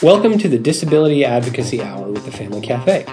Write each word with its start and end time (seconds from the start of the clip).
Welcome 0.00 0.38
to 0.38 0.48
the 0.48 0.58
Disability 0.58 1.24
Advocacy 1.24 1.82
Hour 1.82 2.08
with 2.12 2.24
the 2.24 2.30
Family 2.30 2.60
Cafe. 2.60 3.04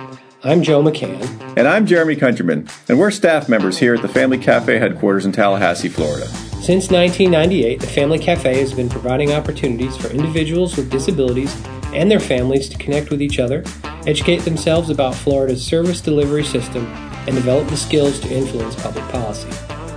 I'm 0.44 0.62
Joe 0.62 0.84
McCann. 0.84 1.24
And 1.58 1.68
I'm 1.68 1.88
Jeremy 1.88 2.16
Countryman, 2.16 2.70
and 2.88 3.00
we're 3.00 3.10
staff 3.10 3.50
members 3.50 3.80
here 3.80 3.96
at 3.96 4.04
the 4.04 4.08
Family 4.08 4.38
Cafe 4.38 4.78
headquarters 4.78 5.26
in 5.26 5.32
Tallahassee, 5.32 5.90
Florida. 5.90 6.28
Since 6.62 6.92
1998, 6.92 7.80
the 7.80 7.88
Family 7.88 8.20
Cafe 8.20 8.60
has 8.60 8.72
been 8.72 8.88
providing 8.88 9.32
opportunities 9.32 9.98
for 9.98 10.10
individuals 10.10 10.78
with 10.78 10.92
disabilities 10.92 11.56
and 11.94 12.12
their 12.12 12.20
families 12.20 12.70
to 12.70 12.78
connect 12.78 13.10
with 13.10 13.22
each 13.22 13.40
other, 13.40 13.64
educate 14.06 14.42
themselves 14.42 14.92
about 14.92 15.16
Florida's 15.16 15.66
service 15.66 16.02
delivery 16.02 16.44
system, 16.44 16.86
and 17.26 17.36
develop 17.36 17.68
the 17.70 17.78
skills 17.78 18.20
to 18.20 18.32
influence 18.32 18.76
public 18.76 19.04
policy. 19.10 19.50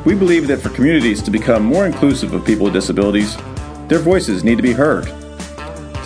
We 0.06 0.14
believe 0.14 0.46
that 0.48 0.62
for 0.62 0.70
communities 0.70 1.22
to 1.22 1.30
become 1.30 1.64
more 1.64 1.84
inclusive 1.84 2.32
of 2.32 2.46
people 2.46 2.64
with 2.64 2.72
disabilities, 2.72 3.36
their 3.88 3.98
voices 3.98 4.42
need 4.42 4.56
to 4.56 4.62
be 4.62 4.72
heard. 4.72 5.12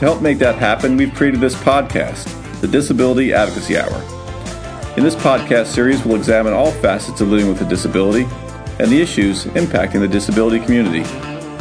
To 0.02 0.08
help 0.08 0.20
make 0.20 0.38
that 0.38 0.56
happen, 0.56 0.96
we've 0.96 1.14
created 1.14 1.38
this 1.38 1.54
podcast, 1.54 2.26
the 2.60 2.66
Disability 2.66 3.32
Advocacy 3.32 3.78
Hour. 3.78 4.02
In 4.96 5.04
this 5.04 5.14
podcast 5.14 5.66
series, 5.66 6.04
we'll 6.04 6.16
examine 6.16 6.52
all 6.52 6.72
facets 6.72 7.20
of 7.20 7.28
living 7.28 7.46
with 7.46 7.62
a 7.62 7.64
disability 7.68 8.26
and 8.80 8.90
the 8.90 9.00
issues 9.00 9.44
impacting 9.44 10.00
the 10.00 10.08
disability 10.08 10.58
community. 10.58 11.04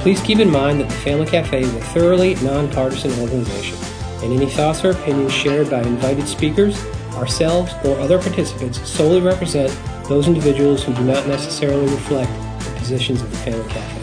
Please 0.01 0.19
keep 0.23 0.39
in 0.39 0.49
mind 0.49 0.79
that 0.79 0.89
the 0.89 0.95
Family 0.95 1.27
Cafe 1.27 1.61
is 1.61 1.71
a 1.75 1.81
thoroughly 1.93 2.33
nonpartisan 2.41 3.11
organization, 3.21 3.77
and 4.23 4.33
any 4.33 4.49
thoughts 4.49 4.83
or 4.83 4.89
opinions 4.89 5.31
shared 5.31 5.69
by 5.69 5.83
invited 5.83 6.27
speakers, 6.27 6.83
ourselves, 7.11 7.71
or 7.85 7.99
other 7.99 8.17
participants 8.17 8.89
solely 8.89 9.21
represent 9.21 9.69
those 10.09 10.27
individuals 10.27 10.83
who 10.83 10.95
do 10.95 11.03
not 11.03 11.27
necessarily 11.27 11.85
reflect 11.91 12.31
the 12.63 12.71
positions 12.79 13.21
of 13.21 13.29
the 13.29 13.37
Family 13.37 13.69
Cafe. 13.69 14.00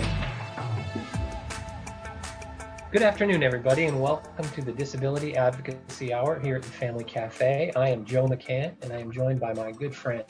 Good 2.90 3.02
afternoon, 3.02 3.42
everybody, 3.42 3.84
and 3.84 4.00
welcome 4.00 4.48
to 4.48 4.62
the 4.62 4.72
Disability 4.72 5.36
Advocacy 5.36 6.14
Hour 6.14 6.40
here 6.40 6.56
at 6.56 6.62
the 6.62 6.70
Family 6.70 7.04
Cafe. 7.04 7.70
I 7.76 7.90
am 7.90 8.02
Joe 8.02 8.26
McCann, 8.26 8.82
and 8.82 8.94
I 8.94 8.98
am 8.98 9.12
joined 9.12 9.38
by 9.40 9.52
my 9.52 9.72
good 9.72 9.94
friend, 9.94 10.24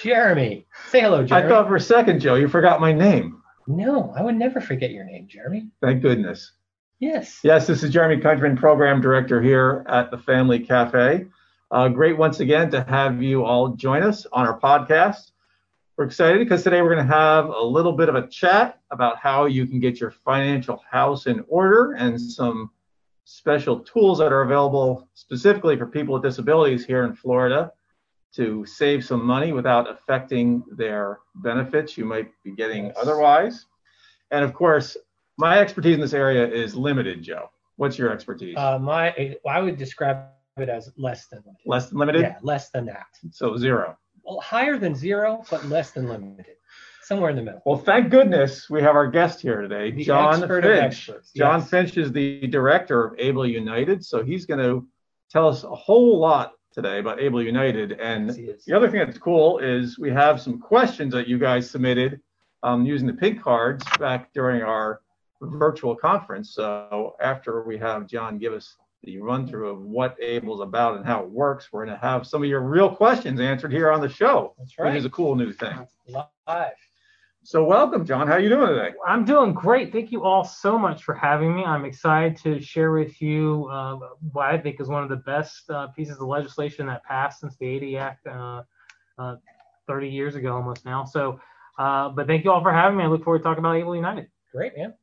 Jeremy. 0.00 0.64
Say 0.90 1.00
hello, 1.00 1.24
Jeremy. 1.24 1.46
I 1.46 1.48
thought 1.48 1.66
for 1.66 1.74
a 1.74 1.80
second, 1.80 2.20
Joe, 2.20 2.36
you 2.36 2.46
forgot 2.46 2.80
my 2.80 2.92
name. 2.92 3.42
No, 3.66 4.14
I 4.16 4.22
would 4.22 4.36
never 4.36 4.60
forget 4.60 4.92
your 4.92 5.02
name, 5.02 5.26
Jeremy. 5.28 5.70
Thank 5.82 6.02
goodness. 6.02 6.52
Yes. 7.00 7.40
Yes, 7.42 7.66
this 7.66 7.82
is 7.82 7.92
Jeremy 7.92 8.22
Countryman, 8.22 8.56
Program 8.56 9.00
Director 9.00 9.42
here 9.42 9.84
at 9.88 10.12
the 10.12 10.18
Family 10.18 10.60
Cafe. 10.60 11.26
Uh, 11.72 11.88
great 11.88 12.16
once 12.16 12.38
again 12.38 12.70
to 12.70 12.84
have 12.84 13.20
you 13.20 13.44
all 13.44 13.70
join 13.70 14.04
us 14.04 14.24
on 14.32 14.46
our 14.46 14.60
podcast. 14.60 15.32
We're 15.96 16.04
excited 16.04 16.40
because 16.40 16.62
today 16.62 16.82
we're 16.82 16.94
going 16.94 17.06
to 17.06 17.14
have 17.14 17.46
a 17.46 17.62
little 17.62 17.92
bit 17.92 18.10
of 18.10 18.16
a 18.16 18.26
chat 18.26 18.80
about 18.90 19.16
how 19.16 19.46
you 19.46 19.66
can 19.66 19.80
get 19.80 19.98
your 19.98 20.10
financial 20.10 20.82
house 20.90 21.26
in 21.26 21.42
order 21.48 21.92
and 21.92 22.20
some 22.20 22.70
special 23.24 23.80
tools 23.80 24.18
that 24.18 24.30
are 24.30 24.42
available 24.42 25.08
specifically 25.14 25.74
for 25.74 25.86
people 25.86 26.12
with 26.12 26.22
disabilities 26.22 26.84
here 26.84 27.04
in 27.04 27.14
Florida 27.14 27.72
to 28.34 28.66
save 28.66 29.06
some 29.06 29.24
money 29.24 29.52
without 29.52 29.90
affecting 29.90 30.62
their 30.70 31.20
benefits 31.36 31.96
you 31.96 32.04
might 32.04 32.30
be 32.44 32.50
getting 32.50 32.92
otherwise. 33.00 33.64
And 34.30 34.44
of 34.44 34.52
course, 34.52 34.98
my 35.38 35.60
expertise 35.60 35.94
in 35.94 36.00
this 36.02 36.12
area 36.12 36.46
is 36.46 36.74
limited, 36.74 37.22
Joe. 37.22 37.48
What's 37.76 37.96
your 37.96 38.12
expertise? 38.12 38.54
Uh, 38.58 38.78
my, 38.78 39.34
I 39.48 39.62
would 39.62 39.78
describe 39.78 40.26
it 40.58 40.68
as 40.68 40.92
less 40.98 41.28
than 41.28 41.38
limited. 41.46 41.62
less 41.64 41.88
than 41.88 41.98
limited? 41.98 42.20
Yeah, 42.20 42.36
less 42.42 42.68
than 42.68 42.84
that. 42.84 43.06
So 43.30 43.56
zero. 43.56 43.96
Well, 44.26 44.40
higher 44.40 44.76
than 44.78 44.94
zero, 44.94 45.44
but 45.50 45.64
less 45.66 45.92
than 45.92 46.08
limited. 46.08 46.56
Somewhere 47.02 47.30
in 47.30 47.36
the 47.36 47.42
middle. 47.42 47.62
Well, 47.64 47.78
thank 47.78 48.10
goodness 48.10 48.68
we 48.68 48.82
have 48.82 48.96
our 48.96 49.06
guest 49.06 49.40
here 49.40 49.60
today, 49.60 49.92
The 49.92 50.02
John 50.02 50.40
Finch. 50.48 50.64
experts, 50.64 51.30
John. 51.30 51.62
Finch 51.62 51.96
is 51.96 52.10
the 52.10 52.48
director 52.48 53.04
of 53.04 53.14
Able 53.20 53.46
United, 53.46 54.04
so 54.04 54.24
he's 54.24 54.44
going 54.44 54.58
to 54.58 54.84
tell 55.30 55.46
us 55.48 55.62
a 55.62 55.72
whole 55.74 56.18
lot 56.18 56.54
today 56.72 56.98
about 56.98 57.20
Able 57.20 57.40
United. 57.40 57.92
And 57.92 58.36
Yes, 58.36 58.64
the 58.64 58.72
other 58.72 58.90
thing 58.90 58.98
that's 58.98 59.18
cool 59.18 59.58
is 59.60 60.00
we 60.00 60.10
have 60.10 60.40
some 60.40 60.58
questions 60.58 61.12
that 61.14 61.28
you 61.28 61.38
guys 61.38 61.70
submitted 61.70 62.20
um, 62.64 62.84
using 62.84 63.06
the 63.06 63.14
pink 63.14 63.40
cards 63.40 63.84
back 64.00 64.32
during 64.34 64.62
our 64.62 65.00
virtual 65.40 65.94
conference. 65.94 66.54
So 66.54 67.14
after 67.20 67.62
we 67.62 67.78
have 67.78 68.08
John 68.08 68.38
give 68.38 68.52
us 68.52 68.76
the 69.04 69.18
run 69.18 69.46
through 69.46 69.68
of 69.70 69.82
what 69.82 70.16
Able's 70.20 70.60
about 70.60 70.96
and 70.96 71.06
how 71.06 71.22
it 71.22 71.30
works, 71.30 71.68
we're 71.72 71.84
going 71.84 71.96
to 71.96 72.02
have 72.04 72.26
some 72.26 72.42
of 72.42 72.48
your 72.48 72.60
real 72.60 72.94
questions 72.94 73.40
answered 73.40 73.72
here 73.72 73.90
on 73.90 74.00
the 74.00 74.08
show, 74.08 74.54
That's 74.58 74.78
right. 74.78 74.90
which 74.90 74.98
is 74.98 75.04
a 75.04 75.10
cool 75.10 75.36
new 75.36 75.52
thing. 75.52 75.86
Live. 76.08 76.72
So 77.46 77.62
welcome, 77.62 78.04
John. 78.04 78.26
How 78.26 78.32
are 78.32 78.40
you 78.40 78.48
doing 78.48 78.66
today? 78.66 78.92
I'm 79.06 79.24
doing 79.24 79.52
great. 79.52 79.92
Thank 79.92 80.10
you 80.10 80.24
all 80.24 80.42
so 80.42 80.76
much 80.76 81.04
for 81.04 81.14
having 81.14 81.54
me. 81.54 81.64
I'm 81.64 81.84
excited 81.84 82.36
to 82.38 82.60
share 82.60 82.90
with 82.90 83.22
you 83.22 83.68
uh, 83.70 83.98
what 84.32 84.46
I 84.46 84.58
think 84.58 84.80
is 84.80 84.88
one 84.88 85.04
of 85.04 85.08
the 85.08 85.16
best 85.16 85.70
uh, 85.70 85.86
pieces 85.88 86.16
of 86.16 86.26
legislation 86.26 86.88
that 86.88 87.04
passed 87.04 87.38
since 87.38 87.56
the 87.56 87.66
ADA 87.66 87.98
Act 87.98 88.26
uh, 88.26 88.62
uh, 89.16 89.36
30 89.86 90.08
years 90.08 90.34
ago 90.34 90.56
almost 90.56 90.84
now. 90.84 91.04
So, 91.04 91.38
uh, 91.78 92.08
but 92.08 92.26
thank 92.26 92.42
you 92.42 92.50
all 92.50 92.62
for 92.62 92.72
having 92.72 92.98
me. 92.98 93.04
I 93.04 93.06
look 93.06 93.22
forward 93.22 93.38
to 93.38 93.44
talking 93.44 93.60
about 93.60 93.76
Able 93.76 93.94
United. 93.94 94.26
Great, 94.52 94.76
man. 94.76 94.94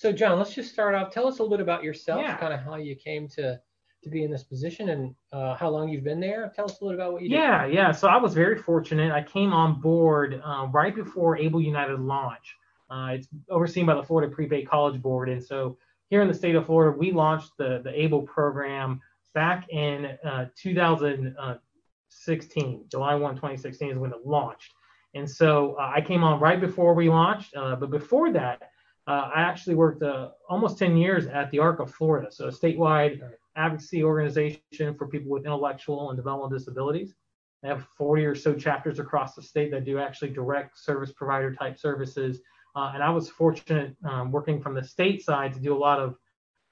So, 0.00 0.10
John, 0.12 0.38
let's 0.38 0.54
just 0.54 0.72
start 0.72 0.94
off. 0.94 1.12
Tell 1.12 1.26
us 1.28 1.40
a 1.40 1.42
little 1.42 1.58
bit 1.58 1.62
about 1.62 1.84
yourself, 1.84 2.22
Yeah. 2.22 2.38
kind 2.38 2.54
of 2.54 2.60
how 2.60 2.76
you 2.76 2.96
came 2.96 3.28
to 3.36 3.60
to 4.02 4.08
be 4.08 4.24
in 4.24 4.30
this 4.30 4.44
position, 4.44 4.88
and 4.88 5.14
uh, 5.30 5.54
how 5.56 5.68
long 5.68 5.90
you've 5.90 6.04
been 6.04 6.20
there. 6.20 6.50
Tell 6.56 6.64
us 6.64 6.80
a 6.80 6.84
little 6.86 6.96
bit 6.96 7.02
about 7.04 7.12
what 7.12 7.20
you 7.20 7.28
Yeah, 7.28 7.66
yeah. 7.66 7.92
So 7.92 8.08
I 8.08 8.16
was 8.16 8.32
very 8.32 8.56
fortunate. 8.56 9.12
I 9.12 9.22
came 9.22 9.52
on 9.52 9.78
board 9.78 10.40
uh, 10.42 10.68
right 10.72 10.94
before 10.96 11.36
Able 11.36 11.60
United 11.60 12.00
launch. 12.00 12.56
Uh, 12.88 13.10
it's 13.12 13.28
overseen 13.50 13.84
by 13.84 13.94
the 13.94 14.02
Florida 14.02 14.34
Prepaid 14.34 14.66
College 14.66 15.02
Board, 15.02 15.28
and 15.28 15.44
so 15.44 15.76
here 16.08 16.22
in 16.22 16.28
the 16.28 16.34
state 16.34 16.54
of 16.54 16.64
Florida, 16.64 16.96
we 16.96 17.12
launched 17.12 17.52
the 17.58 17.82
the 17.84 17.92
Able 18.02 18.22
program 18.22 19.02
back 19.34 19.68
in 19.68 20.16
uh, 20.24 20.46
2016. 20.56 22.84
July 22.90 23.14
1, 23.16 23.34
2016 23.34 23.90
is 23.90 23.98
when 23.98 24.12
it 24.12 24.24
launched. 24.24 24.72
And 25.12 25.30
so 25.30 25.76
uh, 25.78 25.92
I 25.94 26.00
came 26.00 26.24
on 26.24 26.40
right 26.40 26.58
before 26.58 26.94
we 26.94 27.10
launched, 27.10 27.54
uh, 27.54 27.76
but 27.76 27.90
before 27.90 28.32
that, 28.32 28.70
uh, 29.10 29.28
I 29.34 29.40
actually 29.40 29.74
worked 29.74 30.04
uh, 30.04 30.28
almost 30.48 30.78
10 30.78 30.96
years 30.96 31.26
at 31.26 31.50
the 31.50 31.58
ARC 31.58 31.80
of 31.80 31.92
Florida, 31.92 32.30
so 32.30 32.46
a 32.46 32.52
statewide 32.52 33.20
advocacy 33.56 34.04
organization 34.04 34.94
for 34.96 35.08
people 35.08 35.32
with 35.32 35.44
intellectual 35.44 36.10
and 36.10 36.16
developmental 36.16 36.56
disabilities. 36.56 37.12
They 37.60 37.68
have 37.70 37.84
40 37.98 38.24
or 38.24 38.36
so 38.36 38.54
chapters 38.54 39.00
across 39.00 39.34
the 39.34 39.42
state 39.42 39.72
that 39.72 39.84
do 39.84 39.98
actually 39.98 40.30
direct 40.30 40.78
service 40.78 41.10
provider 41.10 41.52
type 41.52 41.76
services. 41.76 42.40
Uh, 42.76 42.92
and 42.94 43.02
I 43.02 43.10
was 43.10 43.28
fortunate 43.28 43.96
um, 44.04 44.30
working 44.30 44.62
from 44.62 44.74
the 44.74 44.84
state 44.84 45.24
side 45.24 45.54
to 45.54 45.60
do 45.60 45.74
a 45.74 45.76
lot 45.76 45.98
of, 45.98 46.14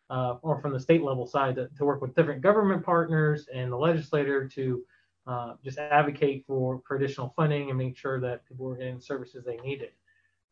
uh, 0.08 0.36
or 0.42 0.60
from 0.62 0.72
the 0.72 0.80
state 0.80 1.02
level 1.02 1.26
side, 1.26 1.56
to, 1.56 1.68
to 1.76 1.84
work 1.84 2.00
with 2.00 2.14
different 2.14 2.40
government 2.40 2.84
partners 2.84 3.48
and 3.52 3.72
the 3.72 3.76
legislator 3.76 4.46
to 4.50 4.84
uh, 5.26 5.54
just 5.64 5.78
advocate 5.78 6.44
for, 6.46 6.80
for 6.86 6.96
additional 6.96 7.32
funding 7.34 7.70
and 7.70 7.76
make 7.76 7.96
sure 7.96 8.20
that 8.20 8.46
people 8.46 8.64
were 8.64 8.76
getting 8.76 9.00
services 9.00 9.44
they 9.44 9.56
needed. 9.56 9.90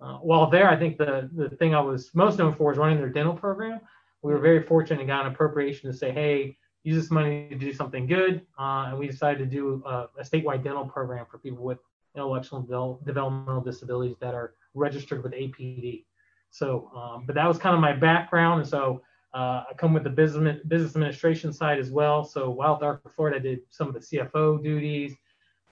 Uh, 0.00 0.18
while 0.18 0.50
there, 0.50 0.68
I 0.68 0.76
think 0.76 0.98
the, 0.98 1.30
the 1.34 1.50
thing 1.56 1.74
I 1.74 1.80
was 1.80 2.10
most 2.14 2.38
known 2.38 2.54
for 2.54 2.70
is 2.72 2.78
running 2.78 2.98
their 2.98 3.08
dental 3.08 3.34
program. 3.34 3.80
We 4.22 4.32
were 4.32 4.40
very 4.40 4.62
fortunate 4.62 5.00
and 5.00 5.08
got 5.08 5.26
an 5.26 5.32
appropriation 5.32 5.90
to 5.90 5.96
say, 5.96 6.10
hey, 6.10 6.58
use 6.84 7.02
this 7.02 7.10
money 7.10 7.48
to 7.48 7.56
do 7.56 7.72
something 7.72 8.06
good. 8.06 8.42
Uh, 8.58 8.86
and 8.88 8.98
we 8.98 9.06
decided 9.06 9.38
to 9.38 9.46
do 9.46 9.82
a, 9.86 10.08
a 10.18 10.22
statewide 10.22 10.62
dental 10.62 10.84
program 10.84 11.26
for 11.30 11.38
people 11.38 11.64
with 11.64 11.78
intellectual 12.14 12.62
devel- 12.62 13.04
developmental 13.04 13.60
disabilities 13.60 14.16
that 14.20 14.34
are 14.34 14.54
registered 14.74 15.22
with 15.22 15.32
APD. 15.32 16.04
So, 16.50 16.90
um, 16.94 17.24
but 17.26 17.34
that 17.34 17.46
was 17.46 17.58
kind 17.58 17.74
of 17.74 17.80
my 17.80 17.92
background. 17.92 18.60
And 18.60 18.68
so 18.68 19.02
uh, 19.34 19.64
I 19.70 19.74
come 19.76 19.92
with 19.92 20.04
the 20.04 20.10
business, 20.10 20.60
business 20.66 20.94
administration 20.94 21.52
side 21.52 21.78
as 21.78 21.90
well. 21.90 22.24
So 22.24 22.50
while 22.50 22.76
at 22.76 22.82
Arc 22.82 23.14
Florida, 23.14 23.36
I 23.36 23.40
did 23.40 23.60
some 23.70 23.88
of 23.88 23.94
the 23.94 24.00
CFO 24.00 24.62
duties, 24.62 25.14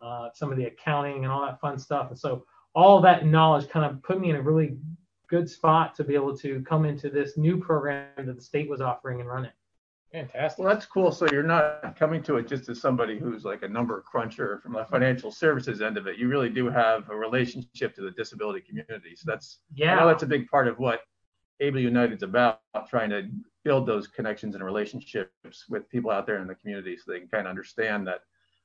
uh, 0.02 0.28
some 0.34 0.50
of 0.50 0.58
the 0.58 0.64
accounting 0.64 1.24
and 1.24 1.32
all 1.32 1.46
that 1.46 1.60
fun 1.60 1.78
stuff. 1.78 2.08
And 2.10 2.18
so 2.18 2.44
all 2.74 3.00
that 3.00 3.26
knowledge 3.26 3.68
kind 3.68 3.86
of 3.86 4.02
put 4.02 4.20
me 4.20 4.30
in 4.30 4.36
a 4.36 4.42
really 4.42 4.76
good 5.28 5.48
spot 5.48 5.94
to 5.96 6.04
be 6.04 6.14
able 6.14 6.36
to 6.36 6.62
come 6.68 6.84
into 6.84 7.08
this 7.08 7.36
new 7.36 7.56
program 7.56 8.08
that 8.16 8.36
the 8.36 8.42
state 8.42 8.68
was 8.68 8.80
offering 8.80 9.20
and 9.20 9.28
run 9.28 9.44
it. 9.44 9.52
Fantastic. 10.12 10.64
Well, 10.64 10.72
that's 10.72 10.86
cool. 10.86 11.10
So 11.10 11.26
you're 11.32 11.42
not 11.42 11.96
coming 11.98 12.22
to 12.22 12.36
it 12.36 12.46
just 12.46 12.68
as 12.68 12.80
somebody 12.80 13.18
who's 13.18 13.44
like 13.44 13.64
a 13.64 13.68
number 13.68 14.00
cruncher 14.00 14.60
from 14.62 14.74
the 14.74 14.84
financial 14.84 15.32
services 15.32 15.82
end 15.82 15.96
of 15.96 16.06
it. 16.06 16.18
You 16.18 16.28
really 16.28 16.50
do 16.50 16.70
have 16.70 17.10
a 17.10 17.16
relationship 17.16 17.96
to 17.96 18.02
the 18.02 18.12
disability 18.12 18.60
community. 18.60 19.16
So 19.16 19.24
that's 19.26 19.58
I 19.76 19.80
know 19.80 19.86
Yeah, 19.86 20.06
that's 20.06 20.22
a 20.22 20.26
big 20.26 20.48
part 20.48 20.68
of 20.68 20.78
what 20.78 21.00
Able 21.58 21.80
United's 21.80 22.22
about, 22.22 22.60
trying 22.88 23.10
to 23.10 23.28
build 23.64 23.86
those 23.86 24.06
connections 24.06 24.54
and 24.54 24.62
relationships 24.62 25.64
with 25.68 25.88
people 25.88 26.12
out 26.12 26.26
there 26.26 26.38
in 26.38 26.46
the 26.46 26.54
community 26.54 26.96
so 26.96 27.10
they 27.10 27.18
can 27.18 27.28
kind 27.28 27.46
of 27.46 27.50
understand 27.50 28.06
that 28.06 28.20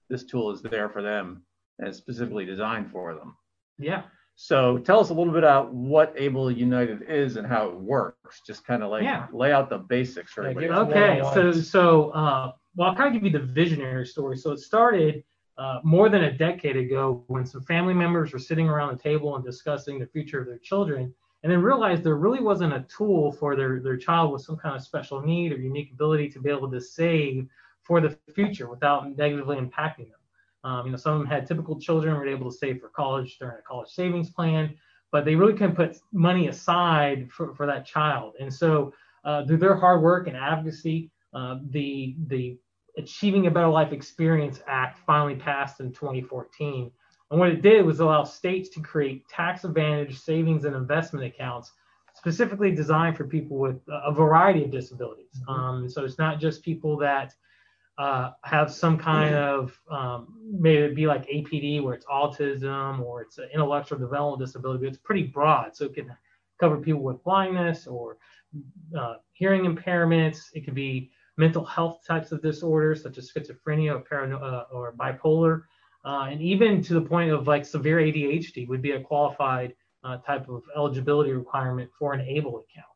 this 0.07 0.25
tool 0.25 0.51
is 0.51 0.62
there 0.62 0.89
for 0.89 1.01
them 1.01 1.41
and 1.79 1.88
it's 1.88 1.97
specifically 1.97 2.45
designed 2.45 2.91
for 2.91 3.15
them. 3.15 3.35
Yeah. 3.79 4.03
So 4.35 4.77
tell 4.77 5.01
us 5.01 5.09
a 5.09 5.13
little 5.13 5.33
bit 5.33 5.43
about 5.43 5.73
what 5.73 6.13
Able 6.15 6.49
United 6.49 7.01
is 7.09 7.35
and 7.35 7.45
how 7.45 7.67
it 7.67 7.75
works. 7.75 8.41
Just 8.47 8.65
kind 8.65 8.83
of 8.83 8.89
like 8.89 9.03
Yeah. 9.03 9.27
lay 9.33 9.51
out 9.51 9.69
the 9.69 9.79
basics 9.79 10.31
for 10.31 10.45
everybody. 10.47 10.69
Okay, 10.69 11.21
so 11.33 11.51
so 11.51 12.11
uh, 12.11 12.51
well, 12.75 12.89
I'll 12.89 12.95
kind 12.95 13.13
of 13.13 13.21
give 13.21 13.29
you 13.29 13.37
the 13.37 13.45
visionary 13.45 14.05
story. 14.05 14.37
So 14.37 14.51
it 14.51 14.59
started 14.59 15.23
uh, 15.57 15.81
more 15.83 16.07
than 16.07 16.23
a 16.23 16.31
decade 16.31 16.77
ago 16.77 17.25
when 17.27 17.45
some 17.45 17.61
family 17.63 17.93
members 17.93 18.31
were 18.31 18.39
sitting 18.39 18.69
around 18.69 18.95
the 18.95 19.03
table 19.03 19.35
and 19.35 19.43
discussing 19.43 19.99
the 19.99 20.07
future 20.07 20.39
of 20.39 20.47
their 20.47 20.57
children, 20.59 21.13
and 21.43 21.51
then 21.51 21.61
realized 21.61 22.01
there 22.01 22.15
really 22.15 22.41
wasn't 22.41 22.71
a 22.71 22.85
tool 22.87 23.33
for 23.33 23.57
their, 23.57 23.81
their 23.81 23.97
child 23.97 24.31
with 24.31 24.41
some 24.41 24.55
kind 24.55 24.73
of 24.73 24.81
special 24.81 25.19
need 25.19 25.51
or 25.51 25.57
unique 25.57 25.91
ability 25.91 26.29
to 26.29 26.39
be 26.39 26.49
able 26.49 26.71
to 26.71 26.79
save 26.79 27.45
for 27.83 27.99
the 27.99 28.17
future 28.33 28.69
without 28.69 29.17
negatively 29.17 29.57
impacting 29.57 30.07
them. 30.09 30.19
Um, 30.63 30.88
you 30.88 30.91
know, 30.91 30.97
some 30.97 31.13
of 31.13 31.19
them 31.19 31.27
had 31.27 31.45
typical 31.45 31.79
children 31.79 32.15
were 32.15 32.27
able 32.27 32.51
to 32.51 32.57
save 32.57 32.79
for 32.79 32.89
college 32.89 33.38
during 33.39 33.57
a 33.57 33.61
college 33.61 33.89
savings 33.89 34.29
plan, 34.29 34.75
but 35.11 35.25
they 35.25 35.35
really 35.35 35.53
couldn't 35.53 35.75
put 35.75 35.97
money 36.11 36.47
aside 36.47 37.29
for, 37.31 37.56
for 37.56 37.65
that 37.65 37.85
child. 37.85 38.33
And 38.39 38.53
so, 38.53 38.94
uh, 39.23 39.45
through 39.45 39.57
their 39.57 39.75
hard 39.75 40.01
work 40.01 40.27
and 40.27 40.38
advocacy, 40.38 41.11
uh, 41.33 41.59
the 41.69 42.15
the 42.27 42.57
Achieving 42.97 43.47
a 43.47 43.51
Better 43.51 43.69
Life 43.69 43.94
Experience 43.94 44.61
Act 44.67 45.00
finally 45.06 45.35
passed 45.35 45.79
in 45.79 45.91
2014. 45.94 46.91
And 47.31 47.39
what 47.39 47.50
it 47.50 47.62
did 47.62 47.85
was 47.85 48.00
allow 48.00 48.23
states 48.23 48.69
to 48.69 48.81
create 48.81 49.27
tax 49.29 49.63
advantage 49.63 50.17
savings 50.19 50.65
and 50.65 50.75
investment 50.75 51.25
accounts 51.25 51.71
specifically 52.15 52.71
designed 52.71 53.15
for 53.15 53.25
people 53.25 53.57
with 53.57 53.79
a 53.88 54.12
variety 54.12 54.65
of 54.65 54.71
disabilities. 54.71 55.39
Mm-hmm. 55.41 55.51
Um, 55.51 55.89
so 55.89 56.03
it's 56.03 56.17
not 56.17 56.39
just 56.39 56.63
people 56.63 56.97
that 56.97 57.33
uh, 58.00 58.31
have 58.46 58.72
some 58.72 58.98
kind 58.98 59.36
of 59.36 59.78
um, 59.92 60.34
maybe 60.57 60.84
it 60.84 60.96
be 60.96 61.06
like 61.06 61.28
APD 61.28 61.84
where 61.84 61.94
it's 61.94 62.06
autism 62.06 63.01
or 63.01 63.22
it's 63.22 63.38
an 63.40 63.50
intellectual 63.54 64.00
developmental 64.00 64.38
disability, 64.38 64.86
but 64.86 64.88
it's 64.88 64.98
pretty 64.98 65.24
broad. 65.24 65.75
So 65.75 65.86
it 65.86 65.94
can 65.94 66.16
cover 66.62 66.78
people 66.78 67.01
with 67.01 67.22
blindness 67.25 67.88
or 67.88 68.18
uh, 68.98 69.16
hearing 69.34 69.63
impairments. 69.63 70.46
It 70.54 70.63
could 70.63 70.75
be 70.75 71.12
mental 71.36 71.66
health 71.66 72.00
types 72.07 72.31
of 72.31 72.42
disorders 72.42 73.04
such 73.04 73.18
as 73.18 73.30
schizophrenia 73.30 73.96
or, 73.96 74.04
parano- 74.04 74.42
uh, 74.42 74.63
or 74.72 74.94
bipolar, 74.94 75.63
uh, 76.06 76.28
and 76.31 76.42
even 76.42 76.81
to 76.84 76.94
the 76.94 77.01
point 77.01 77.31
of 77.31 77.48
like 77.48 77.66
severe 77.66 77.98
ADHD 77.98 78.66
would 78.69 78.81
be 78.81 78.92
a 78.92 79.01
qualified 79.01 79.74
uh, 80.06 80.18
type 80.19 80.48
of 80.48 80.63
eligibility 80.74 81.34
requirement 81.34 81.90
for 82.00 82.13
an 82.13 82.22
ABLE 82.22 82.60
account. 82.60 82.88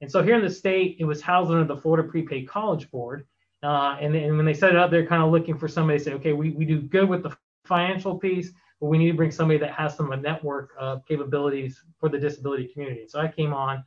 And 0.00 0.10
so 0.10 0.20
here 0.20 0.34
in 0.34 0.42
the 0.42 0.50
state, 0.50 0.96
it 0.98 1.04
was 1.04 1.22
housed 1.22 1.52
under 1.52 1.64
the 1.64 1.80
Florida 1.80 2.08
Prepaid 2.08 2.48
College 2.48 2.90
Board, 2.90 3.24
uh, 3.62 3.96
and, 4.00 4.14
and, 4.14 4.36
when 4.36 4.44
they 4.44 4.54
set 4.54 4.70
it 4.70 4.76
up, 4.76 4.90
they're 4.90 5.06
kind 5.06 5.22
of 5.22 5.30
looking 5.30 5.56
for 5.56 5.68
somebody 5.68 5.98
to 5.98 6.04
say, 6.04 6.12
okay, 6.14 6.32
we, 6.32 6.50
we 6.50 6.64
do 6.64 6.80
good 6.80 7.08
with 7.08 7.22
the 7.22 7.36
financial 7.64 8.18
piece, 8.18 8.50
but 8.80 8.88
we 8.88 8.98
need 8.98 9.12
to 9.12 9.16
bring 9.16 9.30
somebody 9.30 9.58
that 9.60 9.72
has 9.72 9.96
some 9.96 10.10
of 10.10 10.20
the 10.20 10.28
network 10.28 10.70
uh, 10.80 10.96
capabilities 11.06 11.80
for 12.00 12.08
the 12.08 12.18
disability 12.18 12.68
community. 12.72 13.06
So 13.08 13.20
I 13.20 13.28
came 13.28 13.52
on. 13.54 13.84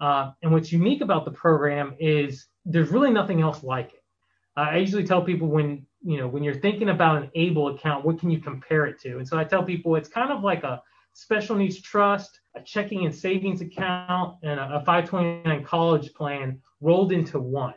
Uh, 0.00 0.32
and 0.42 0.50
what's 0.50 0.72
unique 0.72 1.00
about 1.00 1.24
the 1.24 1.30
program 1.30 1.94
is 2.00 2.46
there's 2.64 2.88
really 2.90 3.10
nothing 3.10 3.40
else 3.40 3.62
like 3.62 3.94
it. 3.94 4.02
I 4.56 4.78
usually 4.78 5.04
tell 5.04 5.22
people 5.22 5.48
when 5.48 5.86
you 6.02 6.18
know 6.18 6.28
when 6.28 6.42
you're 6.42 6.54
thinking 6.60 6.90
about 6.90 7.22
an 7.22 7.30
able 7.34 7.68
account, 7.68 8.04
what 8.04 8.18
can 8.18 8.30
you 8.30 8.38
compare 8.38 8.84
it 8.86 9.00
to? 9.00 9.18
And 9.18 9.26
so 9.26 9.38
I 9.38 9.44
tell 9.44 9.62
people 9.62 9.96
it's 9.96 10.08
kind 10.08 10.30
of 10.30 10.42
like 10.42 10.62
a 10.64 10.82
special 11.14 11.56
needs 11.56 11.80
trust, 11.80 12.40
a 12.56 12.60
checking 12.60 13.06
and 13.06 13.14
savings 13.14 13.60
account, 13.60 14.36
and 14.42 14.58
a, 14.60 14.74
a 14.74 14.84
529 14.84 15.64
college 15.64 16.12
plan 16.12 16.60
rolled 16.80 17.12
into 17.12 17.38
one. 17.38 17.74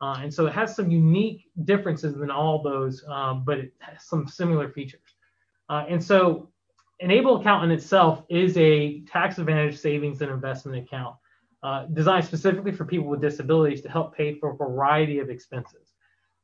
Uh, 0.00 0.18
and 0.22 0.32
so 0.32 0.46
it 0.46 0.52
has 0.52 0.76
some 0.76 0.90
unique 0.90 1.48
differences 1.64 2.14
than 2.16 2.30
all 2.30 2.62
those, 2.62 3.02
um, 3.08 3.44
but 3.44 3.58
it 3.58 3.72
has 3.78 4.04
some 4.04 4.28
similar 4.28 4.68
features. 4.70 5.14
Uh, 5.68 5.84
and 5.88 6.02
so 6.02 6.48
an 7.00 7.10
able 7.10 7.40
account 7.40 7.64
in 7.64 7.70
itself 7.70 8.22
is 8.28 8.56
a 8.56 9.00
tax 9.00 9.38
advantage 9.38 9.78
savings 9.78 10.20
and 10.20 10.30
investment 10.30 10.78
account 10.78 11.16
uh, 11.62 11.86
designed 11.86 12.24
specifically 12.24 12.72
for 12.72 12.84
people 12.84 13.06
with 13.06 13.20
disabilities 13.20 13.80
to 13.80 13.88
help 13.88 14.14
pay 14.14 14.38
for 14.38 14.52
a 14.52 14.56
variety 14.56 15.18
of 15.18 15.30
expenses. 15.30 15.92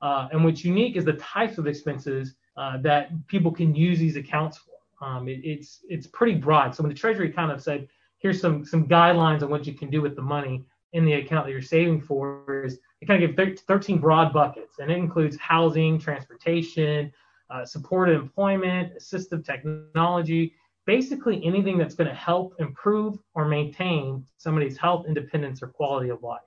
Uh, 0.00 0.28
and 0.32 0.44
what's 0.44 0.64
unique 0.64 0.96
is 0.96 1.05
the 1.05 1.12
types 1.14 1.58
of 1.58 1.66
expenses 1.66 2.34
uh, 2.56 2.76
that 2.78 3.10
people 3.28 3.52
can 3.52 3.75
use 3.75 3.98
these 3.98 4.16
accounts 4.16 4.58
for. 4.58 5.06
Um, 5.06 5.28
it, 5.28 5.40
it's 5.44 5.81
it's 5.88 6.06
pretty 6.06 6.34
broad. 6.34 6.75
So 6.75 6.82
when 6.82 6.93
the 6.93 6.98
Treasury 6.98 7.31
kind 7.31 7.50
of 7.50 7.62
said, 7.62 7.88
here's 8.19 8.40
some 8.40 8.64
some 8.64 8.88
guidelines 8.88 9.43
on 9.43 9.50
what 9.50 9.66
you 9.66 9.75
can 9.75 9.90
do 9.90 10.00
with 10.00 10.16
the 10.16 10.22
money 10.22 10.64
in 10.92 11.04
the 11.04 11.14
account 11.14 11.46
that 11.46 11.52
you're 11.52 11.62
saving 11.62 12.00
for, 12.00 12.64
is 12.64 12.78
it 13.00 13.06
kind 13.06 13.22
of 13.22 13.36
gives 13.36 13.62
13 13.62 13.98
broad 13.98 14.32
buckets, 14.32 14.78
and 14.78 14.90
it 14.90 14.98
includes 14.98 15.36
housing, 15.38 15.98
transportation, 15.98 17.12
uh, 17.50 17.64
supported 17.64 18.14
employment, 18.14 18.92
assistive 18.98 19.44
technology, 19.44 20.54
basically 20.86 21.44
anything 21.44 21.78
that's 21.78 21.94
going 21.94 22.08
to 22.08 22.14
help 22.14 22.54
improve 22.58 23.18
or 23.34 23.46
maintain 23.46 24.24
somebody's 24.36 24.76
health, 24.76 25.06
independence, 25.06 25.62
or 25.62 25.68
quality 25.68 26.08
of 26.08 26.22
life. 26.22 26.40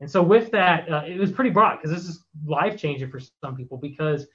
And 0.00 0.10
so 0.10 0.22
with 0.22 0.50
that, 0.50 0.90
uh, 0.90 1.02
it 1.06 1.18
was 1.18 1.30
pretty 1.30 1.50
broad 1.50 1.76
because 1.76 1.90
this 1.90 2.08
is 2.08 2.24
life 2.44 2.76
changing 2.76 3.10
for 3.10 3.20
some 3.20 3.56
people 3.56 3.78
because 3.78 4.26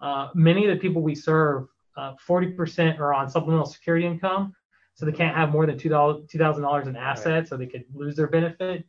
uh, 0.00 0.28
many 0.34 0.66
of 0.66 0.74
the 0.74 0.80
people 0.80 1.02
we 1.02 1.14
serve, 1.14 1.66
uh, 1.96 2.14
40% 2.28 3.00
are 3.00 3.12
on 3.12 3.28
supplemental 3.28 3.66
security 3.66 4.06
income, 4.06 4.54
so 4.94 5.04
they 5.04 5.12
can't 5.12 5.36
have 5.36 5.50
more 5.50 5.66
than 5.66 5.78
$2,000 5.78 6.86
in 6.86 6.96
assets, 6.96 7.50
so 7.50 7.56
they 7.56 7.66
could 7.66 7.84
lose 7.92 8.16
their 8.16 8.28
benefit. 8.28 8.84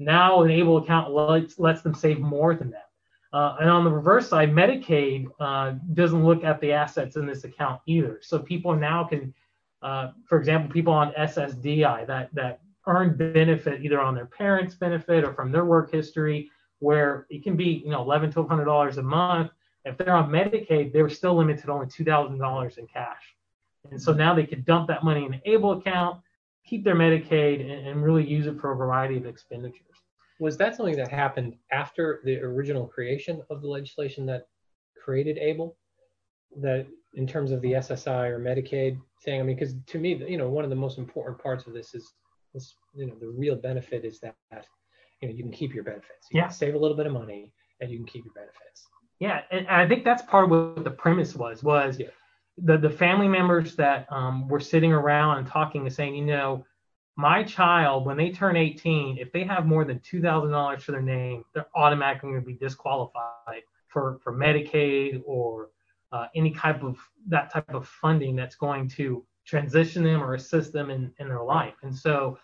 Now, 0.00 0.42
an 0.42 0.50
able 0.50 0.78
account 0.78 1.12
lets, 1.12 1.58
lets 1.58 1.82
them 1.82 1.94
save 1.94 2.20
more 2.20 2.54
than 2.54 2.70
that. 2.70 2.88
Uh, 3.34 3.56
and 3.60 3.68
on 3.68 3.84
the 3.84 3.90
reverse 3.90 4.30
side, 4.30 4.50
Medicaid 4.50 5.26
uh, 5.38 5.74
doesn't 5.92 6.24
look 6.24 6.42
at 6.42 6.58
the 6.62 6.72
assets 6.72 7.16
in 7.16 7.26
this 7.26 7.44
account 7.44 7.82
either. 7.84 8.18
So 8.22 8.38
people 8.38 8.74
now 8.74 9.04
can, 9.04 9.34
uh, 9.82 10.12
for 10.24 10.38
example, 10.38 10.72
people 10.72 10.94
on 10.94 11.12
SSDI 11.12 12.06
that 12.06 12.34
that 12.34 12.60
earn 12.86 13.14
benefit 13.14 13.84
either 13.84 14.00
on 14.00 14.14
their 14.14 14.26
parents' 14.26 14.74
benefit 14.74 15.22
or 15.22 15.34
from 15.34 15.52
their 15.52 15.66
work 15.66 15.92
history, 15.92 16.50
where 16.78 17.26
it 17.28 17.44
can 17.44 17.54
be 17.54 17.82
you 17.84 17.90
know 17.90 18.00
eleven 18.00 18.32
to 18.32 18.42
hundred 18.44 18.64
dollars 18.64 18.96
a 18.96 19.02
month. 19.02 19.52
If 19.84 19.98
they're 19.98 20.16
on 20.16 20.30
Medicaid, 20.30 20.92
they 20.92 21.02
were 21.02 21.10
still 21.10 21.36
limited 21.36 21.62
to 21.66 21.72
only 21.72 21.86
two 21.86 22.04
thousand 22.04 22.38
dollars 22.38 22.78
in 22.78 22.86
cash, 22.88 23.36
and 23.90 24.00
so 24.00 24.12
now 24.12 24.34
they 24.34 24.46
could 24.46 24.64
dump 24.64 24.88
that 24.88 25.04
money 25.04 25.24
in 25.26 25.34
an 25.34 25.42
ABLE 25.44 25.72
account, 25.72 26.20
keep 26.64 26.82
their 26.84 26.96
Medicaid, 26.96 27.60
and, 27.60 27.86
and 27.86 28.02
really 28.02 28.26
use 28.26 28.46
it 28.46 28.58
for 28.60 28.72
a 28.72 28.76
variety 28.76 29.18
of 29.18 29.26
expenditures 29.26 29.89
was 30.40 30.56
that 30.56 30.74
something 30.74 30.96
that 30.96 31.08
happened 31.08 31.54
after 31.70 32.20
the 32.24 32.40
original 32.40 32.86
creation 32.86 33.42
of 33.50 33.60
the 33.60 33.68
legislation 33.68 34.26
that 34.26 34.46
created 35.02 35.38
ABLE? 35.38 35.76
That 36.60 36.86
in 37.14 37.26
terms 37.26 37.52
of 37.52 37.60
the 37.60 37.72
SSI 37.72 38.30
or 38.30 38.40
Medicaid 38.40 38.98
thing, 39.24 39.40
I 39.40 39.44
mean, 39.44 39.56
because 39.56 39.74
to 39.86 39.98
me, 39.98 40.24
you 40.26 40.36
know, 40.36 40.48
one 40.48 40.64
of 40.64 40.70
the 40.70 40.76
most 40.76 40.98
important 40.98 41.38
parts 41.40 41.66
of 41.66 41.74
this 41.74 41.94
is 41.94 42.12
this, 42.54 42.74
you 42.94 43.06
know, 43.06 43.14
the 43.20 43.28
real 43.28 43.54
benefit 43.54 44.04
is 44.04 44.18
that 44.20 44.34
you 45.20 45.28
know 45.28 45.34
you 45.34 45.42
can 45.42 45.52
keep 45.52 45.74
your 45.74 45.84
benefits. 45.84 46.26
You 46.32 46.38
yeah. 46.38 46.46
can 46.46 46.54
save 46.54 46.74
a 46.74 46.78
little 46.78 46.96
bit 46.96 47.06
of 47.06 47.12
money 47.12 47.52
and 47.80 47.90
you 47.90 47.98
can 47.98 48.06
keep 48.06 48.24
your 48.24 48.34
benefits. 48.34 48.88
Yeah, 49.20 49.42
and 49.50 49.68
I 49.68 49.86
think 49.86 50.04
that's 50.04 50.22
part 50.22 50.44
of 50.44 50.50
what 50.50 50.82
the 50.82 50.90
premise 50.90 51.36
was 51.36 51.62
was 51.62 51.98
yeah. 52.00 52.06
the 52.56 52.78
the 52.78 52.90
family 52.90 53.28
members 53.28 53.76
that 53.76 54.06
um, 54.10 54.48
were 54.48 54.60
sitting 54.60 54.92
around 54.92 55.38
and 55.38 55.46
talking 55.46 55.82
and 55.82 55.92
saying, 55.92 56.14
you 56.16 56.24
know, 56.24 56.64
my 57.20 57.42
child, 57.42 58.06
when 58.06 58.16
they 58.16 58.30
turn 58.30 58.56
18, 58.56 59.18
if 59.18 59.30
they 59.30 59.44
have 59.44 59.66
more 59.66 59.84
than 59.84 59.98
$2,000 60.00 60.84
to 60.84 60.92
their 60.92 61.02
name, 61.02 61.44
they're 61.54 61.66
automatically 61.74 62.30
going 62.30 62.40
to 62.40 62.46
be 62.46 62.54
disqualified 62.54 63.62
for, 63.88 64.18
for 64.22 64.32
Medicaid 64.32 65.22
or 65.26 65.68
uh, 66.12 66.26
any 66.34 66.50
type 66.52 66.82
of 66.82 66.98
that 67.28 67.52
type 67.52 67.72
of 67.74 67.86
funding 67.86 68.34
that's 68.34 68.56
going 68.56 68.88
to 68.88 69.24
transition 69.44 70.02
them 70.02 70.22
or 70.22 70.34
assist 70.34 70.72
them 70.72 70.90
in, 70.90 71.12
in 71.18 71.28
their 71.28 71.42
life. 71.42 71.74
And 71.82 71.94
so, 71.94 72.38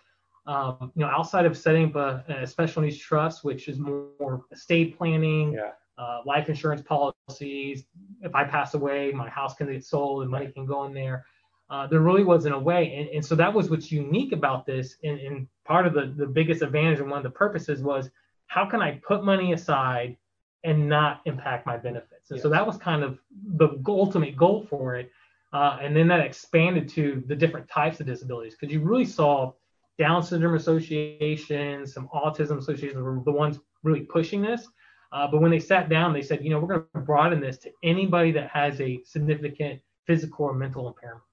um, 0.45 0.91
you 0.95 1.01
know, 1.01 1.09
outside 1.09 1.45
of 1.45 1.57
setting 1.57 1.89
up 1.89 1.95
a, 1.95 2.41
a, 2.43 2.47
special 2.47 2.83
needs 2.83 2.97
trust, 2.97 3.43
which 3.43 3.67
is 3.67 3.79
more 3.79 4.45
estate 4.51 4.97
planning, 4.97 5.53
yeah. 5.53 5.71
uh, 5.97 6.19
life 6.25 6.47
insurance 6.49 6.81
policies, 6.81 7.85
if 8.21 8.33
I 8.35 8.43
pass 8.45 8.73
away, 8.73 9.11
my 9.11 9.27
house 9.27 9.55
can 9.55 9.71
get 9.71 9.83
sold 9.83 10.21
and 10.21 10.31
money 10.31 10.51
can 10.51 10.65
go 10.65 10.85
in 10.85 10.93
there 10.93 11.25
uh, 11.69 11.87
there 11.87 11.99
really 11.99 12.23
wasn't 12.23 12.55
a 12.55 12.59
way. 12.59 12.93
And, 12.95 13.09
and, 13.09 13.25
so 13.25 13.35
that 13.35 13.53
was 13.53 13.69
what's 13.69 13.91
unique 13.91 14.31
about 14.31 14.65
this. 14.65 14.95
And, 15.03 15.19
and, 15.19 15.47
part 15.65 15.85
of 15.85 15.93
the, 15.93 16.13
the 16.15 16.25
biggest 16.25 16.61
advantage 16.61 16.99
and 16.99 17.09
one 17.09 17.17
of 17.17 17.23
the 17.23 17.29
purposes 17.29 17.81
was 17.81 18.09
how 18.45 18.65
can 18.65 18.81
I 18.81 19.01
put 19.05 19.25
money 19.25 19.51
aside 19.51 20.15
and 20.63 20.87
not 20.87 21.19
impact 21.25 21.65
my 21.65 21.75
benefits? 21.75 22.29
And 22.29 22.37
yes. 22.37 22.43
so 22.43 22.47
that 22.49 22.65
was 22.65 22.77
kind 22.77 23.03
of 23.03 23.19
the 23.57 23.67
ultimate 23.85 24.37
goal 24.37 24.65
for 24.69 24.95
it. 24.95 25.11
Uh, 25.51 25.77
and 25.81 25.93
then 25.93 26.07
that 26.07 26.21
expanded 26.21 26.87
to 26.87 27.21
the 27.27 27.35
different 27.35 27.69
types 27.69 27.99
of 27.99 28.05
disabilities 28.05 28.55
because 28.57 28.73
you 28.73 28.79
really 28.79 29.05
saw 29.05 29.51
Down 29.97 30.23
syndrome 30.23 30.55
associations, 30.55 31.93
some 31.93 32.07
autism 32.13 32.59
associations 32.59 33.01
were 33.01 33.21
the 33.25 33.31
ones 33.31 33.59
really 33.83 34.01
pushing 34.01 34.41
this. 34.41 34.67
Uh, 35.11 35.27
but 35.29 35.41
when 35.41 35.51
they 35.51 35.59
sat 35.59 35.89
down, 35.89 36.13
they 36.13 36.21
said, 36.21 36.43
you 36.43 36.49
know, 36.49 36.59
we're 36.59 36.67
going 36.67 36.85
to 36.95 37.01
broaden 37.01 37.39
this 37.39 37.57
to 37.59 37.71
anybody 37.83 38.31
that 38.31 38.49
has 38.49 38.79
a 38.79 39.01
significant 39.03 39.81
physical 40.05 40.45
or 40.45 40.53
mental 40.53 40.87
impairment. 40.87 41.23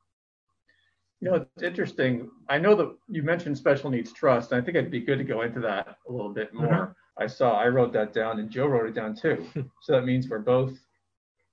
You 1.24 1.30
know, 1.30 1.36
it's 1.36 1.62
interesting. 1.62 2.30
I 2.50 2.58
know 2.58 2.74
that 2.74 2.94
you 3.08 3.22
mentioned 3.22 3.56
special 3.56 3.88
needs 3.88 4.12
trust, 4.12 4.52
and 4.52 4.60
I 4.60 4.64
think 4.64 4.76
it'd 4.76 4.90
be 4.90 5.00
good 5.00 5.16
to 5.16 5.24
go 5.24 5.40
into 5.40 5.58
that 5.60 5.96
a 6.06 6.12
little 6.12 6.28
bit 6.28 6.52
more. 6.52 6.66
Mm-hmm. 6.68 7.22
I 7.22 7.26
saw, 7.26 7.58
I 7.58 7.68
wrote 7.68 7.94
that 7.94 8.12
down, 8.12 8.40
and 8.40 8.50
Joe 8.50 8.66
wrote 8.66 8.86
it 8.86 8.94
down 8.94 9.16
too. 9.16 9.46
so 9.80 9.92
that 9.94 10.04
means 10.04 10.28
we're 10.28 10.40
both 10.40 10.78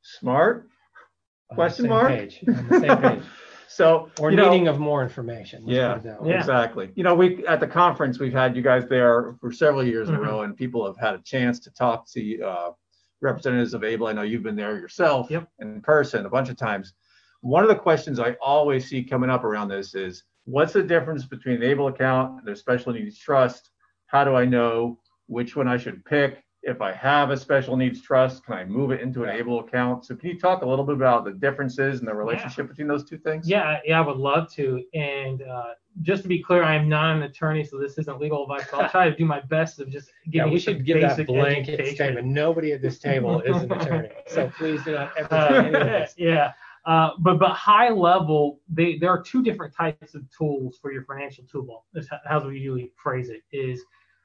smart? 0.01 0.67
On 1.51 1.55
Question 1.55 1.87
mark. 1.87 2.09
Page. 2.09 2.43
On 2.49 2.67
the 2.67 2.79
same 2.81 2.97
page. 2.97 3.23
so 3.69 4.11
or 4.19 4.29
needing 4.29 4.65
know, 4.65 4.71
of 4.71 4.79
more 4.79 5.03
information. 5.03 5.63
Yeah, 5.65 6.01
yeah, 6.03 6.37
exactly. 6.37 6.91
You 6.95 7.03
know, 7.03 7.15
we 7.15 7.47
at 7.47 7.61
the 7.61 7.67
conference 7.67 8.19
we've 8.19 8.33
had 8.33 8.57
you 8.57 8.61
guys 8.61 8.83
there 8.89 9.37
for 9.39 9.53
several 9.53 9.85
years 9.85 10.09
mm-hmm. 10.09 10.15
in 10.17 10.21
a 10.21 10.23
mm-hmm. 10.25 10.35
row, 10.35 10.41
and 10.41 10.57
people 10.57 10.85
have 10.85 10.97
had 10.97 11.15
a 11.15 11.19
chance 11.23 11.61
to 11.61 11.71
talk 11.71 12.11
to 12.11 12.41
uh, 12.41 12.71
representatives 13.21 13.73
of 13.73 13.85
ABLE. 13.85 14.07
I 14.07 14.11
know 14.11 14.23
you've 14.23 14.43
been 14.43 14.57
there 14.57 14.77
yourself 14.77 15.31
yep. 15.31 15.47
in 15.59 15.79
person 15.79 16.25
a 16.25 16.29
bunch 16.29 16.49
of 16.49 16.57
times 16.57 16.93
one 17.41 17.63
of 17.63 17.69
the 17.69 17.75
questions 17.75 18.19
I 18.19 18.33
always 18.41 18.88
see 18.88 19.03
coming 19.03 19.29
up 19.29 19.43
around 19.43 19.67
this 19.67 19.95
is 19.95 20.24
what's 20.45 20.74
the 20.74 20.83
difference 20.83 21.25
between 21.25 21.55
an 21.57 21.63
able 21.63 21.88
account 21.88 22.39
and 22.39 22.50
a 22.50 22.55
special 22.55 22.93
needs 22.93 23.17
trust? 23.17 23.69
How 24.07 24.24
do 24.24 24.36
I 24.36 24.45
know 24.45 25.00
which 25.27 25.55
one 25.55 25.67
I 25.67 25.77
should 25.77 26.05
pick? 26.05 26.43
If 26.63 26.79
I 26.79 26.91
have 26.91 27.31
a 27.31 27.38
special 27.38 27.75
needs 27.75 28.03
trust, 28.03 28.45
can 28.45 28.53
I 28.53 28.65
move 28.65 28.91
it 28.91 29.01
into 29.01 29.24
an 29.24 29.31
able 29.31 29.62
account? 29.62 30.05
So 30.05 30.15
can 30.15 30.29
you 30.29 30.39
talk 30.39 30.62
a 30.62 30.65
little 30.65 30.86
bit 30.86 30.93
about 30.93 31.25
the 31.25 31.31
differences 31.31 32.00
and 32.00 32.07
the 32.07 32.13
relationship 32.13 32.65
yeah. 32.65 32.69
between 32.69 32.88
those 32.88 33.03
two 33.03 33.17
things? 33.17 33.50
Yeah, 33.50 33.79
yeah, 33.83 34.00
I 34.00 34.05
would 34.05 34.17
love 34.17 34.51
to. 34.53 34.83
And 34.93 35.41
uh, 35.41 35.74
just 36.03 36.21
to 36.21 36.27
be 36.27 36.43
clear, 36.43 36.62
I 36.62 36.75
am 36.75 36.88
not 36.88 37.15
an 37.15 37.24
attorney, 37.24 37.63
so 37.63 37.79
this 37.79 37.98
isn't 37.98 38.19
legal 38.19 38.43
advice. 38.43 38.67
But 38.69 38.81
I'll 38.81 38.89
try 38.91 39.10
to 39.10 39.15
do 39.15 39.25
my 39.25 39.41
best 39.41 39.79
of 39.79 39.89
just 39.89 40.12
giving 40.25 40.48
yeah, 40.48 40.53
we 40.53 40.60
should 40.60 40.86
give 40.86 41.01
that 41.01 41.25
blanket 41.25 41.79
education. 41.79 41.95
statement. 41.95 42.27
Nobody 42.27 42.74
at 42.74 42.81
this 42.83 43.00
table 43.00 43.41
is 43.41 43.55
an 43.55 43.71
attorney, 43.71 44.10
so 44.27 44.51
please 44.55 44.83
do 44.83 44.91
not 44.91 45.13
ever 45.17 45.36
uh, 45.36 45.71
this. 45.71 46.13
Yeah. 46.17 46.53
Uh, 46.85 47.11
but 47.19 47.38
but 47.38 47.51
high 47.51 47.89
level, 47.89 48.59
they, 48.67 48.97
there 48.97 49.11
are 49.11 49.21
two 49.21 49.43
different 49.43 49.73
types 49.75 50.15
of 50.15 50.23
tools 50.35 50.79
for 50.81 50.91
your 50.91 51.03
financial 51.05 51.43
toolbox. 51.43 51.88
That's 51.93 52.07
how 52.25 52.47
we 52.47 52.57
usually 52.57 52.91
phrase 53.01 53.29
it. 53.29 53.43
Is 53.51 53.83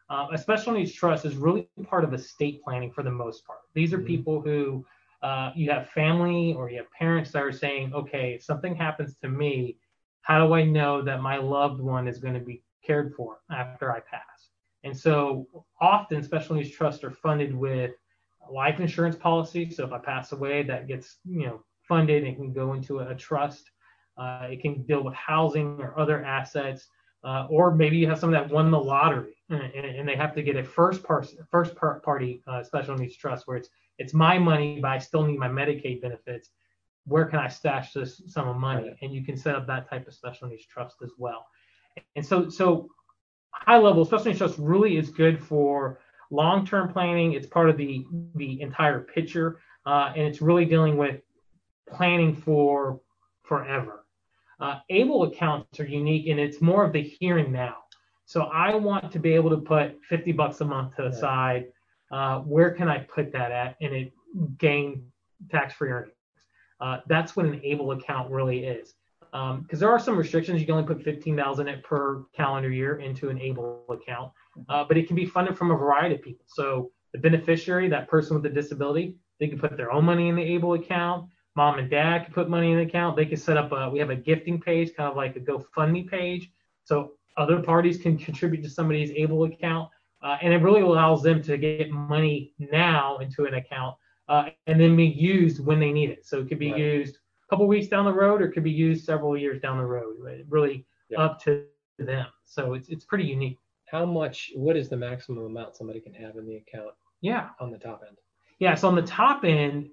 uh, 0.08 0.28
a 0.32 0.38
special 0.38 0.72
needs 0.72 0.92
trust 0.92 1.25
is 1.25 1.36
really 1.36 1.68
part 1.84 2.04
of 2.04 2.14
estate 2.14 2.62
planning 2.62 2.90
for 2.90 3.02
the 3.02 3.10
most 3.10 3.46
part. 3.46 3.58
These 3.75 3.92
are 3.92 3.98
mm-hmm. 3.98 4.06
people 4.06 4.40
who 4.40 4.86
uh, 5.22 5.50
you 5.54 5.70
have 5.70 5.90
family 5.90 6.54
or 6.54 6.70
you 6.70 6.78
have 6.78 6.90
parents 6.92 7.30
that 7.32 7.42
are 7.42 7.52
saying, 7.52 7.92
okay, 7.92 8.34
if 8.34 8.42
something 8.42 8.75
happens 8.75 9.16
to 9.22 9.28
me, 9.28 9.76
how 10.22 10.46
do 10.46 10.54
I 10.54 10.64
know 10.64 11.02
that 11.02 11.20
my 11.20 11.36
loved 11.36 11.80
one 11.80 12.08
is 12.08 12.18
going 12.18 12.34
to 12.34 12.40
be 12.40 12.62
cared 12.84 13.14
for 13.14 13.38
after 13.50 13.92
I 13.92 14.00
pass? 14.00 14.50
And 14.84 14.96
so 14.96 15.46
often 15.80 16.22
special 16.22 16.56
needs 16.56 16.70
trusts 16.70 17.02
are 17.04 17.10
funded 17.10 17.54
with 17.54 17.92
life 18.50 18.78
insurance 18.80 19.16
policies. 19.16 19.76
So 19.76 19.84
if 19.84 19.92
I 19.92 19.98
pass 19.98 20.32
away, 20.32 20.62
that 20.62 20.86
gets 20.86 21.16
you 21.25 21.46
know 21.46 21.64
funded 21.88 22.24
and 22.24 22.36
can 22.36 22.52
go 22.52 22.74
into 22.74 23.00
a, 23.00 23.14
trust. 23.14 23.70
Uh, 24.16 24.48
it 24.50 24.60
can 24.62 24.82
deal 24.82 25.02
with 25.02 25.14
housing 25.14 25.80
or 25.80 25.98
other 25.98 26.24
assets, 26.24 26.88
uh, 27.24 27.46
or 27.50 27.74
maybe 27.74 27.96
you 27.96 28.06
have 28.06 28.18
someone 28.18 28.40
that 28.40 28.50
won 28.52 28.70
the 28.70 28.78
lottery 28.78 29.36
and, 29.50 29.62
and 29.74 30.08
they 30.08 30.16
have 30.16 30.34
to 30.34 30.42
get 30.42 30.56
a 30.56 30.64
first 30.64 31.02
part, 31.02 31.28
first 31.50 31.74
party 31.76 32.42
uh, 32.46 32.62
special 32.62 32.96
needs 32.96 33.16
trust 33.16 33.46
where 33.46 33.56
it's 33.56 33.68
it's 33.98 34.12
my 34.12 34.38
money, 34.38 34.78
but 34.80 34.88
I 34.88 34.98
still 34.98 35.26
need 35.26 35.38
my 35.38 35.48
Medicaid 35.48 36.02
benefits. 36.02 36.50
Where 37.06 37.24
can 37.24 37.38
I 37.38 37.48
stash 37.48 37.92
this 37.92 38.20
sum 38.26 38.48
of 38.48 38.56
money? 38.56 38.94
And 39.00 39.12
you 39.12 39.24
can 39.24 39.36
set 39.36 39.54
up 39.54 39.66
that 39.68 39.88
type 39.88 40.06
of 40.06 40.14
special 40.14 40.48
needs 40.48 40.66
trust 40.66 40.96
as 41.02 41.12
well. 41.16 41.46
And 42.14 42.24
so 42.24 42.48
so 42.48 42.90
high 43.52 43.78
level 43.78 44.04
special 44.04 44.26
needs 44.26 44.38
trust 44.38 44.58
really 44.58 44.98
is 44.98 45.10
good 45.10 45.42
for 45.42 46.00
long 46.30 46.66
term 46.66 46.92
planning. 46.92 47.32
It's 47.32 47.46
part 47.46 47.70
of 47.70 47.76
the 47.76 48.04
the 48.34 48.60
entire 48.60 49.00
picture, 49.00 49.60
uh, 49.86 50.12
and 50.14 50.22
it's 50.26 50.42
really 50.42 50.64
dealing 50.64 50.96
with 50.96 51.20
planning 51.88 52.34
for 52.34 53.00
forever. 53.42 54.04
Uh, 54.58 54.78
able 54.88 55.24
accounts 55.24 55.78
are 55.80 55.86
unique 55.86 56.28
and 56.28 56.40
it's 56.40 56.60
more 56.60 56.84
of 56.84 56.92
the 56.92 57.02
here 57.02 57.38
and 57.38 57.52
now. 57.52 57.76
So 58.24 58.42
I 58.44 58.74
want 58.74 59.12
to 59.12 59.18
be 59.18 59.32
able 59.34 59.50
to 59.50 59.58
put 59.58 59.98
50 60.08 60.32
bucks 60.32 60.60
a 60.60 60.64
month 60.64 60.96
to 60.96 61.02
the 61.02 61.12
side. 61.12 61.66
Uh, 62.10 62.40
where 62.40 62.70
can 62.72 62.88
I 62.88 62.98
put 62.98 63.32
that 63.32 63.52
at 63.52 63.76
and 63.80 63.94
it 63.94 64.12
gain 64.58 65.06
tax 65.50 65.74
free 65.74 65.90
earnings? 65.90 66.12
Uh, 66.80 66.98
that's 67.06 67.36
what 67.36 67.46
an 67.46 67.60
able 67.62 67.92
account 67.92 68.30
really 68.30 68.64
is. 68.64 68.94
Because 69.20 69.52
um, 69.52 69.66
there 69.70 69.90
are 69.90 69.98
some 69.98 70.16
restrictions. 70.16 70.60
You 70.60 70.66
can 70.66 70.76
only 70.76 70.86
put 70.86 71.02
15,000 71.02 71.68
it 71.68 71.82
per 71.84 72.24
calendar 72.34 72.70
year 72.70 72.96
into 73.00 73.28
an 73.28 73.40
able 73.40 73.84
account, 73.90 74.32
uh, 74.68 74.84
but 74.84 74.96
it 74.96 75.06
can 75.06 75.16
be 75.16 75.26
funded 75.26 75.56
from 75.58 75.70
a 75.70 75.76
variety 75.76 76.14
of 76.14 76.22
people. 76.22 76.44
So 76.48 76.90
the 77.12 77.18
beneficiary, 77.18 77.88
that 77.90 78.08
person 78.08 78.34
with 78.34 78.42
the 78.42 78.48
disability, 78.48 79.16
they 79.38 79.48
can 79.48 79.58
put 79.58 79.76
their 79.76 79.92
own 79.92 80.04
money 80.04 80.28
in 80.28 80.36
the 80.36 80.42
able 80.42 80.74
account 80.74 81.28
mom 81.56 81.78
and 81.78 81.90
dad 81.90 82.25
can 82.25 82.34
put 82.34 82.48
money 82.48 82.70
in 82.70 82.76
the 82.76 82.84
account. 82.84 83.16
They 83.16 83.26
can 83.26 83.38
set 83.38 83.56
up 83.56 83.72
a, 83.72 83.88
we 83.88 83.98
have 83.98 84.10
a 84.10 84.16
gifting 84.16 84.60
page, 84.60 84.94
kind 84.94 85.10
of 85.10 85.16
like 85.16 85.36
a 85.36 85.40
GoFundMe 85.40 86.08
page. 86.08 86.50
So 86.84 87.12
other 87.36 87.60
parties 87.62 87.98
can 87.98 88.16
contribute 88.18 88.62
to 88.62 88.70
somebody's 88.70 89.10
able 89.10 89.44
account. 89.44 89.90
Uh, 90.22 90.36
and 90.42 90.52
it 90.52 90.58
really 90.58 90.80
allows 90.80 91.22
them 91.22 91.42
to 91.42 91.56
get 91.56 91.90
money 91.90 92.52
now 92.58 93.18
into 93.18 93.44
an 93.44 93.54
account 93.54 93.96
uh, 94.28 94.46
and 94.66 94.80
then 94.80 94.96
be 94.96 95.06
used 95.06 95.64
when 95.64 95.78
they 95.78 95.92
need 95.92 96.10
it. 96.10 96.26
So 96.26 96.40
it 96.40 96.48
could 96.48 96.58
be 96.58 96.72
right. 96.72 96.80
used 96.80 97.16
a 97.16 97.48
couple 97.48 97.66
weeks 97.66 97.88
down 97.88 98.04
the 98.04 98.12
road 98.12 98.42
or 98.42 98.46
it 98.46 98.52
could 98.52 98.64
be 98.64 98.70
used 98.70 99.04
several 99.04 99.36
years 99.36 99.60
down 99.60 99.78
the 99.78 99.84
road. 99.84 100.16
Really 100.48 100.84
yeah. 101.10 101.20
up 101.20 101.42
to 101.44 101.64
them. 101.98 102.26
So 102.44 102.75
it's, 102.75 102.88
it's 102.88 103.04
pretty 103.04 103.25
unique. 103.25 103.58
How 103.86 104.04
much, 104.04 104.50
what 104.56 104.76
is 104.76 104.88
the 104.88 104.96
maximum 104.96 105.44
amount 105.44 105.76
somebody 105.76 106.00
can 106.00 106.12
have 106.14 106.36
in 106.36 106.46
the 106.46 106.56
account? 106.56 106.94
Yeah. 107.20 107.50
On 107.60 107.70
the 107.70 107.78
top 107.78 108.02
end? 108.06 108.16
Yeah. 108.58 108.75
So 108.75 108.88
on 108.88 108.94
the 108.94 109.02
top 109.02 109.44
end, 109.44 109.90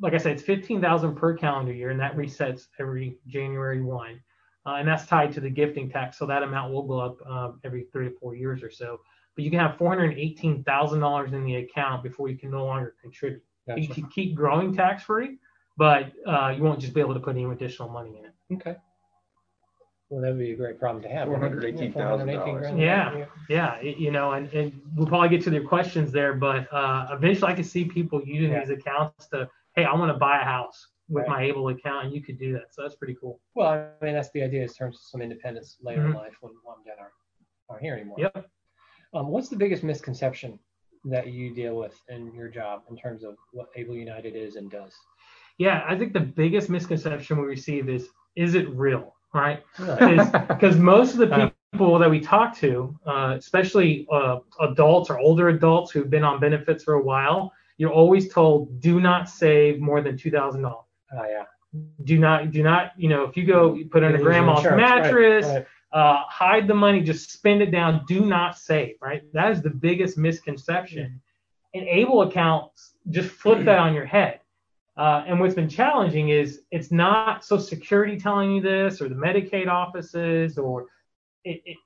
like 0.00 0.14
I 0.14 0.18
said, 0.18 0.32
it's 0.32 0.42
15,000 0.42 1.14
per 1.14 1.36
calendar 1.36 1.72
year, 1.72 1.90
and 1.90 2.00
that 2.00 2.16
resets 2.16 2.68
every 2.78 3.18
January 3.26 3.82
1. 3.82 4.20
Uh, 4.66 4.74
and 4.74 4.86
that's 4.86 5.06
tied 5.06 5.32
to 5.32 5.40
the 5.40 5.50
gifting 5.50 5.90
tax, 5.90 6.18
so 6.18 6.26
that 6.26 6.42
amount 6.42 6.72
will 6.72 6.82
go 6.82 7.00
up 7.00 7.18
uh, 7.28 7.52
every 7.64 7.86
three 7.92 8.08
to 8.08 8.14
four 8.18 8.34
years 8.34 8.62
or 8.62 8.70
so. 8.70 9.00
But 9.34 9.44
you 9.44 9.50
can 9.50 9.58
have 9.58 9.78
$418,000 9.78 11.32
in 11.32 11.44
the 11.44 11.56
account 11.56 12.02
before 12.02 12.28
you 12.28 12.36
can 12.36 12.50
no 12.50 12.64
longer 12.64 12.94
contribute. 13.00 13.42
Gotcha. 13.66 13.80
You 13.80 13.88
can 13.88 14.06
keep 14.08 14.34
growing 14.34 14.74
tax 14.74 15.04
free, 15.04 15.38
but 15.76 16.12
uh, 16.26 16.52
you 16.56 16.62
won't 16.62 16.80
just 16.80 16.92
be 16.92 17.00
able 17.00 17.14
to 17.14 17.20
put 17.20 17.36
any 17.36 17.44
additional 17.44 17.88
money 17.88 18.18
in 18.18 18.24
it. 18.24 18.32
Okay. 18.54 18.76
Well, 20.10 20.20
that 20.22 20.30
would 20.30 20.40
be 20.40 20.50
a 20.50 20.56
great 20.56 20.80
problem 20.80 21.04
to 21.04 21.08
have. 21.08 21.28
Four 21.28 21.38
hundred 21.38 21.64
eighteen 21.64 21.92
thousand 21.92 22.26
dollars. 22.26 22.66
Yeah, 22.76 23.26
yeah, 23.48 23.80
you 23.80 24.10
know, 24.10 24.32
and, 24.32 24.52
and 24.52 24.72
we'll 24.96 25.06
probably 25.06 25.28
get 25.28 25.44
to 25.44 25.50
the 25.50 25.60
questions 25.60 26.10
there, 26.10 26.34
but 26.34 26.66
uh, 26.72 27.06
eventually 27.12 27.52
I 27.52 27.54
can 27.54 27.62
see 27.62 27.84
people 27.84 28.20
using 28.24 28.50
yeah. 28.50 28.64
these 28.64 28.70
accounts 28.70 29.28
to 29.28 29.48
hey, 29.74 29.84
I 29.84 29.94
want 29.94 30.12
to 30.12 30.18
buy 30.18 30.40
a 30.40 30.44
house 30.44 30.88
with 31.08 31.26
right. 31.26 31.30
my 31.30 31.42
able 31.42 31.68
account, 31.68 32.06
and 32.06 32.14
you 32.14 32.22
could 32.22 32.38
do 32.38 32.52
that. 32.52 32.72
So 32.72 32.82
that's 32.82 32.94
pretty 32.94 33.16
cool. 33.20 33.40
Well, 33.54 33.68
I 33.68 34.04
mean, 34.04 34.14
that's 34.14 34.30
the 34.30 34.42
idea 34.42 34.62
in 34.62 34.68
terms 34.68 34.96
of 34.96 35.02
some 35.02 35.20
independence 35.20 35.76
later 35.82 36.02
mm-hmm. 36.02 36.12
in 36.12 36.16
life 36.16 36.34
when 36.40 36.52
mom 36.64 36.76
and 36.76 36.86
dad 36.86 37.00
aren't, 37.00 37.12
aren't 37.68 37.82
here 37.82 37.94
anymore. 37.94 38.16
Yep. 38.18 38.48
Um, 39.12 39.28
what's 39.28 39.48
the 39.48 39.56
biggest 39.56 39.82
misconception 39.82 40.58
that 41.04 41.28
you 41.28 41.52
deal 41.52 41.76
with 41.76 41.98
in 42.08 42.32
your 42.34 42.48
job 42.48 42.82
in 42.90 42.96
terms 42.96 43.24
of 43.24 43.36
what 43.52 43.68
Able 43.74 43.96
United 43.96 44.36
is 44.36 44.56
and 44.56 44.70
does? 44.70 44.92
Yeah, 45.58 45.84
I 45.86 45.98
think 45.98 46.12
the 46.12 46.20
biggest 46.20 46.70
misconception 46.70 47.38
we 47.38 47.46
receive 47.46 47.88
is, 47.88 48.08
is 48.36 48.54
it 48.54 48.68
real? 48.70 49.14
Right? 49.34 49.62
Because 49.78 50.76
most 50.78 51.14
of 51.14 51.18
the 51.18 51.34
uh. 51.34 51.50
people 51.72 51.98
that 51.98 52.10
we 52.10 52.20
talk 52.20 52.56
to, 52.58 52.96
uh, 53.06 53.34
especially 53.36 54.06
uh, 54.12 54.38
adults 54.60 55.10
or 55.10 55.18
older 55.18 55.48
adults 55.48 55.90
who've 55.90 56.10
been 56.10 56.24
on 56.24 56.38
benefits 56.38 56.84
for 56.84 56.94
a 56.94 57.02
while, 57.02 57.52
you're 57.80 57.90
always 57.90 58.30
told 58.30 58.78
do 58.78 59.00
not 59.00 59.26
save 59.26 59.80
more 59.80 60.02
than 60.02 60.14
two 60.14 60.30
thousand 60.30 60.60
dollars. 60.60 60.84
Oh 61.14 61.24
yeah. 61.24 61.44
Do 62.04 62.18
not 62.18 62.50
do 62.50 62.62
not 62.62 62.92
you 62.98 63.08
know 63.08 63.24
if 63.24 63.38
you 63.38 63.46
go 63.46 63.72
you 63.72 63.86
put 63.86 64.04
on 64.04 64.14
a 64.14 64.18
grandma's 64.18 64.62
mattress, 64.64 65.46
right, 65.46 65.54
right. 65.54 65.66
Uh, 65.90 66.22
hide 66.28 66.68
the 66.68 66.74
money, 66.74 67.00
just 67.00 67.32
spend 67.32 67.62
it 67.62 67.70
down. 67.70 68.04
Do 68.06 68.26
not 68.26 68.58
save. 68.58 68.96
Right. 69.00 69.22
That 69.32 69.50
is 69.52 69.62
the 69.62 69.70
biggest 69.70 70.18
misconception. 70.18 71.22
And 71.72 71.88
able 71.88 72.20
accounts 72.20 72.96
just 73.08 73.30
flip 73.30 73.64
that 73.64 73.78
on 73.78 73.94
your 73.94 74.04
head. 74.04 74.40
Uh, 74.98 75.24
and 75.26 75.40
what's 75.40 75.54
been 75.54 75.68
challenging 75.68 76.28
is 76.28 76.60
it's 76.70 76.92
not 76.92 77.46
so 77.46 77.56
security 77.56 78.20
telling 78.20 78.52
you 78.52 78.60
this 78.60 79.00
or 79.00 79.08
the 79.08 79.14
Medicaid 79.14 79.68
offices 79.68 80.58
or 80.58 80.88
it, 81.44 81.62
it 81.64 81.78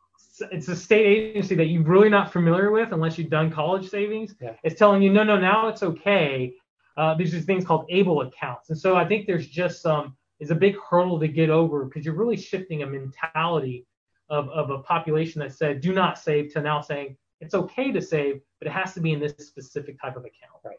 it's 0.50 0.68
a 0.68 0.76
state 0.76 1.06
agency 1.06 1.54
that 1.54 1.66
you're 1.66 1.82
really 1.82 2.08
not 2.08 2.32
familiar 2.32 2.70
with 2.70 2.92
unless 2.92 3.18
you've 3.18 3.30
done 3.30 3.50
college 3.50 3.88
savings. 3.88 4.34
Yeah. 4.40 4.54
It's 4.62 4.78
telling 4.78 5.02
you, 5.02 5.12
no, 5.12 5.22
no, 5.22 5.38
now 5.38 5.68
it's 5.68 5.82
okay. 5.82 6.54
Uh, 6.96 7.14
these 7.14 7.34
are 7.34 7.40
things 7.40 7.64
called 7.64 7.86
able 7.88 8.22
accounts. 8.22 8.70
And 8.70 8.78
so 8.78 8.96
I 8.96 9.04
think 9.06 9.26
there's 9.26 9.48
just 9.48 9.82
some, 9.82 10.16
is 10.40 10.50
a 10.50 10.54
big 10.54 10.76
hurdle 10.90 11.18
to 11.20 11.28
get 11.28 11.50
over 11.50 11.84
because 11.84 12.04
you're 12.04 12.14
really 12.14 12.36
shifting 12.36 12.82
a 12.82 12.86
mentality 12.86 13.86
of, 14.28 14.48
of 14.48 14.70
a 14.70 14.78
population 14.78 15.40
that 15.40 15.52
said, 15.52 15.80
do 15.80 15.92
not 15.92 16.18
save 16.18 16.52
to 16.54 16.60
now 16.60 16.80
saying 16.80 17.16
it's 17.40 17.54
okay 17.54 17.92
to 17.92 18.00
save, 18.00 18.40
but 18.58 18.68
it 18.68 18.72
has 18.72 18.94
to 18.94 19.00
be 19.00 19.12
in 19.12 19.20
this 19.20 19.34
specific 19.38 20.00
type 20.00 20.16
of 20.16 20.22
account. 20.22 20.60
Right. 20.64 20.76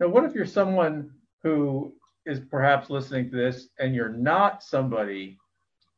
Now, 0.00 0.08
what 0.08 0.24
if 0.24 0.34
you're 0.34 0.46
someone 0.46 1.10
who 1.42 1.92
is 2.26 2.40
perhaps 2.40 2.90
listening 2.90 3.30
to 3.30 3.36
this 3.36 3.68
and 3.78 3.94
you're 3.94 4.08
not 4.08 4.62
somebody 4.62 5.38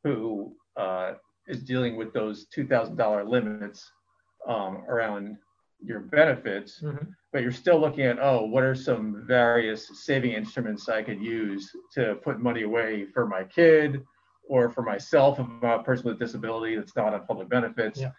who 0.05 0.55
uh, 0.76 1.14
is 1.50 1.62
dealing 1.62 1.97
with 1.97 2.12
those 2.12 2.47
$2,000 2.57 3.28
limits 3.28 3.90
um, 4.49 4.85
around 4.88 5.37
your 5.83 6.00
benefits, 6.00 6.80
mm-hmm. 6.83 7.07
but 7.33 7.42
you're 7.42 7.52
still 7.52 7.80
looking 7.80 8.04
at, 8.04 8.19
oh, 8.21 8.45
what 8.45 8.62
are 8.62 8.75
some 8.75 9.25
various 9.26 9.88
saving 10.04 10.33
instruments 10.33 10.88
I 10.88 11.02
could 11.02 11.21
use 11.21 11.71
to 11.95 12.16
put 12.16 12.40
money 12.40 12.62
away 12.62 13.07
for 13.12 13.26
my 13.26 13.45
kid 13.45 14.02
or 14.49 14.69
for 14.69 14.83
myself, 14.83 15.38
if 15.38 15.47
I'm 15.47 15.62
a 15.62 15.83
person 15.83 16.09
with 16.09 16.19
disability 16.19 16.76
that's 16.76 16.97
not 16.97 17.14
on 17.14 17.26
public 17.26 17.49
benefits? 17.49 18.00
Yeah. 18.00 18.11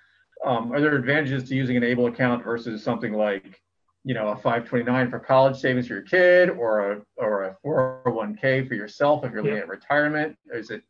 Um, 0.46 0.72
are 0.72 0.82
there 0.82 0.96
advantages 0.96 1.48
to 1.50 1.56
using 1.56 1.78
an 1.78 1.84
able 1.84 2.08
account 2.08 2.44
versus 2.44 2.84
something 2.84 3.14
like, 3.14 3.62
you 4.04 4.16
know, 4.16 4.30
a 4.30 4.36
529 4.36 5.12
for 5.12 5.20
college 5.20 5.58
savings 5.58 5.88
for 5.88 5.94
your 5.94 6.02
kid 6.02 6.50
or 6.50 6.94
a 6.94 7.02
or 7.18 7.44
a 7.44 7.58
401k 7.64 8.68
for 8.68 8.74
yourself 8.74 9.24
if 9.24 9.32
you're 9.32 9.44
looking 9.44 9.60
at 9.60 9.68
retirement? 9.68 10.36
Is 10.52 10.72
it 10.72 10.82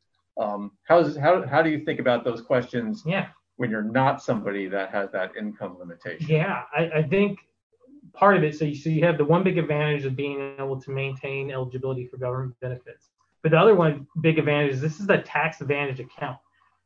um, 0.41 0.71
how's 0.83 1.15
how 1.15 1.45
how 1.47 1.61
do 1.61 1.69
you 1.69 1.85
think 1.85 1.99
about 1.99 2.23
those 2.23 2.41
questions? 2.41 3.03
Yeah. 3.05 3.27
When 3.57 3.69
you're 3.69 3.83
not 3.83 4.23
somebody 4.23 4.67
that 4.67 4.89
has 4.91 5.11
that 5.11 5.35
income 5.37 5.77
limitation. 5.77 6.25
Yeah, 6.27 6.63
I, 6.75 6.89
I 6.95 7.03
think 7.03 7.39
part 8.13 8.37
of 8.37 8.43
it. 8.43 8.57
So 8.57 8.65
you 8.65 8.75
so 8.75 8.89
you 8.89 9.05
have 9.05 9.17
the 9.17 9.25
one 9.25 9.43
big 9.43 9.57
advantage 9.57 10.05
of 10.05 10.15
being 10.15 10.55
able 10.57 10.81
to 10.81 10.91
maintain 10.91 11.51
eligibility 11.51 12.07
for 12.07 12.17
government 12.17 12.59
benefits. 12.59 13.09
But 13.41 13.51
the 13.51 13.57
other 13.57 13.75
one 13.75 14.07
big 14.21 14.39
advantage 14.39 14.73
is 14.73 14.81
this 14.81 14.99
is 14.99 15.07
the 15.07 15.19
tax 15.19 15.61
advantage 15.61 15.99
account. 15.99 16.37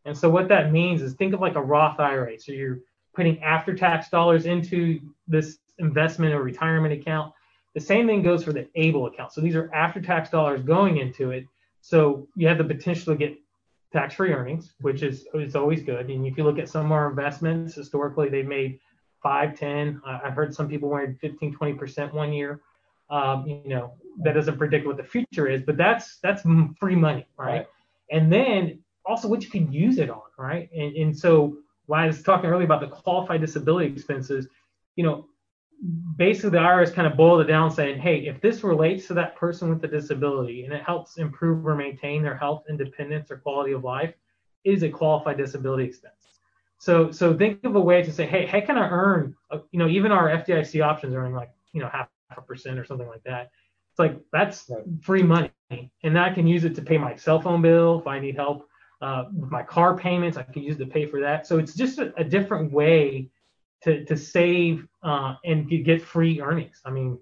And 0.06 0.18
so 0.18 0.30
what 0.30 0.48
that 0.50 0.72
means 0.72 1.02
is 1.02 1.14
think 1.14 1.34
of 1.34 1.42
like 1.42 1.56
a 1.56 1.62
Roth 1.62 2.00
IRA. 2.00 2.40
So 2.40 2.52
you're 2.52 2.80
putting 3.14 3.42
after-tax 3.42 4.10
dollars 4.10 4.46
into 4.46 5.00
this 5.28 5.58
investment 5.80 6.34
or 6.34 6.44
retirement 6.44 6.94
account. 6.94 7.34
The 7.74 7.82
same 7.82 8.08
thing 8.08 8.22
goes 8.22 8.44
for 8.44 8.54
the 8.54 8.68
ABLE 8.76 9.08
account. 9.08 9.34
So 9.34 9.42
these 9.42 9.56
are 9.56 9.74
after-tax 9.74 10.30
dollars 10.30 10.62
going 10.62 10.98
into 10.98 11.32
it. 11.32 11.46
So 11.82 12.28
you 12.36 12.48
have 12.48 12.58
the 12.58 12.64
potential 12.64 13.14
to 13.14 13.18
get 13.18 13.38
tax-free 13.96 14.34
earnings, 14.34 14.74
which 14.82 15.02
is 15.04 15.26
is 15.34 15.56
always 15.56 15.82
good. 15.82 16.10
And 16.10 16.28
if 16.28 16.38
you 16.38 16.44
look 16.44 16.60
at 16.60 16.68
some 16.68 16.88
of 16.88 16.92
our 16.92 17.10
investments, 17.10 17.76
historically 17.76 18.28
they've 18.30 18.46
made 18.46 18.80
five, 19.24 19.58
10. 19.58 20.02
I've 20.06 20.34
heard 20.34 20.54
some 20.54 20.68
people 20.68 20.94
made 20.94 21.18
15, 21.20 21.56
20% 21.56 22.14
one 22.14 22.32
year. 22.34 22.62
Um, 23.10 23.48
you 23.48 23.62
know, 23.66 23.94
that 24.24 24.34
doesn't 24.34 24.58
predict 24.58 24.86
what 24.86 24.98
the 24.98 25.04
future 25.04 25.48
is, 25.48 25.62
but 25.64 25.78
that's 25.78 26.20
that's 26.20 26.44
free 26.80 26.96
money, 26.96 27.26
right? 27.38 27.48
right. 27.48 27.68
And 28.12 28.32
then 28.32 28.80
also 29.06 29.28
what 29.28 29.44
you 29.44 29.50
can 29.50 29.72
use 29.72 29.98
it 29.98 30.10
on, 30.10 30.22
right? 30.38 30.70
And, 30.76 30.96
and 30.96 31.18
so 31.18 31.58
when 31.86 32.00
I 32.02 32.08
was 32.08 32.22
talking 32.22 32.50
earlier 32.50 32.66
about 32.66 32.82
the 32.82 32.88
qualified 32.88 33.42
disability 33.42 33.92
expenses, 33.92 34.48
you 34.96 35.04
know, 35.04 35.28
basically 36.16 36.52
the 36.52 36.58
IRS 36.58 36.94
kind 36.94 37.08
of 37.08 37.18
boiled 37.18 37.42
it 37.42 37.46
down 37.46 37.72
saying, 37.72 38.00
hey, 38.00 38.28
if 38.28 38.42
this 38.42 38.64
relates 38.64 39.08
to 39.08 39.14
that 39.16 39.36
person 39.36 39.70
with 39.70 39.84
a 39.84 39.88
disability 39.88 40.66
and 40.66 40.74
it 40.74 40.84
helps 40.84 41.18
improve 41.18 41.66
or 41.66 41.76
maintain 41.76 42.24
their 42.24 42.38
health, 42.38 42.64
independence, 42.70 43.32
or 43.32 43.38
quality 43.38 43.74
of 43.74 43.84
life, 43.84 44.14
is 44.64 44.84
a 44.84 44.90
qualified 44.90 45.38
disability 45.38 45.86
expense. 45.86 46.14
So, 46.78 47.12
so 47.12 47.36
think 47.36 47.64
of 47.64 47.76
a 47.76 47.80
way 47.80 48.02
to 48.02 48.12
say, 48.12 48.26
hey, 48.26 48.46
how 48.46 48.62
can 48.62 48.78
I 48.78 48.90
earn? 48.90 49.36
A, 49.52 49.60
you 49.72 49.80
know, 49.80 49.88
even 49.88 50.12
our 50.12 50.30
FDIC 50.30 50.84
options 50.84 51.14
are 51.14 51.20
earning 51.20 51.36
like 51.36 51.52
you 51.74 51.82
know 51.82 51.90
half 51.90 52.10
a 52.36 52.42
percent 52.42 52.80
or 52.80 52.86
something 52.86 53.08
like 53.08 53.24
that. 53.24 53.52
It's 53.92 54.00
like 54.00 54.20
that's 54.32 54.70
free 55.02 55.24
money, 55.24 55.52
and 56.04 56.20
I 56.20 56.34
can 56.34 56.48
use 56.48 56.66
it 56.66 56.76
to 56.76 56.82
pay 56.82 56.98
my 56.98 57.16
cell 57.16 57.40
phone 57.40 57.62
bill 57.62 58.00
if 58.00 58.08
I 58.08 58.20
need 58.20 58.36
help 58.36 58.68
uh, 59.02 59.26
with 59.34 59.52
my 59.52 59.64
car 59.64 59.98
payments. 59.98 60.38
I 60.38 60.44
can 60.44 60.64
use 60.64 60.76
it 60.76 60.86
to 60.86 60.92
pay 60.92 61.06
for 61.06 61.22
that. 61.22 61.48
So 61.48 61.60
it's 61.60 61.74
just 61.74 62.00
a, 62.00 62.14
a 62.18 62.24
different 62.24 62.72
way 62.72 63.30
to 63.86 64.04
to 64.04 64.18
save 64.18 64.86
uh, 65.04 65.36
and 65.46 65.70
get 65.70 66.02
free 66.02 66.42
earnings. 66.42 66.82
I 66.86 66.92
mean, 66.92 67.18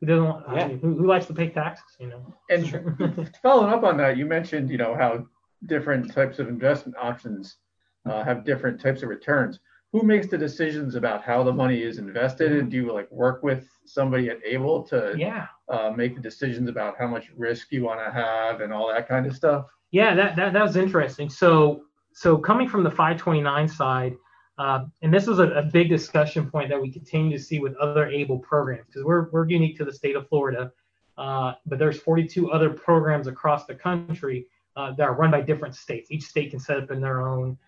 who 0.00 0.06
doesn't 0.06 0.24
yeah. 0.24 0.64
I 0.64 0.68
mean, 0.68 0.78
who, 0.80 0.96
who, 0.96 1.06
likes 1.06 1.26
to 1.26 1.34
pay 1.34 1.50
taxes? 1.50 1.96
You 2.00 2.08
know. 2.08 2.34
And 2.50 3.38
following 3.42 3.72
up 3.72 3.84
on 3.84 3.96
that, 3.98 4.16
you 4.16 4.26
mentioned 4.26 4.70
you 4.70 4.78
know 4.78 4.94
how 4.94 5.26
different 5.66 6.12
types 6.12 6.38
of 6.38 6.48
investment 6.48 6.96
options 7.00 7.56
uh, 8.06 8.24
have 8.24 8.44
different 8.44 8.80
types 8.80 9.02
of 9.02 9.10
returns. 9.10 9.60
Who 9.92 10.02
makes 10.02 10.26
the 10.26 10.36
decisions 10.36 10.94
about 10.94 11.22
how 11.22 11.42
the 11.42 11.52
money 11.52 11.82
is 11.82 11.98
invested, 11.98 12.52
and 12.52 12.70
do 12.70 12.78
you 12.78 12.92
like 12.92 13.10
work 13.10 13.42
with 13.42 13.68
somebody 13.84 14.28
at 14.30 14.38
Able 14.44 14.82
to 14.84 15.14
yeah 15.16 15.46
uh, 15.68 15.92
make 15.94 16.16
the 16.16 16.22
decisions 16.22 16.68
about 16.68 16.96
how 16.98 17.06
much 17.06 17.30
risk 17.36 17.72
you 17.72 17.84
want 17.84 18.00
to 18.00 18.10
have 18.10 18.62
and 18.62 18.72
all 18.72 18.88
that 18.88 19.06
kind 19.06 19.26
of 19.26 19.36
stuff? 19.36 19.66
Yeah, 19.90 20.14
that, 20.14 20.36
that 20.36 20.52
that 20.54 20.62
was 20.62 20.76
interesting. 20.76 21.28
So 21.28 21.82
so 22.14 22.38
coming 22.38 22.68
from 22.68 22.82
the 22.82 22.90
529 22.90 23.68
side, 23.68 24.16
uh, 24.58 24.84
and 25.02 25.12
this 25.12 25.26
was 25.26 25.38
a, 25.38 25.50
a, 25.50 25.62
big 25.62 25.88
discussion 25.88 26.50
point 26.50 26.70
that 26.70 26.80
we 26.80 26.90
continue 26.90 27.36
to 27.36 27.42
see 27.42 27.58
with 27.58 27.76
other 27.76 28.08
ABLE 28.08 28.38
programs 28.38 28.86
because 28.86 29.04
we're, 29.04 29.28
we're 29.30 29.46
unique 29.48 29.76
to 29.76 29.84
the 29.84 29.92
state 29.92 30.16
of 30.16 30.26
Florida, 30.28 30.72
uh, 31.18 31.52
but 31.66 31.78
there's 31.78 32.00
42 32.00 32.50
other 32.50 32.70
programs 32.70 33.26
across 33.26 33.66
the 33.66 33.74
country 33.74 34.46
uh, 34.76 34.92
that 34.92 35.04
are 35.04 35.14
run 35.14 35.30
by 35.30 35.42
different 35.42 35.74
states. 35.74 36.10
Each 36.10 36.24
state 36.24 36.50
can 36.50 36.60
set 36.60 36.78
up 36.78 36.90
in 36.90 37.00
their 37.00 37.26
own. 37.26 37.58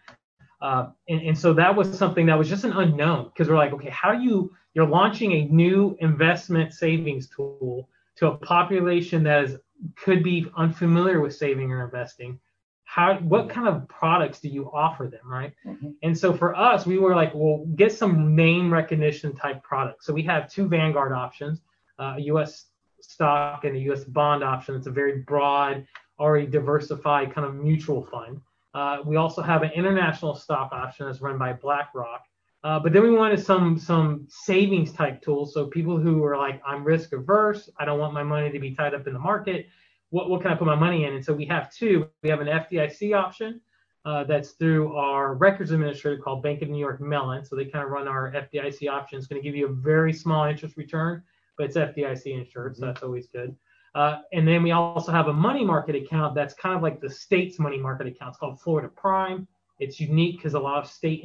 Uh, 0.63 0.89
and, 1.09 1.21
and 1.21 1.39
so 1.39 1.53
that 1.53 1.75
was 1.75 1.97
something 1.97 2.27
that 2.27 2.39
was 2.39 2.49
just 2.49 2.65
an 2.65 2.73
unknown 2.73 3.25
because 3.25 3.49
we're 3.49 3.57
like, 3.57 3.73
okay, 3.73 3.91
how 3.91 4.15
do 4.15 4.23
you, 4.23 4.51
you're 4.73 4.87
launching 4.87 5.33
a 5.33 5.45
new 5.45 5.95
investment 6.01 6.73
savings 6.73 7.29
tool 7.29 7.89
to 8.17 8.29
a 8.29 8.37
population 8.39 9.23
that 9.25 9.45
is, 9.45 9.57
could 9.97 10.23
be 10.23 10.47
unfamiliar 10.57 11.21
with 11.21 11.37
saving 11.37 11.71
or 11.71 11.85
investing 11.85 12.41
how 12.89 13.17
what 13.19 13.51
kind 13.51 13.69
of 13.69 13.87
products 13.87 14.41
do 14.41 14.49
you 14.49 14.71
offer 14.73 15.09
them 15.09 15.31
right? 15.31 15.53
Mm-hmm. 15.67 15.91
and 16.03 16.17
so 16.17 16.33
for 16.33 16.57
us 16.57 16.87
we 16.87 16.99
were 16.99 17.15
like 17.15 17.35
well 17.35 17.67
get 17.77 17.93
some 17.93 18.35
name 18.35 18.73
recognition 18.73 19.37
type 19.37 19.63
products. 19.63 20.07
So 20.07 20.15
we 20.15 20.23
have 20.23 20.51
two 20.51 20.67
vanguard 20.67 21.13
options 21.13 21.61
uh, 21.99 22.15
a 22.17 22.23
us 22.23 22.65
stock 23.03 23.65
and 23.65 23.77
a 23.77 23.93
us 23.93 24.05
bond 24.05 24.43
option. 24.43 24.75
It's 24.75 24.87
a 24.87 24.91
very 24.91 25.19
broad 25.19 25.87
already 26.19 26.47
diversified 26.47 27.35
kind 27.35 27.47
of 27.47 27.55
mutual 27.55 28.07
fund. 28.07 28.41
Uh, 28.73 28.99
we 29.05 29.17
also 29.17 29.43
have 29.43 29.63
an 29.63 29.71
international 29.73 30.35
stock 30.35 30.73
option 30.73 31.07
that's 31.07 31.21
run 31.21 31.37
by 31.37 31.53
blackrock. 31.53 32.23
Uh, 32.65 32.79
but 32.81 32.95
then 32.95 33.03
we 33.03 33.11
wanted 33.11 33.45
some 33.45 33.79
some 33.79 34.27
savings 34.31 34.93
type 34.93 35.21
tools. 35.21 35.53
So 35.53 35.67
people 35.67 35.99
who 35.99 36.25
are 36.25 36.39
like 36.39 36.63
i'm 36.67 36.85
risk 36.85 37.13
averse 37.13 37.69
i 37.79 37.85
don't 37.85 37.99
want 37.99 38.15
my 38.15 38.23
money 38.23 38.51
to 38.51 38.59
be 38.59 38.75
tied 38.75 38.95
up 38.95 39.07
in 39.07 39.13
the 39.13 39.19
market 39.19 39.67
what, 40.11 40.31
what 40.31 40.43
can 40.43 40.51
I 40.51 40.55
put 40.55 40.67
my 40.67 40.75
money 40.75 41.05
in? 41.05 41.15
And 41.15 41.25
so 41.25 41.33
we 41.33 41.47
have 41.47 41.73
two. 41.73 42.09
We 42.23 42.31
have 42.31 42.41
an 42.41 42.49
FDIC 42.49 43.17
option 43.17 43.61
uh, 44.05 44.25
that's 44.25 44.53
through 44.53 44.97
our 44.97 45.35
records 45.35 45.71
administrator 45.71 46.21
called 46.23 46.43
Bank 46.43 46.63
of 46.63 46.69
New 46.69 46.79
York 46.79 47.01
Mellon. 47.01 47.45
So 47.45 47.57
they 47.57 47.67
kind 47.67 47.85
of 47.85 47.91
run 47.91 48.09
our 48.09 48.33
FDIC 48.33 48.89
option. 48.91 49.19
It's 49.19 49.27
going 49.27 49.41
to 49.41 49.47
give 49.47 49.57
you 49.57 49.67
a 49.67 49.73
very 49.73 50.13
small 50.13 50.45
interest 50.45 50.77
return, 50.77 51.23
but 51.57 51.67
it's 51.67 51.77
FDIC 51.77 52.39
insured, 52.39 52.77
so 52.77 52.87
that's 52.87 53.03
always 53.03 53.27
good. 53.29 53.55
Uh, 53.95 54.21
and 54.33 54.47
then 54.47 54.63
we 54.63 54.71
also 54.71 55.11
have 55.11 55.29
a 55.29 55.33
money 55.33 55.65
market 55.65 55.97
account 55.97 56.35
that's 56.35 56.55
kind 56.55 56.77
of 56.77 56.83
like 56.83 57.01
the 57.01 57.11
state's 57.11 57.59
money 57.59 57.79
market 57.79 58.07
account. 58.07 58.31
It's 58.31 58.39
called 58.39 58.61
Florida 58.61 58.89
Prime. 58.89 59.47
It's 59.79 59.99
unique 59.99 60.37
because 60.37 60.55
a 60.55 60.59
lot 60.59 60.83
of 60.83 60.91
state 60.91 61.25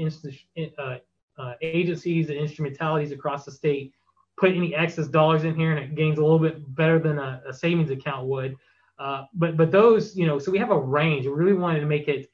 uh, 0.78 0.96
uh, 1.38 1.54
agencies 1.62 2.30
and 2.30 2.38
instrumentalities 2.38 3.12
across 3.12 3.46
the 3.46 3.52
state 3.52 3.94
put 4.38 4.52
any 4.52 4.74
excess 4.76 5.08
dollars 5.08 5.44
in 5.44 5.56
here 5.56 5.72
and 5.72 5.80
it 5.80 5.96
gains 5.96 6.18
a 6.18 6.22
little 6.22 6.40
bit 6.40 6.76
better 6.76 7.00
than 7.00 7.20
a, 7.20 7.42
a 7.48 7.54
savings 7.54 7.92
account 7.92 8.28
would. 8.28 8.56
Uh, 9.04 9.26
but 9.34 9.58
but 9.58 9.70
those, 9.70 10.16
you 10.16 10.26
know, 10.26 10.40
so 10.40 10.50
we 10.50 10.58
have 10.58 10.72
a 10.72 10.80
range. 10.80 11.26
We 11.26 11.34
really 11.34 11.54
wanted 11.54 11.82
to 11.82 11.86
make 11.86 12.08
it 12.08 12.32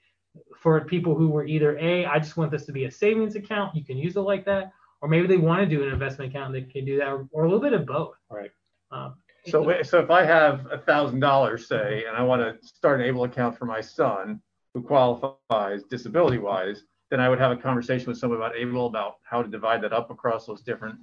for 0.56 0.80
people 0.82 1.16
who 1.16 1.28
were 1.30 1.44
either 1.44 1.76
a, 1.80 2.06
I 2.06 2.20
just 2.20 2.38
want 2.38 2.52
this 2.52 2.66
to 2.68 2.72
be 2.72 2.86
a 2.86 2.92
savings 2.92 3.36
account. 3.36 3.76
You 3.76 3.84
can 3.84 3.98
use 3.98 4.16
it 4.16 4.22
like 4.22 4.46
that, 4.46 4.72
or 5.02 5.10
maybe 5.10 5.26
they 5.26 5.38
want 5.38 5.62
to 5.62 5.66
do 5.66 5.82
an 5.82 5.92
investment 5.92 6.30
account. 6.30 6.54
They 6.54 6.62
can 6.62 6.86
do 6.86 7.00
that, 7.00 7.08
or, 7.08 7.28
or 7.32 7.46
a 7.46 7.48
little 7.48 7.60
bit 7.60 7.74
of 7.74 7.88
both. 7.88 8.14
Right. 8.30 8.52
Um, 8.92 9.16
so 9.48 9.82
so 9.82 9.98
if 9.98 10.12
I 10.12 10.24
have 10.24 10.68
a 10.72 10.78
thousand 10.78 11.22
dollars, 11.22 11.68
say, 11.68 12.04
and 12.08 12.16
I 12.16 12.22
want 12.22 12.42
to 12.42 12.68
start 12.68 13.02
an 13.02 13.08
able 13.08 13.24
account 13.24 13.58
for 13.58 13.66
my 13.66 13.82
son 13.82 14.40
who 14.76 14.84
qualifies 14.84 15.82
disability 15.90 16.38
wise, 16.38 16.84
then 17.10 17.20
I 17.20 17.30
would 17.30 17.40
have 17.40 17.52
a 17.52 17.58
conversation 17.58 18.08
with 18.10 18.20
someone 18.20 18.38
about 18.38 18.56
able 18.56 18.86
about 18.86 19.16
how 19.24 19.42
to 19.42 19.50
divide 19.50 19.82
that 19.82 19.94
up 19.94 20.12
across 20.12 20.46
those 20.46 20.62
different 20.62 21.00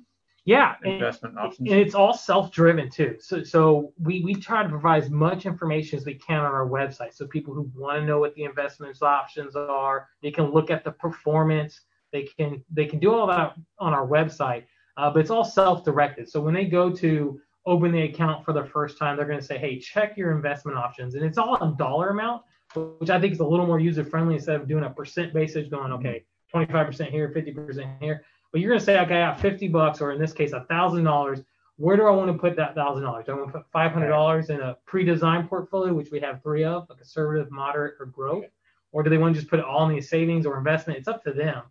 yeah 0.47 0.77
investment 0.85 1.35
and, 1.35 1.47
options. 1.47 1.71
and 1.71 1.79
it's 1.79 1.95
all 1.95 2.15
self-driven 2.15 2.89
too. 2.89 3.17
So 3.21 3.43
so 3.43 3.93
we 3.99 4.23
we 4.23 4.35
try 4.35 4.63
to 4.63 4.69
provide 4.69 5.03
as 5.03 5.11
much 5.11 5.45
information 5.45 5.99
as 5.99 6.07
we 6.07 6.15
can 6.15 6.39
on 6.39 6.47
our 6.47 6.67
website. 6.67 7.13
So 7.13 7.27
people 7.27 7.53
who 7.53 7.71
want 7.75 8.01
to 8.01 8.07
know 8.07 8.19
what 8.19 8.35
the 8.35 8.45
investments 8.45 9.03
options 9.03 9.55
are 9.55 10.09
they 10.23 10.31
can 10.31 10.47
look 10.53 10.71
at 10.71 10.85
the 10.85 10.93
performance. 10.93 11.83
They 12.13 12.23
can 12.23 12.65
they 12.73 12.87
can 12.87 12.99
do 12.99 13.13
all 13.13 13.27
that 13.27 13.55
on 13.79 13.93
our 13.93 14.07
website 14.07 14.65
uh, 14.97 15.11
but 15.11 15.21
it's 15.21 15.31
all 15.31 15.45
self-directed. 15.45 16.31
So 16.31 16.41
when 16.41 16.55
they 16.55 16.65
go 16.65 16.91
to 16.91 17.39
open 17.67 17.93
the 17.93 18.03
account 18.03 18.45
for 18.45 18.55
the 18.55 18.65
first 18.65 18.97
time 18.97 19.17
they're 19.17 19.27
going 19.27 19.41
to 19.41 19.45
say 19.45 19.59
hey 19.59 19.79
check 19.79 20.17
your 20.17 20.33
investment 20.33 20.79
options. 20.79 21.17
And 21.17 21.25
it's 21.25 21.37
all 21.37 21.57
a 21.57 21.75
dollar 21.77 22.11
amount 22.11 22.43
which 22.75 23.11
i 23.11 23.21
think 23.21 23.33
is 23.33 23.41
a 23.41 23.47
little 23.47 23.67
more 23.67 23.79
user 23.79 24.05
friendly 24.05 24.35
instead 24.35 24.61
of 24.61 24.69
doing 24.69 24.85
a 24.85 24.91
percent 24.91 25.33
basis 25.33 25.69
going 25.69 25.93
okay 25.93 26.25
25% 26.55 27.11
here 27.11 27.33
50% 27.35 28.03
here 28.03 28.25
but 28.57 28.63
you're 28.63 28.71
going 28.71 28.79
to 28.79 28.87
say, 28.87 28.99
okay, 29.01 29.21
I 29.21 29.33
got 29.33 29.39
50 29.39 29.69
bucks, 29.69 30.01
or 30.01 30.13
in 30.13 30.19
this 30.19 30.33
case, 30.33 30.55
a 30.55 30.65
$1,000. 30.71 31.45
Where 31.77 31.95
do 31.95 32.07
I 32.07 32.11
want 32.11 32.33
to 32.33 32.39
put 32.39 32.57
that 32.57 32.75
$1,000? 32.75 33.27
Do 33.27 33.33
I 33.33 33.35
want 33.35 33.53
to 33.53 33.59
put 33.59 33.71
$500 33.71 34.49
in 34.49 34.63
a 34.63 34.79
pre-designed 34.87 35.51
portfolio, 35.51 35.93
which 35.93 36.11
we 36.11 36.21
have 36.21 36.43
three 36.43 36.65
of, 36.65 36.87
a 36.89 36.95
conservative, 36.95 37.51
moderate, 37.51 37.97
or 38.01 38.07
growth? 38.07 38.47
Or 38.93 39.03
do 39.03 39.11
they 39.11 39.19
want 39.19 39.35
to 39.35 39.41
just 39.43 39.51
put 39.51 39.59
it 39.59 39.65
all 39.67 39.87
in 39.91 39.95
the 39.95 40.01
savings 40.01 40.47
or 40.47 40.57
investment? 40.57 40.99
It's 40.99 41.07
up 41.07 41.23
to 41.25 41.35
them. 41.35 41.65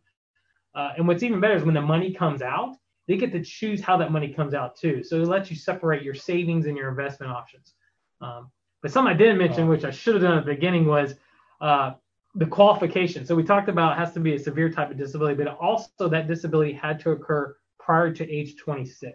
Uh, 0.76 0.92
and 0.96 1.08
what's 1.08 1.24
even 1.24 1.40
better 1.40 1.56
is 1.56 1.64
when 1.64 1.74
the 1.74 1.82
money 1.82 2.14
comes 2.14 2.44
out, 2.44 2.76
they 3.08 3.18
get 3.18 3.32
to 3.32 3.44
choose 3.44 3.82
how 3.82 3.98
that 3.98 4.12
money 4.12 4.32
comes 4.32 4.54
out 4.54 4.78
too. 4.78 5.04
So 5.04 5.20
it 5.20 5.28
lets 5.28 5.50
you 5.50 5.56
separate 5.56 6.04
your 6.04 6.14
savings 6.14 6.68
and 6.68 6.78
your 6.78 6.90
investment 6.90 7.32
options. 7.32 7.74
Um, 8.22 8.52
but 8.84 8.92
something 8.92 9.12
I 9.12 9.18
didn't 9.18 9.40
mention, 9.40 9.68
which 9.68 9.86
I 9.86 9.90
should 9.90 10.14
have 10.14 10.22
done 10.22 10.38
at 10.38 10.46
the 10.46 10.54
beginning, 10.54 10.86
was 10.86 11.16
uh, 11.62 11.94
the 12.36 12.46
qualification. 12.46 13.26
So 13.26 13.34
we 13.34 13.44
talked 13.44 13.70
about 13.70 13.94
it 13.94 14.00
has 14.00 14.14
to 14.14 14.20
be 14.20 14.36
a 14.36 14.40
severe 14.40 14.70
type 14.70 14.92
of 14.92 14.98
disability, 14.98 15.42
but 15.42 15.48
also 15.58 16.10
that 16.10 16.28
disability 16.28 16.74
had 16.74 17.00
to 17.02 17.12
occur 17.12 17.56
prior 17.80 18.12
to 18.14 18.30
age 18.30 18.58
26. 18.58 19.10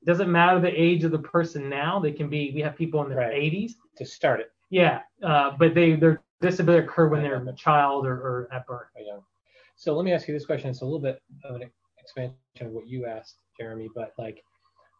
It 0.00 0.06
doesn't 0.06 0.30
matter 0.30 0.60
the 0.60 0.68
age 0.68 1.04
of 1.04 1.12
the 1.12 1.18
person 1.18 1.68
now. 1.68 2.00
They 2.00 2.12
can 2.12 2.28
be. 2.28 2.52
We 2.54 2.60
have 2.60 2.76
people 2.76 3.02
in 3.02 3.08
their 3.08 3.18
right. 3.18 3.34
80s 3.34 3.72
to 3.96 4.04
start 4.04 4.40
it. 4.40 4.52
Yeah, 4.70 5.00
uh, 5.22 5.52
but 5.58 5.74
they 5.74 5.94
their 5.94 6.20
disability 6.40 6.84
occur 6.84 7.08
when 7.08 7.22
they're 7.22 7.42
a 7.42 7.54
child 7.54 8.06
or, 8.06 8.14
or 8.14 8.48
at 8.52 8.66
birth. 8.66 8.88
Yeah. 8.98 9.18
So 9.76 9.94
let 9.94 10.04
me 10.04 10.12
ask 10.12 10.28
you 10.28 10.34
this 10.34 10.46
question. 10.46 10.70
It's 10.70 10.82
a 10.82 10.84
little 10.84 11.00
bit 11.00 11.22
of 11.44 11.56
an 11.56 11.70
expansion 11.98 12.34
of 12.60 12.72
what 12.72 12.88
you 12.88 13.06
asked, 13.06 13.38
Jeremy, 13.58 13.88
but 13.94 14.12
like. 14.18 14.42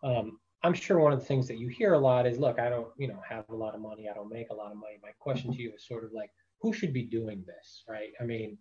Um, 0.05 0.39
I'm 0.65 0.75
sure 0.75 0.99
one 0.99 1.13
of 1.13 1.21
the 1.21 1.25
things 1.25 1.47
that 1.49 1.59
you 1.59 1.69
hear 1.69 1.95
a 1.95 1.99
lot 1.99 2.27
is, 2.27 2.39
look, 2.39 2.59
I 2.59 2.69
don't, 2.69 2.89
you 2.97 3.07
know, 3.07 3.21
have 3.29 3.45
a 3.49 3.55
lot 3.55 3.77
of 3.77 3.81
money. 3.81 4.09
I 4.09 4.15
don't 4.15 4.31
make 4.31 4.51
a 4.51 4.55
lot 4.55 4.73
of 4.73 4.77
money. 4.77 4.99
My 5.01 5.11
question 5.21 5.53
to 5.53 5.63
you 5.63 5.73
is 5.73 5.87
sort 5.87 6.05
of 6.05 6.13
like, 6.13 6.31
who 6.61 6.73
should 6.73 6.93
be 6.93 7.03
doing 7.03 7.45
this, 7.47 7.85
right? 7.89 8.11
I 8.21 8.25
mean, 8.25 8.59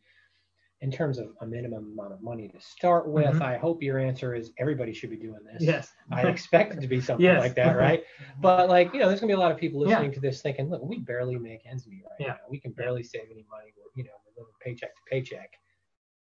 in 0.82 0.92
terms 0.92 1.18
of 1.18 1.30
a 1.42 1.46
minimum 1.46 1.94
amount 1.94 2.14
of 2.14 2.22
money 2.22 2.48
to 2.48 2.62
start 2.62 3.08
with, 3.08 3.26
mm-hmm. 3.26 3.42
I 3.42 3.58
hope 3.58 3.82
your 3.82 3.98
answer 3.98 4.36
is 4.36 4.52
everybody 4.60 4.94
should 4.94 5.10
be 5.10 5.18
doing 5.18 5.40
this. 5.52 5.64
Yes. 5.64 5.92
I 6.12 6.22
expect 6.28 6.76
it 6.76 6.82
to 6.82 6.88
be 6.88 7.02
something 7.02 7.26
yes. 7.26 7.40
like 7.40 7.56
that, 7.56 7.76
right? 7.76 8.04
But 8.40 8.70
like, 8.70 8.94
you 8.94 9.00
know, 9.00 9.08
there's 9.08 9.20
gonna 9.20 9.32
be 9.32 9.36
a 9.36 9.40
lot 9.40 9.52
of 9.52 9.58
people 9.58 9.80
listening 9.80 10.10
yeah. 10.10 10.16
to 10.16 10.20
this 10.20 10.42
thinking, 10.42 10.70
look, 10.70 10.84
we 10.84 11.00
barely 11.00 11.38
make 11.38 11.62
ends 11.66 11.88
meet 11.88 12.04
right 12.08 12.18
yeah. 12.20 12.28
now. 12.28 12.38
We 12.50 12.60
can 12.60 12.74
barely 12.74 13.02
save 13.02 13.24
any 13.32 13.46
money. 13.50 13.74
We're, 13.76 13.90
you 13.96 14.04
know, 14.04 14.12
we're 14.26 14.44
living 14.44 14.54
paycheck 14.62 14.96
to 14.96 15.02
paycheck. 15.10 15.52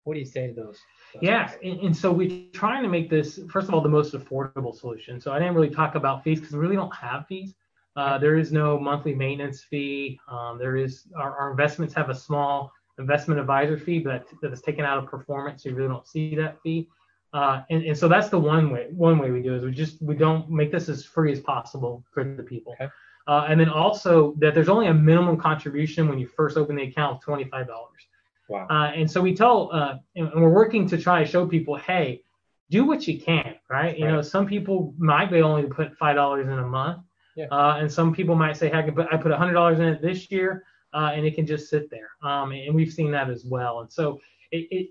What 0.06 0.16
do 0.16 0.20
you 0.20 0.26
say 0.26 0.48
to 0.48 0.54
those? 0.54 0.80
those 1.14 1.22
yeah, 1.22 1.52
and, 1.64 1.80
and, 1.82 1.96
so 1.96 2.12
we're 2.12 2.50
trying 2.52 2.82
to 2.82 2.90
make 2.90 3.10
this 3.12 3.40
first 3.52 3.68
of 3.68 3.76
all 3.76 3.82
the 3.82 3.90
most 3.90 4.16
affordable 4.16 4.74
solution. 4.74 5.22
So 5.22 5.32
I 5.32 5.38
didn't 5.38 5.54
really 5.54 5.70
talk 5.70 5.94
about 5.94 6.24
fees 6.24 6.40
because 6.40 6.56
we 6.56 6.60
really 6.60 6.78
don't 6.78 6.96
have 6.96 7.28
fees. 7.28 7.54
Uh, 8.00 8.18
there 8.18 8.38
is 8.38 8.54
no 8.54 8.80
monthly 8.80 9.14
maintenance 9.14 9.62
fee. 9.62 10.18
Um, 10.32 10.58
there 10.58 10.78
is 10.78 11.08
our, 11.18 11.38
our, 11.38 11.52
investments 11.52 11.94
have 11.96 12.10
a 12.10 12.16
small 12.16 12.72
investment 12.98 13.42
advisor 13.42 13.78
fee, 13.78 14.00
but 14.00 14.26
that 14.42 14.54
is 14.54 14.62
taken 14.62 14.86
out 14.86 14.98
of 14.98 15.06
performance. 15.06 15.64
So 15.64 15.70
you 15.70 15.76
really 15.76 15.90
don't 15.90 16.08
see 16.08 16.34
that 16.36 16.62
fee. 16.62 16.88
Uh, 17.34 17.64
and, 17.70 17.84
and 17.84 17.98
so 17.98 18.08
that's 18.08 18.30
the 18.30 18.40
one 18.40 18.72
way 18.72 18.88
one 18.92 19.20
way 19.20 19.32
we 19.32 19.42
do 19.42 19.54
is 19.54 19.64
we 19.64 19.72
just 19.72 20.02
we 20.02 20.16
don't 20.16 20.50
make 20.50 20.72
this 20.72 20.88
as 20.88 21.04
free 21.04 21.34
as 21.34 21.42
possible 21.42 22.06
for 22.14 22.24
the 22.24 22.42
people. 22.42 22.74
Okay. 22.74 22.90
Uh, 23.28 23.46
and 23.50 23.60
then 23.60 23.68
also 23.68 24.34
that 24.38 24.56
there's 24.56 24.70
only 24.70 24.88
a 24.88 24.94
minimum 24.94 25.36
contribution 25.38 26.08
when 26.08 26.18
you 26.18 26.26
first 26.26 26.56
open 26.56 26.78
the 26.78 26.84
account 26.84 27.18
of 27.18 27.22
twenty 27.22 27.44
five 27.44 27.68
dollars. 27.68 28.08
Wow. 28.48 28.66
Uh, 28.70 28.92
and 28.96 29.12
so 29.12 29.20
we 29.20 29.36
tell 29.36 29.72
uh, 29.74 29.98
and 30.16 30.32
we're 30.42 30.50
working 30.50 30.88
to 30.88 30.98
try 30.98 31.22
to 31.22 31.30
show 31.30 31.46
people, 31.46 31.76
hey, 31.76 32.24
do 32.70 32.86
what 32.86 33.08
you 33.10 33.20
can, 33.20 33.56
right? 33.70 33.98
You 33.98 34.06
right. 34.06 34.14
know, 34.14 34.22
some 34.22 34.48
people 34.48 34.94
might 34.98 35.30
be 35.30 35.42
only 35.42 35.64
put 35.64 35.98
five 35.98 36.16
dollars 36.16 36.48
in 36.48 36.54
a 36.58 36.66
month, 36.66 37.02
yeah. 37.40 37.46
Uh, 37.52 37.78
and 37.80 37.90
some 37.92 38.14
people 38.14 38.36
might 38.36 38.58
say, 38.58 38.70
hey, 38.70 38.80
I 38.80 38.90
put 38.90 39.08
I 39.12 39.18
put 39.18 39.32
hundred 39.32 39.54
dollars 39.54 39.80
in 39.80 39.86
it 39.86 40.02
this 40.02 40.30
year, 40.30 40.66
uh, 40.94 41.12
and 41.14 41.26
it 41.26 41.36
can 41.36 41.46
just 41.46 41.70
sit 41.70 41.90
there. 41.90 42.10
Um, 42.22 42.52
and 42.52 42.76
we've 42.76 42.92
seen 42.92 43.12
that 43.12 43.30
as 43.30 43.46
well. 43.46 43.80
And 43.80 43.92
so 43.92 44.20
it, 44.52 44.68
it 44.72 44.90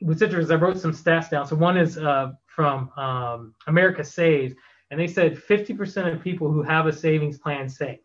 what's 0.00 0.22
interesting 0.22 0.44
is 0.44 0.50
I 0.50 0.56
wrote 0.56 0.78
some 0.78 0.92
stats 0.92 1.28
down. 1.28 1.46
So 1.46 1.56
one 1.56 1.76
is 1.76 1.98
uh, 1.98 2.32
from 2.46 2.90
um, 2.96 3.54
America 3.66 4.02
Saves, 4.02 4.54
and 4.90 4.98
they 4.98 5.06
said 5.06 5.36
50% 5.36 6.14
of 6.14 6.22
people 6.22 6.50
who 6.50 6.62
have 6.62 6.86
a 6.86 6.92
savings 6.92 7.36
plan 7.36 7.68
save. 7.68 7.98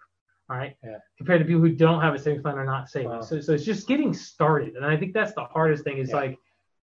All 0.50 0.58
right. 0.58 0.76
Yeah. 0.84 0.98
Compared 1.18 1.40
to 1.40 1.46
people 1.46 1.62
who 1.62 1.74
don't 1.74 2.02
have 2.02 2.16
a 2.16 2.20
savings 2.20 2.42
plan 2.42 2.58
are 2.58 2.66
not 2.66 2.90
saving. 2.90 3.10
Wow. 3.10 3.22
So, 3.22 3.40
so 3.40 3.54
it's 3.54 3.64
just 3.64 3.88
getting 3.88 4.14
started. 4.14 4.76
And 4.76 4.86
I 4.86 4.98
think 4.98 5.14
that's 5.14 5.34
the 5.34 5.44
hardest 5.44 5.84
thing 5.84 6.00
is 6.00 6.10
yeah. 6.10 6.16
like, 6.16 6.40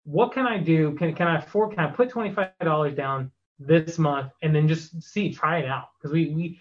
what 0.04 0.32
can 0.32 0.46
I 0.46 0.58
do? 0.58 0.92
Can, 0.96 1.14
can 1.14 1.28
I 1.28 1.38
afford, 1.38 1.76
can 1.76 1.80
I 1.80 1.90
put 1.90 2.10
$25 2.10 2.96
down 2.96 3.30
this 3.58 3.98
month 3.98 4.32
and 4.42 4.54
then 4.54 4.66
just 4.66 5.00
see, 5.00 5.32
try 5.32 5.58
it 5.58 5.66
out? 5.66 5.88
Because 5.96 6.12
we, 6.12 6.30
we, 6.30 6.60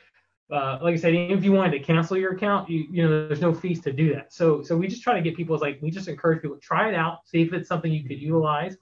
uh, 0.52 0.80
like 0.82 0.94
I 0.94 0.98
said, 0.98 1.14
if 1.14 1.44
you 1.44 1.54
wanted 1.54 1.72
to 1.72 1.80
cancel 1.80 2.18
your 2.18 2.34
account, 2.34 2.70
you, 2.70 2.86
you 2.92 3.04
know, 3.04 3.28
there's 3.28 3.42
no 3.42 3.54
fees 3.54 3.82
to 3.82 3.92
do 3.92 4.14
that. 4.14 4.34
So, 4.34 4.62
so 4.62 4.76
we 4.76 4.88
just 4.88 5.02
try 5.02 5.14
to 5.14 5.22
get 5.22 5.36
people 5.36 5.58
like, 5.58 5.80
we 5.82 5.92
just 5.92 6.08
encourage 6.08 6.42
people 6.42 6.58
to 6.58 6.62
try 6.62 6.90
it 6.90 6.96
out, 6.96 7.20
see 7.26 7.42
if 7.42 7.54
it's 7.54 7.70
something 7.70 7.92
you 7.92 8.04
could 8.04 8.20
utilize, 8.20 8.76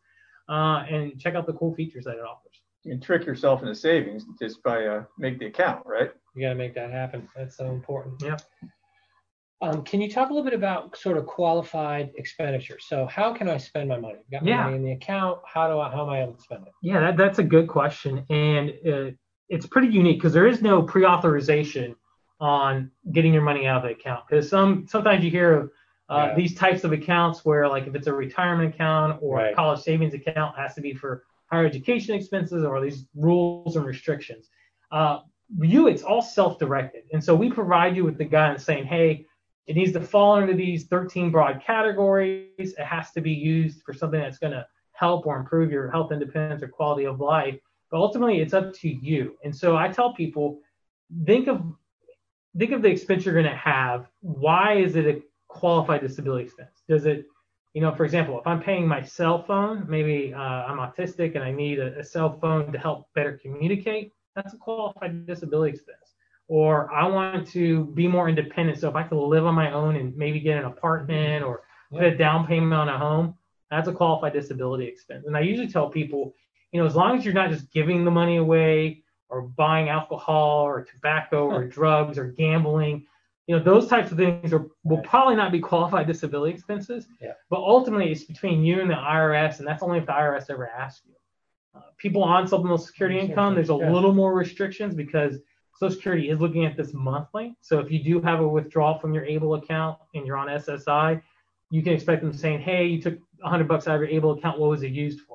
uh, 0.50 0.84
and 0.90 1.20
check 1.20 1.36
out 1.36 1.46
the 1.46 1.54
cool 1.54 1.76
features 1.76 2.06
that 2.06 2.16
it 2.16 2.22
offers. 2.22 2.54
You 2.84 2.94
can 2.94 3.02
trick 3.02 3.26
yourself 3.26 3.62
into 3.62 3.76
savings 3.76 4.26
just 4.42 4.64
by 4.64 4.86
uh, 4.86 5.04
make 5.18 5.38
the 5.38 5.48
account, 5.48 5.84
right? 5.86 6.12
You 6.36 6.44
got 6.44 6.50
to 6.50 6.56
make 6.56 6.74
that 6.76 6.92
happen. 6.92 7.28
That's 7.36 7.58
so 7.58 7.68
important. 7.68 8.22
Yeah. 8.24 8.38
Um, 9.62 9.84
can 9.84 10.00
you 10.00 10.10
talk 10.10 10.30
a 10.30 10.34
little 10.34 10.50
bit 10.50 10.54
about 10.54 10.98
sort 10.98 11.18
of 11.18 11.26
qualified 11.26 12.12
expenditure? 12.16 12.78
So 12.80 13.06
how 13.08 13.34
can 13.34 13.50
I 13.50 13.58
spend 13.58 13.90
my 13.90 14.00
money? 14.00 14.20
Got 14.32 14.44
my 14.44 14.50
yeah. 14.50 14.64
money 14.64 14.78
in 14.78 14.84
the 14.84 14.94
account. 14.94 15.40
How 15.46 15.68
do 15.68 15.78
I? 15.80 15.92
How 15.92 16.04
am 16.04 16.10
I 16.10 16.24
able 16.24 16.34
to 16.34 16.42
spend 16.42 16.66
it? 16.66 16.72
Yeah, 16.82 17.02
that, 17.02 17.18
that's 17.18 17.40
a 17.40 17.44
good 17.44 17.68
question, 17.68 18.26
and 18.30 18.70
uh, 18.88 19.12
it's 19.50 19.66
pretty 19.66 19.90
unique 19.90 20.18
because 20.18 20.34
there 20.34 20.48
is 20.48 20.62
no 20.62 20.82
pre-authorization 20.82 21.96
on 22.40 22.92
getting 23.12 23.34
your 23.34 23.42
money 23.42 23.68
out 23.68 23.78
of 23.78 23.84
the 23.84 23.90
account. 23.90 24.24
Because 24.30 24.50
some 24.50 24.88
sometimes 24.88 25.24
you 25.24 25.32
hear 25.32 25.54
of 25.54 25.72
uh, 26.10 26.28
yeah. 26.30 26.36
these 26.36 26.56
types 26.56 26.84
of 26.84 26.92
accounts 26.92 27.44
where 27.44 27.68
like 27.68 27.88
if 27.88 27.96
it's 27.96 28.08
a 28.08 28.14
retirement 28.14 28.74
account 28.74 29.20
or 29.22 29.38
right. 29.38 29.54
a 29.54 29.56
college 29.56 29.82
savings 29.82 30.14
account 30.14 30.58
has 30.58 30.74
to 30.76 30.82
be 30.82 30.94
for 30.94 31.24
higher 31.52 31.66
education 31.66 32.16
expenses 32.16 32.64
or 32.64 32.80
these 32.82 33.06
rules 33.16 33.76
and 33.76 33.86
restrictions. 33.86 34.50
Uh, 34.92 35.20
you, 35.62 35.88
it's 35.88 36.04
all 36.04 36.22
self-directed, 36.22 37.04
and 37.12 37.24
so 37.24 37.36
we 37.36 37.52
provide 37.52 37.96
you 37.96 38.04
with 38.04 38.20
the 38.20 38.24
guidance 38.24 38.64
saying, 38.64 38.86
hey, 38.86 39.26
it 39.66 39.76
needs 39.76 39.92
to 39.94 40.02
fall 40.02 40.38
into 40.38 40.54
these 40.54 40.86
13 40.86 41.32
broad 41.32 41.62
categories. 41.66 42.50
It 42.58 42.84
has 42.84 43.12
to 43.12 43.22
be 43.22 43.32
used 43.32 43.82
for 43.84 43.94
something 43.94 44.20
that's 44.20 44.38
going 44.38 44.54
to 44.54 44.66
help 44.94 45.26
or 45.26 45.38
improve 45.38 45.72
your 45.72 45.90
health 45.90 46.12
independence 46.12 46.62
or 46.62 46.68
quality 46.68 47.06
of 47.06 47.20
life. 47.20 47.56
But 47.92 47.98
ultimately, 47.98 48.40
it's 48.42 48.54
up 48.54 48.74
to 48.76 48.90
you. 48.90 49.36
And 49.44 49.56
so 49.56 49.76
I 49.76 49.90
tell 49.90 50.14
people, 50.14 50.60
think 51.26 51.48
of 51.48 51.64
think 52.58 52.72
of 52.72 52.82
the 52.82 52.90
expense 52.90 53.26
you're 53.26 53.34
going 53.34 53.46
to 53.46 53.56
have. 53.56 54.08
Why 54.22 54.76
is 54.76 54.96
it 54.96 55.06
a 55.06 55.22
qualified 55.48 56.02
disability 56.02 56.46
expense? 56.46 56.84
Does 56.88 57.06
it, 57.06 57.26
you 57.74 57.82
know, 57.82 57.94
for 57.94 58.04
example, 58.06 58.40
if 58.40 58.48
I'm 58.48 58.62
paying 58.62 58.88
my 58.88 59.02
cell 59.02 59.44
phone, 59.44 59.86
maybe 59.88 60.34
uh, 60.34 60.40
I'm 60.40 60.78
autistic 60.78 61.36
and 61.36 61.44
I 61.44 61.52
need 61.52 61.80
a, 61.80 62.00
a 62.00 62.04
cell 62.04 62.38
phone 62.40 62.72
to 62.72 62.80
help 62.80 63.08
better 63.14 63.40
communicate. 63.42 64.14
That's 64.36 64.54
a 64.54 64.58
qualified 64.58 65.26
disability 65.28 65.74
expense. 65.74 65.98
Or 66.48 66.92
I 66.92 67.08
want 67.08 67.48
to 67.50 67.86
be 67.86 68.08
more 68.08 68.28
independent. 68.28 68.80
So 68.80 68.90
if 68.90 68.96
I 68.96 69.04
can 69.04 69.20
live 69.20 69.46
on 69.46 69.54
my 69.54 69.72
own 69.72 69.96
and 69.96 70.16
maybe 70.18 70.40
get 70.40 70.58
an 70.58 70.66
apartment 70.66 71.44
or 71.44 71.62
put 71.92 72.04
a 72.04 72.18
down 72.18 72.48
payment 72.48 72.74
on 72.74 72.90
a 72.90 72.98
home, 72.98 73.36
that's 73.70 73.88
a 73.88 73.94
qualified 73.94 74.34
disability 74.34 74.86
expense. 74.86 75.28
And 75.28 75.38
I 75.38 75.42
usually 75.42 75.68
tell 75.68 75.90
people 75.90 76.34
you 76.72 76.80
know, 76.80 76.86
as 76.86 76.96
long 76.96 77.18
as 77.18 77.26
you're 77.26 77.34
not 77.34 77.50
just 77.50 77.72
giving 77.72 78.06
the 78.06 78.12
money 78.12 78.38
away 78.38 79.04
or 79.30 79.42
buying 79.42 79.90
alcohol 79.90 80.62
or 80.62 80.84
tobacco 80.84 81.48
or 81.48 81.64
drugs 81.66 82.18
or 82.18 82.28
gambling, 82.28 83.06
you 83.48 83.58
know, 83.58 83.64
those 83.64 83.88
types 83.88 84.12
of 84.12 84.18
things 84.18 84.54
are, 84.54 84.68
will 84.84 85.00
probably 85.00 85.36
not 85.36 85.52
be 85.52 85.60
qualified 85.60 86.06
disability 86.06 86.54
expenses. 86.54 87.08
Yeah. 87.20 87.34
But 87.50 87.60
ultimately, 87.60 88.12
it's 88.12 88.24
between 88.24 88.64
you 88.64 88.82
and 88.82 88.90
the 88.90 88.96
IRS, 88.96 89.58
and 89.58 89.68
that's 89.68 89.82
only 89.82 89.98
if 89.98 90.06
the 90.06 90.12
IRS 90.12 90.52
ever 90.52 90.70
asks 90.70 91.02
you. 91.08 91.16
Uh, 91.76 91.82
people 91.98 92.24
on 92.24 92.48
supplemental 92.48 92.78
security 92.78 93.20
income, 93.20 93.56
there's 93.56 93.72
a 93.72 93.76
yeah. 93.76 93.92
little 93.92 94.14
more 94.14 94.34
restrictions 94.36 94.94
because 94.94 95.40
Social 95.80 95.96
Security 95.96 96.30
is 96.30 96.40
looking 96.40 96.66
at 96.66 96.76
this 96.76 96.94
monthly. 96.94 97.56
So 97.62 97.80
if 97.80 97.90
you 97.90 98.04
do 98.04 98.22
have 98.22 98.42
a 98.42 98.48
withdrawal 98.48 99.00
from 99.00 99.14
your 99.14 99.26
ABLE 99.26 99.56
account 99.56 99.98
and 100.14 100.28
you're 100.28 100.38
on 100.38 100.48
SSI, 100.48 101.22
you 101.72 101.82
can 101.82 101.94
expect 101.94 102.22
them 102.22 102.34
saying, 102.34 102.60
"Hey, 102.60 102.86
you 102.86 103.02
took 103.02 103.18
100 103.40 103.68
bucks 103.68 103.88
out 103.88 103.96
of 103.96 104.02
your 104.02 104.10
ABLE 104.10 104.32
account. 104.32 104.60
What 104.60 104.70
was 104.70 104.84
it 104.84 104.92
used 104.92 105.22
for?" 105.22 105.29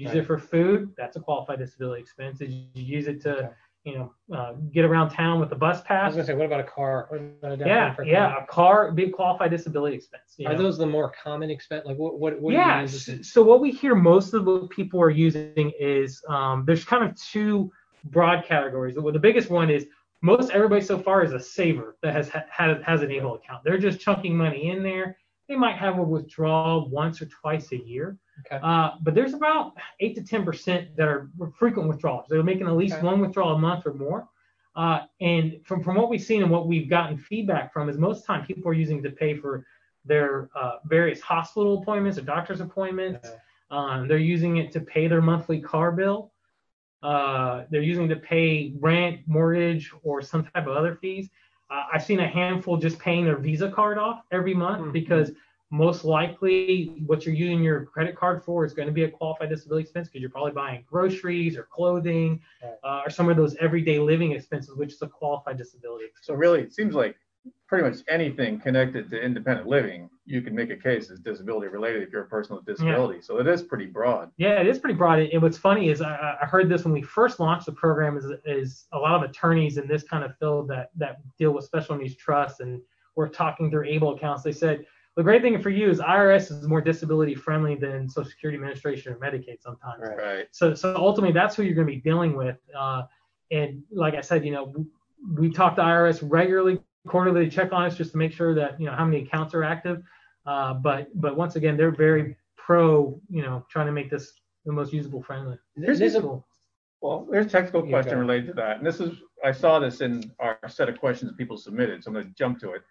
Use 0.00 0.08
right. 0.08 0.16
it 0.16 0.26
for 0.26 0.38
food. 0.38 0.94
That's 0.96 1.16
a 1.16 1.20
qualified 1.20 1.58
disability 1.58 2.00
expense. 2.00 2.38
Did 2.38 2.50
you 2.50 2.64
use 2.72 3.06
it 3.06 3.20
to, 3.20 3.36
okay. 3.36 3.48
you 3.84 3.98
know, 3.98 4.14
uh, 4.34 4.52
get 4.72 4.86
around 4.86 5.10
town 5.10 5.40
with 5.40 5.52
a 5.52 5.54
bus 5.54 5.82
pass? 5.82 6.04
I 6.04 6.06
was 6.06 6.14
gonna 6.16 6.26
say, 6.26 6.34
what 6.34 6.46
about 6.46 6.60
a 6.60 6.64
car? 6.64 7.10
About 7.14 7.60
a 7.60 7.68
yeah, 7.68 7.94
yeah, 8.02 8.30
car? 8.30 8.42
a 8.42 8.46
car, 8.46 8.92
big 8.92 9.12
qualified 9.12 9.50
disability 9.50 9.96
expense. 9.96 10.36
Are 10.46 10.52
know? 10.54 10.58
those 10.62 10.78
the 10.78 10.86
more 10.86 11.12
common 11.22 11.50
expense? 11.50 11.84
Like 11.84 11.98
what? 11.98 12.18
What? 12.18 12.40
what 12.40 12.54
yeah. 12.54 12.86
So 12.86 13.42
what 13.42 13.60
we 13.60 13.70
hear 13.70 13.94
most 13.94 14.32
of 14.32 14.46
the 14.46 14.66
people 14.68 15.02
are 15.02 15.10
using 15.10 15.70
is 15.78 16.24
um, 16.30 16.64
there's 16.66 16.82
kind 16.82 17.04
of 17.04 17.14
two 17.20 17.70
broad 18.04 18.46
categories. 18.46 18.94
The, 18.94 19.02
the 19.12 19.18
biggest 19.18 19.50
one 19.50 19.68
is 19.68 19.86
most 20.22 20.50
everybody 20.50 20.80
so 20.80 20.98
far 20.98 21.22
is 21.22 21.34
a 21.34 21.40
saver 21.40 21.98
that 22.02 22.14
has 22.14 22.30
had 22.30 22.82
has 22.82 23.02
an 23.02 23.10
able 23.10 23.34
account. 23.34 23.64
They're 23.64 23.76
just 23.76 24.00
chunking 24.00 24.34
money 24.34 24.70
in 24.70 24.82
there. 24.82 25.18
They 25.46 25.56
might 25.56 25.76
have 25.76 25.98
a 25.98 26.02
withdrawal 26.02 26.88
once 26.88 27.20
or 27.20 27.26
twice 27.26 27.72
a 27.72 27.76
year. 27.76 28.16
Okay. 28.46 28.60
Uh, 28.62 28.92
but 29.02 29.14
there's 29.14 29.34
about 29.34 29.72
eight 30.00 30.14
to 30.16 30.22
ten 30.22 30.44
percent 30.44 30.96
that 30.96 31.08
are 31.08 31.30
frequent 31.58 31.88
withdrawals. 31.88 32.26
They're 32.28 32.42
making 32.42 32.66
at 32.66 32.76
least 32.76 32.94
okay. 32.94 33.06
one 33.06 33.20
withdrawal 33.20 33.54
a 33.54 33.58
month 33.58 33.86
or 33.86 33.94
more. 33.94 34.28
Uh, 34.76 35.00
and 35.20 35.60
from 35.64 35.82
from 35.82 35.96
what 35.96 36.08
we've 36.08 36.22
seen 36.22 36.42
and 36.42 36.50
what 36.50 36.66
we've 36.66 36.88
gotten 36.88 37.18
feedback 37.18 37.72
from 37.72 37.88
is 37.88 37.98
most 37.98 38.18
of 38.18 38.22
the 38.22 38.26
time 38.28 38.46
people 38.46 38.70
are 38.70 38.74
using 38.74 39.02
to 39.02 39.10
pay 39.10 39.36
for 39.36 39.66
their 40.04 40.48
uh, 40.54 40.76
various 40.84 41.20
hospital 41.20 41.82
appointments 41.82 42.18
or 42.18 42.22
doctor's 42.22 42.60
appointments. 42.60 43.28
Okay. 43.28 43.36
Um, 43.70 44.08
they're 44.08 44.18
using 44.18 44.56
it 44.56 44.72
to 44.72 44.80
pay 44.80 45.06
their 45.06 45.20
monthly 45.20 45.60
car 45.60 45.92
bill. 45.92 46.32
Uh, 47.02 47.64
they're 47.70 47.82
using 47.82 48.08
to 48.08 48.16
pay 48.16 48.74
rent, 48.78 49.20
mortgage, 49.26 49.92
or 50.02 50.20
some 50.22 50.44
type 50.44 50.66
of 50.66 50.76
other 50.76 50.96
fees. 50.96 51.30
Uh, 51.70 51.84
I've 51.92 52.04
seen 52.04 52.20
a 52.20 52.26
handful 52.26 52.76
just 52.76 52.98
paying 52.98 53.24
their 53.24 53.38
Visa 53.38 53.70
card 53.70 53.96
off 53.96 54.22
every 54.32 54.54
month 54.54 54.82
mm-hmm. 54.82 54.92
because 54.92 55.30
most 55.70 56.04
likely 56.04 57.02
what 57.06 57.24
you're 57.24 57.34
using 57.34 57.62
your 57.62 57.84
credit 57.84 58.16
card 58.16 58.42
for 58.42 58.64
is 58.64 58.72
going 58.72 58.88
to 58.88 58.92
be 58.92 59.04
a 59.04 59.08
qualified 59.08 59.48
disability 59.48 59.84
expense 59.84 60.08
because 60.08 60.20
you're 60.20 60.30
probably 60.30 60.52
buying 60.52 60.84
groceries 60.90 61.56
or 61.56 61.68
clothing 61.70 62.40
right. 62.62 62.74
uh, 62.82 63.02
or 63.06 63.10
some 63.10 63.28
of 63.28 63.36
those 63.36 63.54
everyday 63.56 63.98
living 63.98 64.32
expenses, 64.32 64.74
which 64.76 64.92
is 64.92 65.02
a 65.02 65.06
qualified 65.06 65.56
disability. 65.56 66.06
Expense. 66.06 66.26
So 66.26 66.34
really, 66.34 66.60
it 66.60 66.74
seems 66.74 66.94
like 66.94 67.16
pretty 67.66 67.88
much 67.88 67.98
anything 68.08 68.58
connected 68.58 69.08
to 69.10 69.20
independent 69.20 69.68
living, 69.68 70.10
you 70.26 70.42
can 70.42 70.54
make 70.54 70.70
a 70.70 70.76
case 70.76 71.10
as 71.10 71.20
disability 71.20 71.68
related 71.68 72.02
if 72.02 72.10
you're 72.10 72.24
a 72.24 72.28
person 72.28 72.56
with 72.56 72.64
disability. 72.64 73.16
Yeah. 73.16 73.22
So 73.22 73.38
it 73.38 73.46
is 73.46 73.62
pretty 73.62 73.86
broad. 73.86 74.30
Yeah, 74.36 74.60
it 74.60 74.66
is 74.66 74.78
pretty 74.78 74.96
broad. 74.96 75.20
And 75.20 75.40
what's 75.40 75.56
funny 75.56 75.88
is 75.88 76.02
I, 76.02 76.36
I 76.42 76.46
heard 76.46 76.68
this 76.68 76.84
when 76.84 76.92
we 76.92 77.02
first 77.02 77.38
launched 77.38 77.66
the 77.66 77.72
program 77.72 78.16
is, 78.16 78.26
is 78.44 78.86
a 78.92 78.98
lot 78.98 79.14
of 79.14 79.28
attorneys 79.28 79.78
in 79.78 79.86
this 79.86 80.02
kind 80.02 80.24
of 80.24 80.36
field 80.38 80.68
that, 80.68 80.90
that 80.96 81.18
deal 81.38 81.52
with 81.52 81.64
special 81.64 81.96
needs 81.96 82.16
trusts 82.16 82.60
and 82.60 82.80
we're 83.16 83.28
talking 83.28 83.70
through 83.70 83.88
ABLE 83.88 84.16
accounts. 84.16 84.42
They 84.42 84.52
said, 84.52 84.84
the 85.16 85.22
great 85.22 85.42
thing 85.42 85.60
for 85.60 85.70
you 85.70 85.90
is 85.90 85.98
IRS 85.98 86.50
is 86.50 86.66
more 86.66 86.80
disability 86.80 87.34
friendly 87.34 87.74
than 87.74 88.08
Social 88.08 88.30
Security 88.30 88.56
Administration 88.56 89.12
or 89.12 89.16
Medicaid 89.16 89.60
sometimes. 89.60 90.02
Right. 90.16 90.46
So, 90.52 90.74
so 90.74 90.94
ultimately, 90.96 91.32
that's 91.32 91.56
who 91.56 91.62
you're 91.62 91.74
going 91.74 91.86
to 91.86 91.92
be 91.92 92.00
dealing 92.00 92.36
with. 92.36 92.56
Uh, 92.78 93.02
and 93.50 93.82
like 93.90 94.14
I 94.14 94.20
said, 94.20 94.44
you 94.44 94.52
know, 94.52 94.72
we, 94.76 94.84
we 95.48 95.50
talk 95.50 95.74
to 95.76 95.82
IRS 95.82 96.20
regularly, 96.22 96.80
quarterly 97.06 97.48
check 97.48 97.72
on 97.72 97.84
us 97.84 97.96
just 97.96 98.12
to 98.12 98.18
make 98.18 98.32
sure 98.32 98.54
that 98.54 98.80
you 98.80 98.86
know 98.86 98.92
how 98.92 99.04
many 99.04 99.24
accounts 99.24 99.52
are 99.54 99.64
active. 99.64 100.02
Uh, 100.46 100.74
but 100.74 101.08
but 101.20 101.36
once 101.36 101.56
again, 101.56 101.76
they're 101.76 101.90
very 101.90 102.36
pro, 102.56 103.20
you 103.28 103.42
know, 103.42 103.66
trying 103.68 103.86
to 103.86 103.92
make 103.92 104.10
this 104.10 104.32
the 104.64 104.72
most 104.72 104.92
usable 104.92 105.22
friendly. 105.22 105.58
Here's 105.76 106.00
a, 106.14 106.40
well, 107.00 107.26
there's 107.30 107.46
a 107.46 107.48
technical 107.48 107.82
question 107.82 108.18
related 108.18 108.46
to 108.48 108.52
that, 108.54 108.78
and 108.78 108.86
this 108.86 109.00
is 109.00 109.18
I 109.44 109.52
saw 109.52 109.78
this 109.78 110.00
in 110.00 110.30
our 110.38 110.58
set 110.68 110.88
of 110.88 110.98
questions 110.98 111.32
people 111.36 111.56
submitted, 111.56 112.04
so 112.04 112.08
I'm 112.08 112.14
going 112.14 112.26
to 112.26 112.34
jump 112.34 112.60
to 112.60 112.72
it. 112.72 112.82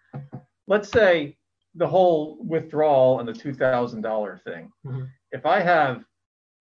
Let's 0.66 0.90
say 0.90 1.36
the 1.74 1.86
whole 1.86 2.38
withdrawal 2.44 3.20
and 3.20 3.28
the 3.28 3.32
two 3.32 3.54
thousand 3.54 4.02
dollar 4.02 4.40
thing. 4.44 4.70
Mhm. 4.84 5.08
If 5.32 5.46
I 5.46 5.60
have 5.60 6.04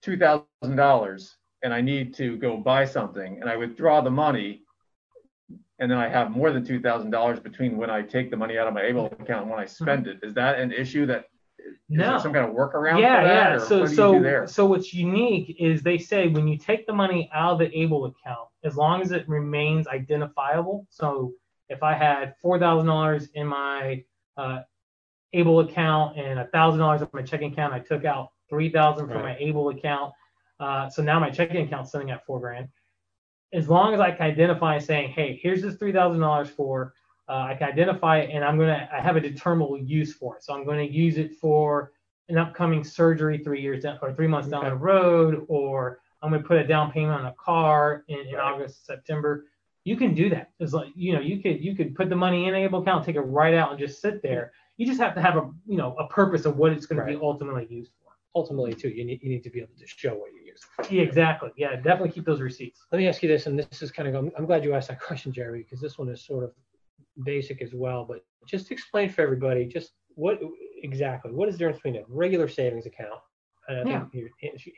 two 0.01 0.17
thousand 0.17 0.75
dollars 0.75 1.35
and 1.63 1.73
I 1.73 1.81
need 1.81 2.13
to 2.15 2.37
go 2.37 2.57
buy 2.57 2.85
something 2.85 3.41
and 3.41 3.49
I 3.49 3.57
withdraw 3.57 4.01
the 4.01 4.11
money, 4.11 4.63
and 5.79 5.89
then 5.89 5.97
I 5.97 6.07
have 6.07 6.31
more 6.31 6.51
than 6.51 6.63
two 6.63 6.79
thousand 6.79 7.11
dollars 7.11 7.39
between 7.39 7.77
when 7.77 7.89
I 7.89 8.01
take 8.01 8.29
the 8.29 8.37
money 8.37 8.57
out 8.57 8.67
of 8.67 8.73
my 8.73 8.83
able 8.83 9.07
account 9.07 9.43
and 9.43 9.49
when 9.49 9.59
I 9.59 9.65
spend 9.65 10.07
it, 10.07 10.19
is 10.23 10.33
that 10.35 10.59
an 10.59 10.71
issue 10.71 11.05
that 11.07 11.25
is 11.57 11.75
No. 11.89 12.11
there 12.11 12.19
some 12.19 12.33
kind 12.33 12.47
of 12.47 12.55
workaround 12.55 13.01
yeah, 13.01 13.23
yeah. 13.25 13.57
So 13.57 13.85
so 13.85 14.45
so 14.45 14.65
what's 14.65 14.93
unique 14.93 15.55
is 15.59 15.81
they 15.81 15.97
say 15.97 16.27
when 16.27 16.47
you 16.47 16.57
take 16.57 16.85
the 16.85 16.93
money 16.93 17.29
out 17.33 17.53
of 17.53 17.59
the 17.59 17.77
able 17.77 18.05
account, 18.05 18.47
as 18.63 18.77
long 18.77 19.01
as 19.01 19.11
it 19.11 19.27
remains 19.27 19.87
identifiable. 19.87 20.85
So 20.89 21.33
if 21.67 21.81
I 21.83 21.93
had 21.95 22.35
four 22.41 22.59
thousand 22.59 22.87
dollars 22.87 23.29
in 23.33 23.47
my 23.47 24.03
uh, 24.37 24.61
able 25.33 25.59
account 25.59 26.17
and 26.17 26.39
a 26.39 26.47
thousand 26.47 26.79
dollars 26.79 27.01
in 27.01 27.07
my 27.13 27.21
checking 27.21 27.51
account, 27.51 27.73
I 27.73 27.79
took 27.79 28.05
out 28.05 28.31
three 28.49 28.69
thousand 28.69 29.07
from 29.07 29.21
my 29.21 29.35
able 29.37 29.69
account. 29.69 30.13
Uh, 30.59 30.89
so 30.89 31.01
now 31.01 31.19
my 31.19 31.29
checking 31.29 31.65
account's 31.65 31.91
sitting 31.91 32.11
at 32.11 32.25
four 32.25 32.39
grand. 32.39 32.67
As 33.53 33.69
long 33.69 33.93
as 33.93 33.99
I 33.99 34.11
can 34.11 34.23
identify 34.27 34.77
saying, 34.77 35.11
hey, 35.11 35.39
here's 35.41 35.61
this 35.61 35.75
three 35.75 35.91
thousand 35.91 36.21
dollars 36.21 36.49
for, 36.49 36.93
uh, 37.27 37.47
I 37.49 37.55
can 37.55 37.69
identify 37.69 38.19
it 38.19 38.31
and 38.33 38.43
I'm 38.43 38.57
gonna 38.57 38.89
I 38.91 39.01
have 39.01 39.15
a 39.15 39.21
determinable 39.21 39.77
use 39.77 40.13
for 40.13 40.37
it. 40.37 40.43
So 40.43 40.53
I'm 40.53 40.65
going 40.65 40.85
to 40.85 40.93
use 40.93 41.17
it 41.17 41.35
for 41.35 41.91
an 42.29 42.37
upcoming 42.37 42.83
surgery 42.83 43.39
three 43.39 43.61
years 43.61 43.83
down 43.83 43.97
or 44.01 44.13
three 44.13 44.27
months 44.27 44.49
down 44.49 44.65
the 44.65 44.75
road, 44.75 45.45
or 45.47 45.99
I'm 46.21 46.29
going 46.29 46.41
to 46.41 46.47
put 46.47 46.57
a 46.57 46.67
down 46.67 46.91
payment 46.91 47.19
on 47.19 47.25
a 47.25 47.33
car 47.33 48.03
in, 48.07 48.19
in 48.19 48.35
Right. 48.35 48.53
August, 48.53 48.85
September. 48.85 49.45
You 49.83 49.95
can 49.95 50.13
do 50.13 50.29
that. 50.29 50.51
It's 50.59 50.73
like 50.73 50.89
you 50.95 51.13
know, 51.13 51.21
you 51.21 51.41
could 51.41 51.63
you 51.63 51.75
could 51.75 51.95
put 51.95 52.09
the 52.09 52.15
money 52.15 52.47
in 52.47 52.53
an 52.53 52.61
able 52.61 52.81
account, 52.81 53.05
take 53.05 53.15
it 53.15 53.21
right 53.21 53.53
out, 53.53 53.71
and 53.71 53.79
just 53.79 54.01
sit 54.01 54.21
there. 54.21 54.51
You 54.79 54.85
just 54.85 54.99
have 55.01 55.13
to 55.15 55.21
have 55.21 55.35
a 55.35 55.49
you 55.67 55.75
know 55.77 55.93
a 55.99 56.07
purpose 56.07 56.45
of 56.45 56.55
what 56.57 56.71
it's 56.71 56.85
going 56.85 56.99
Right. 56.99 57.11
to 57.11 57.17
be 57.19 57.23
ultimately 57.23 57.67
used 57.69 57.91
for. 58.01 58.13
Ultimately, 58.33 58.73
too, 58.73 58.89
you 58.89 59.03
need, 59.03 59.19
you 59.21 59.29
need 59.29 59.43
to 59.43 59.49
be 59.49 59.59
able 59.59 59.73
to 59.77 59.85
show 59.87 60.13
what 60.15 60.31
you 60.31 60.39
use. 60.45 60.61
Yeah, 60.89 61.01
exactly. 61.01 61.49
Yeah, 61.57 61.75
definitely 61.75 62.11
keep 62.11 62.25
those 62.25 62.39
receipts. 62.39 62.85
Let 62.91 62.99
me 62.99 63.07
ask 63.07 63.21
you 63.21 63.27
this, 63.27 63.47
and 63.47 63.59
this 63.59 63.81
is 63.81 63.91
kind 63.91 64.07
of, 64.07 64.13
I'm, 64.15 64.31
I'm 64.37 64.45
glad 64.45 64.63
you 64.63 64.73
asked 64.73 64.87
that 64.87 65.01
question, 65.09 65.33
Jerry, 65.33 65.63
because 65.63 65.81
this 65.81 65.97
one 65.97 66.07
is 66.09 66.23
sort 66.25 66.43
of 66.45 66.51
basic 67.25 67.61
as 67.61 67.73
well. 67.73 68.05
But 68.05 68.23
just 68.45 68.71
explain 68.71 69.09
for 69.09 69.21
everybody, 69.23 69.65
just 69.65 69.91
what 70.15 70.39
exactly, 70.83 71.31
what 71.33 71.49
is 71.49 71.55
the 71.55 71.59
difference 71.59 71.79
between 71.81 71.97
a 72.01 72.05
regular 72.07 72.47
savings 72.47 72.85
account? 72.85 73.19
And 73.67 73.79
I 73.79 73.99
think 73.99 74.13
your 74.13 74.29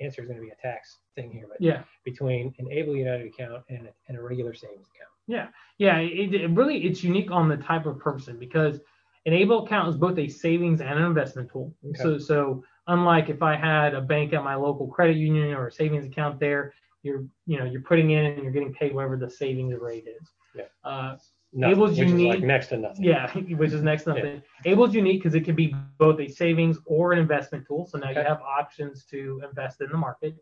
answer 0.02 0.22
is 0.24 0.28
going 0.28 0.40
to 0.40 0.46
be 0.46 0.50
a 0.50 0.56
tax 0.62 0.98
thing 1.16 1.30
here, 1.32 1.46
but 1.48 1.62
Yeah. 1.62 1.84
between 2.04 2.56
an 2.58 2.72
Able 2.72 2.96
United 2.96 3.28
account 3.28 3.64
and 3.70 3.88
a, 3.88 3.92
and 4.08 4.18
a 4.18 4.22
regular 4.22 4.54
savings 4.54 4.88
account. 4.96 5.52
Yeah, 5.78 5.98
it, 6.00 6.34
it 6.34 6.50
really 6.52 6.78
it's 6.86 7.04
unique 7.04 7.32
on 7.32 7.48
the 7.48 7.58
type 7.58 7.86
of 7.86 8.00
person 8.00 8.38
because 8.40 8.80
an 9.26 9.34
able 9.34 9.66
account 9.66 9.90
is 9.90 9.98
both 9.98 10.18
a 10.18 10.28
savings 10.28 10.82
and 10.82 10.98
an 10.98 11.06
investment 11.06 11.50
tool. 11.52 11.74
Okay. 11.90 12.02
So 12.02 12.18
so 12.18 12.64
unlike 12.88 13.30
if 13.30 13.42
I 13.44 13.56
had 13.56 13.94
a 13.94 14.02
bank 14.02 14.34
at 14.34 14.44
my 14.44 14.56
local 14.56 14.88
credit 14.88 15.18
union 15.18 15.54
or 15.54 15.68
a 15.68 15.72
savings 15.72 16.06
account 16.06 16.40
there, 16.40 16.74
you're 17.04 17.26
you 17.46 17.58
know 17.60 17.66
you're 17.66 17.82
putting 17.82 18.12
in 18.12 18.26
and 18.26 18.44
you're 18.44 18.52
getting 18.52 18.74
paid 18.74 18.94
whatever 18.94 19.18
the 19.18 19.30
savings 19.30 19.74
rate 19.80 20.08
is. 20.08 20.32
Yeah. 20.56 20.66
Uh, 20.84 21.18
Nothing, 21.54 21.72
Able's 21.74 22.00
which 22.00 22.08
is 22.08 22.22
like 22.22 22.40
next 22.42 22.68
to 22.68 22.78
nothing. 22.78 23.04
yeah, 23.04 23.30
which 23.58 23.74
is 23.74 23.82
next 23.84 24.04
to 24.04 24.14
nothing. 24.14 24.42
Able's 24.64 24.94
unique 24.94 25.22
because 25.22 25.36
it 25.36 25.44
can 25.44 25.54
be 25.54 25.76
both 25.98 26.18
a 26.22 26.28
savings 26.30 26.80
or 26.86 27.12
an 27.12 27.20
investment 27.20 27.68
tool. 27.68 27.86
So 27.86 27.98
now 27.98 28.12
Okay. 28.12 28.22
you 28.22 28.26
have 28.26 28.40
options 28.42 29.04
to 29.08 29.42
invest 29.44 29.82
in 29.82 29.90
the 29.92 29.98
market. 29.98 30.38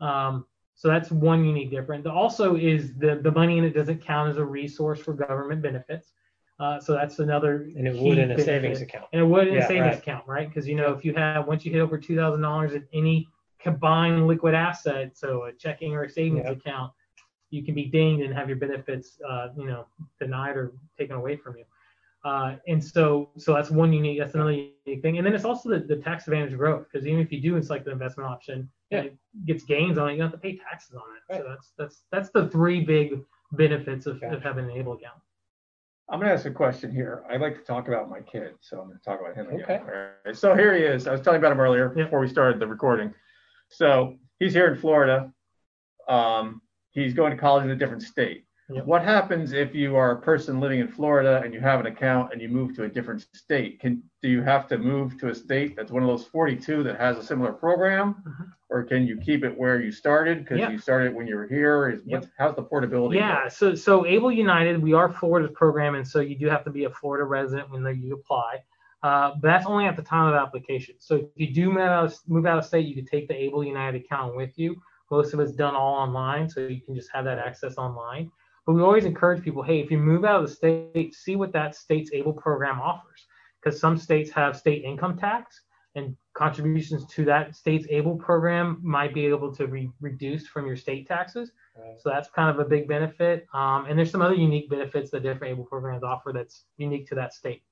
Um, 0.00 0.44
so 0.74 0.88
that's 0.88 1.12
one 1.12 1.44
unique 1.44 1.70
difference. 1.70 2.04
Also, 2.06 2.56
is 2.56 2.94
the 2.94 3.20
the 3.22 3.30
money 3.30 3.58
in 3.58 3.64
it 3.64 3.74
doesn't 3.74 4.02
count 4.02 4.28
as 4.28 4.38
a 4.38 4.44
resource 4.44 4.98
for 4.98 5.12
government 5.12 5.62
benefits. 5.62 6.14
Uh, 6.60 6.78
so 6.78 6.92
that's 6.92 7.18
another. 7.20 7.54
And 7.76 7.88
it 7.88 7.94
key 7.94 8.08
would 8.08 8.18
in 8.18 8.24
a 8.24 8.34
benefit. 8.34 8.44
savings 8.44 8.80
account. 8.82 9.06
And 9.12 9.22
it 9.22 9.24
would 9.24 9.48
in 9.48 9.54
Yeah, 9.54 9.64
a 9.64 9.66
savings 9.66 9.94
right. 9.94 9.98
account, 9.98 10.24
right? 10.26 10.46
Because 10.48 10.68
you 10.68 10.76
know 10.76 10.92
if 10.92 11.04
you 11.06 11.14
have 11.14 11.46
once 11.46 11.64
you 11.64 11.72
hit 11.72 11.80
over 11.80 11.96
two 11.98 12.16
thousand 12.16 12.42
dollars 12.42 12.74
in 12.74 12.86
any 12.92 13.28
combined 13.58 14.26
liquid 14.26 14.54
asset, 14.54 15.16
so 15.16 15.44
a 15.44 15.52
checking 15.52 15.94
or 15.94 16.02
a 16.04 16.08
savings 16.10 16.44
Yeah. 16.44 16.52
account, 16.52 16.92
you 17.50 17.62
can 17.64 17.74
be 17.74 17.86
dinged 17.86 18.22
and 18.24 18.32
have 18.34 18.48
your 18.48 18.58
benefits, 18.58 19.18
uh, 19.28 19.48
you 19.56 19.66
know, 19.66 19.86
denied 20.18 20.56
or 20.56 20.72
taken 20.98 21.16
away 21.16 21.36
from 21.36 21.56
you. 21.56 21.64
Uh, 22.22 22.56
and 22.68 22.82
so, 22.84 23.30
so 23.38 23.54
that's 23.54 23.70
one 23.70 23.92
unique. 23.94 24.18
That's 24.18 24.34
another 24.34 24.52
unique 24.52 25.00
thing. 25.00 25.16
And 25.16 25.26
then 25.26 25.34
it's 25.34 25.46
also 25.46 25.70
the, 25.70 25.78
the 25.80 25.96
tax 25.96 26.28
advantage 26.28 26.54
growth 26.56 26.86
because 26.92 27.06
even 27.06 27.20
if 27.20 27.32
you 27.32 27.40
do 27.40 27.60
select 27.62 27.86
the 27.86 27.92
investment 27.92 28.28
option, 28.28 28.68
Yeah. 28.90 28.98
and 28.98 29.06
it 29.08 29.16
gets 29.46 29.64
gains 29.64 29.96
on 29.96 30.10
it. 30.10 30.12
You 30.12 30.18
don't 30.18 30.30
have 30.30 30.38
to 30.40 30.46
pay 30.46 30.56
taxes 30.56 30.94
on 30.94 31.08
it. 31.16 31.22
So 31.38 31.48
that's 31.48 31.72
that's 31.78 32.02
that's 32.12 32.30
the 32.30 32.48
three 32.50 32.80
big 32.84 33.22
benefits 33.52 34.04
of, 34.06 34.20
Gotcha. 34.20 34.36
of 34.36 34.42
having 34.42 34.66
an 34.66 34.72
able 34.72 34.92
account. 34.92 35.20
I'm 36.10 36.18
going 36.18 36.28
to 36.28 36.34
ask 36.34 36.44
a 36.44 36.50
question 36.50 36.92
here. 36.92 37.22
I 37.30 37.36
like 37.36 37.54
to 37.54 37.62
talk 37.62 37.86
about 37.86 38.10
my 38.10 38.20
kid, 38.20 38.54
so 38.60 38.80
I'm 38.80 38.88
going 38.88 38.98
to 38.98 39.04
talk 39.04 39.20
about 39.20 39.36
him 39.36 39.46
again. 39.46 39.62
Okay. 39.62 39.78
All 39.78 40.10
right. 40.26 40.36
So 40.36 40.56
here 40.56 40.74
he 40.74 40.82
is. 40.82 41.06
I 41.06 41.12
was 41.12 41.20
telling 41.20 41.38
about 41.38 41.52
him 41.52 41.60
earlier 41.60 41.88
before 41.88 42.18
we 42.18 42.28
started 42.28 42.58
the 42.60 42.66
recording. 42.66 43.14
So 43.68 44.16
he's 44.40 44.52
here 44.52 44.66
in 44.66 44.76
Florida. 44.76 45.32
Um, 46.08 46.62
he's 46.90 47.14
going 47.14 47.30
to 47.30 47.36
college 47.36 47.64
in 47.64 47.70
a 47.70 47.76
different 47.76 48.02
state. 48.02 48.44
Yep. 48.72 48.86
What 48.86 49.02
happens 49.02 49.52
if 49.52 49.74
you 49.74 49.96
are 49.96 50.12
a 50.12 50.20
person 50.20 50.60
living 50.60 50.80
in 50.80 50.88
Florida 50.88 51.40
and 51.44 51.52
you 51.52 51.60
have 51.60 51.80
an 51.80 51.86
account 51.86 52.32
and 52.32 52.40
you 52.40 52.48
move 52.48 52.74
to 52.76 52.84
a 52.84 52.88
different 52.88 53.26
state? 53.34 53.80
Can 53.80 54.02
do 54.22 54.28
you 54.28 54.42
have 54.42 54.68
to 54.68 54.78
move 54.78 55.18
to 55.20 55.28
a 55.28 55.34
state 55.34 55.74
that's 55.76 55.90
one 55.90 56.02
of 56.02 56.08
those 56.08 56.26
42 56.26 56.82
that 56.84 56.98
has 57.00 57.16
a 57.18 57.22
similar 57.22 57.52
program, 57.52 58.14
Mhm. 58.26 58.52
or 58.68 58.84
can 58.84 59.06
you 59.06 59.16
keep 59.18 59.44
it 59.44 59.56
where 59.58 59.80
you 59.80 59.90
started 59.90 60.40
because 60.40 60.58
Yeah. 60.58 60.70
you 60.70 60.78
started 60.78 61.14
when 61.14 61.26
you 61.26 61.36
were 61.36 61.48
here? 61.48 61.88
Is 61.88 62.02
Yep. 62.06 62.20
what's, 62.20 62.32
how's 62.38 62.54
the 62.56 62.62
portability? 62.62 63.16
Yeah, 63.18 63.44
work? 63.44 63.50
so 63.52 63.74
so 63.74 64.06
Able 64.06 64.30
United, 64.30 64.80
we 64.82 64.92
are 64.92 65.10
Florida's 65.10 65.52
program, 65.52 65.94
and 65.94 66.06
so 66.06 66.20
you 66.20 66.36
do 66.36 66.46
have 66.48 66.64
to 66.64 66.70
be 66.70 66.84
a 66.84 66.90
Florida 66.90 67.24
resident 67.24 67.70
when 67.70 67.84
you 68.00 68.14
apply. 68.14 68.58
Uh, 69.02 69.30
but 69.40 69.48
that's 69.48 69.66
only 69.66 69.86
at 69.86 69.96
the 69.96 70.02
time 70.02 70.28
of 70.28 70.34
application. 70.34 70.94
So 70.98 71.16
if 71.16 71.24
you 71.34 71.52
do 71.54 71.70
move 71.70 71.78
out, 71.78 72.04
of, 72.04 72.14
move 72.28 72.44
out 72.46 72.58
of 72.58 72.64
state, 72.66 72.86
you 72.86 72.94
can 72.94 73.06
take 73.06 73.28
the 73.28 73.34
Able 73.34 73.64
United 73.64 74.02
account 74.04 74.36
with 74.36 74.58
you. 74.58 74.76
Most 75.10 75.32
of 75.32 75.40
it's 75.40 75.52
done 75.52 75.74
all 75.74 75.94
online, 75.94 76.48
so 76.50 76.60
you 76.60 76.82
can 76.82 76.94
just 76.94 77.10
have 77.12 77.24
that 77.24 77.38
access 77.38 77.78
online. 77.78 78.30
But 78.66 78.74
we 78.74 78.82
always 78.82 79.04
encourage 79.04 79.42
people, 79.42 79.62
hey, 79.62 79.80
if 79.80 79.90
you 79.90 79.98
move 79.98 80.24
out 80.24 80.42
of 80.42 80.48
the 80.48 80.54
state, 80.54 81.14
see 81.14 81.36
what 81.36 81.52
that 81.52 81.74
state's 81.74 82.10
Able 82.12 82.32
program 82.32 82.80
offers, 82.80 83.26
because 83.62 83.80
some 83.80 83.96
states 83.96 84.30
have 84.30 84.56
state 84.56 84.84
income 84.84 85.16
tax, 85.18 85.60
and 85.96 86.16
contributions 86.34 87.04
to 87.06 87.24
that 87.24 87.56
state's 87.56 87.86
Able 87.90 88.16
program 88.16 88.78
might 88.82 89.12
be 89.12 89.26
able 89.26 89.52
to 89.56 89.66
be 89.66 89.90
reduced 90.00 90.48
from 90.48 90.66
your 90.66 90.76
state 90.76 91.08
taxes. 91.08 91.50
Right. 91.76 91.94
So 92.00 92.10
that's 92.10 92.28
kind 92.30 92.50
of 92.50 92.64
a 92.64 92.68
big 92.68 92.86
benefit. 92.86 93.46
Um, 93.54 93.86
and 93.86 93.98
there's 93.98 94.10
some 94.10 94.22
other 94.22 94.34
unique 94.34 94.68
benefits 94.70 95.10
that 95.10 95.22
different 95.22 95.52
able 95.52 95.64
programs 95.64 96.02
offer 96.02 96.32
that's 96.32 96.64
unique 96.76 97.08
to 97.08 97.14
that 97.16 97.32
state. 97.32 97.62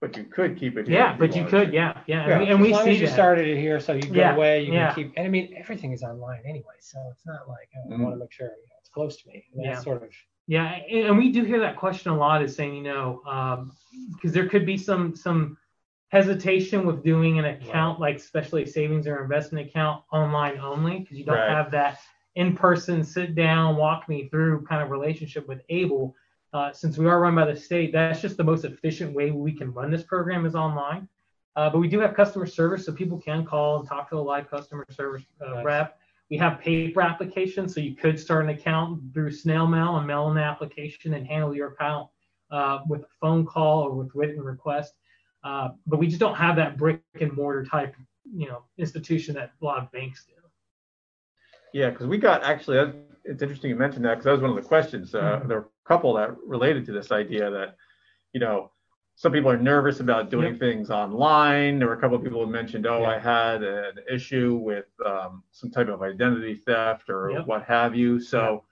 But 0.00 0.16
you 0.16 0.24
could 0.24 0.58
keep 0.58 0.78
it 0.78 0.88
here. 0.88 0.96
Yeah, 0.96 1.16
but 1.16 1.34
you 1.36 1.42
wanted 1.42 1.50
could, 1.50 1.70
to. 1.70 1.74
yeah, 1.74 2.00
yeah. 2.06 2.26
Yeah, 2.26 2.32
And 2.32 2.40
we, 2.40 2.48
and 2.52 2.60
we 2.62 2.72
long 2.72 2.84
see 2.84 2.90
as 2.92 3.00
you 3.00 3.06
that. 3.06 3.12
started 3.12 3.46
it 3.46 3.58
here, 3.58 3.78
so 3.80 3.92
you 3.92 4.02
go 4.02 4.14
Yeah, 4.14 4.34
away, 4.34 4.62
you 4.64 4.72
yeah. 4.72 4.94
can 4.94 5.04
keep. 5.04 5.12
And 5.16 5.26
I 5.26 5.30
mean, 5.30 5.54
everything 5.58 5.92
is 5.92 6.02
online 6.02 6.40
anyway, 6.46 6.74
so 6.80 6.98
it's 7.12 7.26
not 7.26 7.48
like. 7.48 7.68
I 7.76 7.96
want 7.96 8.14
to 8.14 8.18
make 8.18 8.32
sure 8.32 8.46
you 8.46 8.52
know, 8.52 8.56
it's 8.58 8.69
close 8.92 9.16
to 9.22 9.28
me. 9.28 9.44
And 9.54 9.64
Yeah. 9.64 9.78
sort 9.78 10.02
of 10.02 10.10
Yeah, 10.46 10.64
and, 10.90 11.16
we 11.16 11.30
do 11.30 11.44
hear 11.44 11.60
that 11.60 11.76
question 11.76 12.10
a 12.10 12.16
lot 12.16 12.42
is 12.42 12.56
saying, 12.56 12.74
you 12.74 12.82
know, 12.82 13.70
because 14.14 14.32
there 14.32 14.48
could 14.48 14.66
be 14.66 14.76
some 14.76 15.14
some 15.14 15.56
hesitation 16.10 16.86
with 16.86 17.04
doing 17.04 17.38
an 17.38 17.44
account 17.44 18.00
like 18.00 18.16
especially 18.16 18.64
a 18.64 18.66
savings 18.66 19.06
or 19.06 19.22
investment 19.22 19.68
account 19.68 20.02
online 20.12 20.58
only 20.58 21.00
because 21.00 21.16
you 21.16 21.24
don't 21.24 21.36
Right. 21.36 21.50
have 21.50 21.70
that 21.70 22.00
in 22.34 22.56
person 22.56 23.04
sit 23.04 23.34
down 23.36 23.76
walk 23.76 24.08
me 24.08 24.28
through 24.28 24.64
kind 24.66 24.82
of 24.82 24.90
relationship 24.90 25.46
with 25.46 25.62
able 25.68 26.16
uh, 26.52 26.72
since 26.72 26.98
we 26.98 27.06
are 27.06 27.20
run 27.20 27.36
by 27.36 27.44
the 27.44 27.54
state 27.56 27.92
that's 27.92 28.20
just 28.20 28.36
the 28.36 28.42
most 28.44 28.64
efficient 28.64 29.14
way 29.14 29.30
we 29.30 29.52
can 29.52 29.72
run 29.72 29.90
this 29.90 30.02
program 30.02 30.46
is 30.46 30.56
online 30.56 31.08
uh, 31.56 31.70
but 31.70 31.78
we 31.78 31.88
do 31.88 32.00
have 32.00 32.14
customer 32.14 32.46
service 32.46 32.84
so 32.86 32.92
people 32.92 33.20
can 33.20 33.44
call 33.46 33.78
and 33.78 33.88
talk 33.88 34.08
to 34.10 34.16
a 34.16 34.18
live 34.18 34.50
customer 34.50 34.84
service 34.90 35.22
uh, 35.40 35.54
Nice. 35.54 35.64
rep 35.64 35.98
we 36.30 36.36
have 36.36 36.60
paper 36.60 37.02
applications, 37.02 37.74
so 37.74 37.80
you 37.80 37.94
could 37.94 38.18
start 38.18 38.44
an 38.44 38.50
account 38.50 39.02
through 39.12 39.32
snail 39.32 39.66
mail 39.66 39.96
and 39.96 40.06
mail 40.06 40.28
in 40.28 40.36
the 40.36 40.42
application 40.42 41.14
and 41.14 41.26
handle 41.26 41.54
your 41.54 41.72
account 41.72 42.08
uh, 42.50 42.78
with 42.88 43.02
a 43.02 43.08
phone 43.20 43.44
call 43.44 43.82
or 43.82 43.92
with 43.92 44.10
written 44.14 44.40
request. 44.40 44.94
Uh, 45.42 45.70
but 45.86 45.98
we 45.98 46.06
just 46.06 46.20
don't 46.20 46.36
have 46.36 46.54
that 46.56 46.76
brick 46.76 47.00
and 47.20 47.32
mortar 47.32 47.64
type, 47.64 47.94
you 48.32 48.46
know, 48.46 48.62
institution 48.78 49.34
that 49.34 49.50
a 49.60 49.64
lot 49.64 49.78
of 49.78 49.90
banks 49.90 50.24
do. 50.24 50.34
Yeah, 51.72 51.90
because 51.90 52.06
we 52.06 52.18
got 52.18 52.42
actually, 52.42 52.78
it's 53.24 53.42
interesting 53.42 53.70
you 53.70 53.76
mentioned 53.76 54.04
that 54.04 54.10
because 54.14 54.24
that 54.24 54.32
was 54.32 54.40
one 54.40 54.50
of 54.50 54.56
the 54.56 54.62
questions. 54.62 55.14
Uh, 55.14 55.40
Mhm. 55.40 55.48
There 55.48 55.60
were 55.60 55.66
a 55.84 55.88
couple 55.88 56.14
that 56.14 56.36
related 56.44 56.84
to 56.86 56.92
this 56.92 57.10
idea 57.10 57.50
that, 57.50 57.76
you 58.32 58.40
know, 58.40 58.70
some 59.20 59.32
people 59.32 59.50
are 59.50 59.58
nervous 59.58 60.00
about 60.00 60.30
doing 60.30 60.52
Yep. 60.52 60.58
things 60.60 60.90
online. 60.90 61.78
There 61.78 61.88
were 61.88 61.92
a 61.94 62.00
couple 62.00 62.16
of 62.16 62.22
people 62.22 62.42
who 62.42 62.50
mentioned, 62.50 62.86
oh, 62.86 63.00
Yeah. 63.02 63.10
I 63.10 63.18
had 63.18 63.62
an 63.62 63.96
issue 64.10 64.54
with 64.54 64.86
um, 65.04 65.42
some 65.50 65.70
type 65.70 65.88
of 65.88 66.00
identity 66.00 66.54
theft 66.54 67.10
or 67.10 67.30
Yep. 67.32 67.46
what 67.46 67.62
have 67.64 67.94
you. 67.94 68.18
So, 68.18 68.64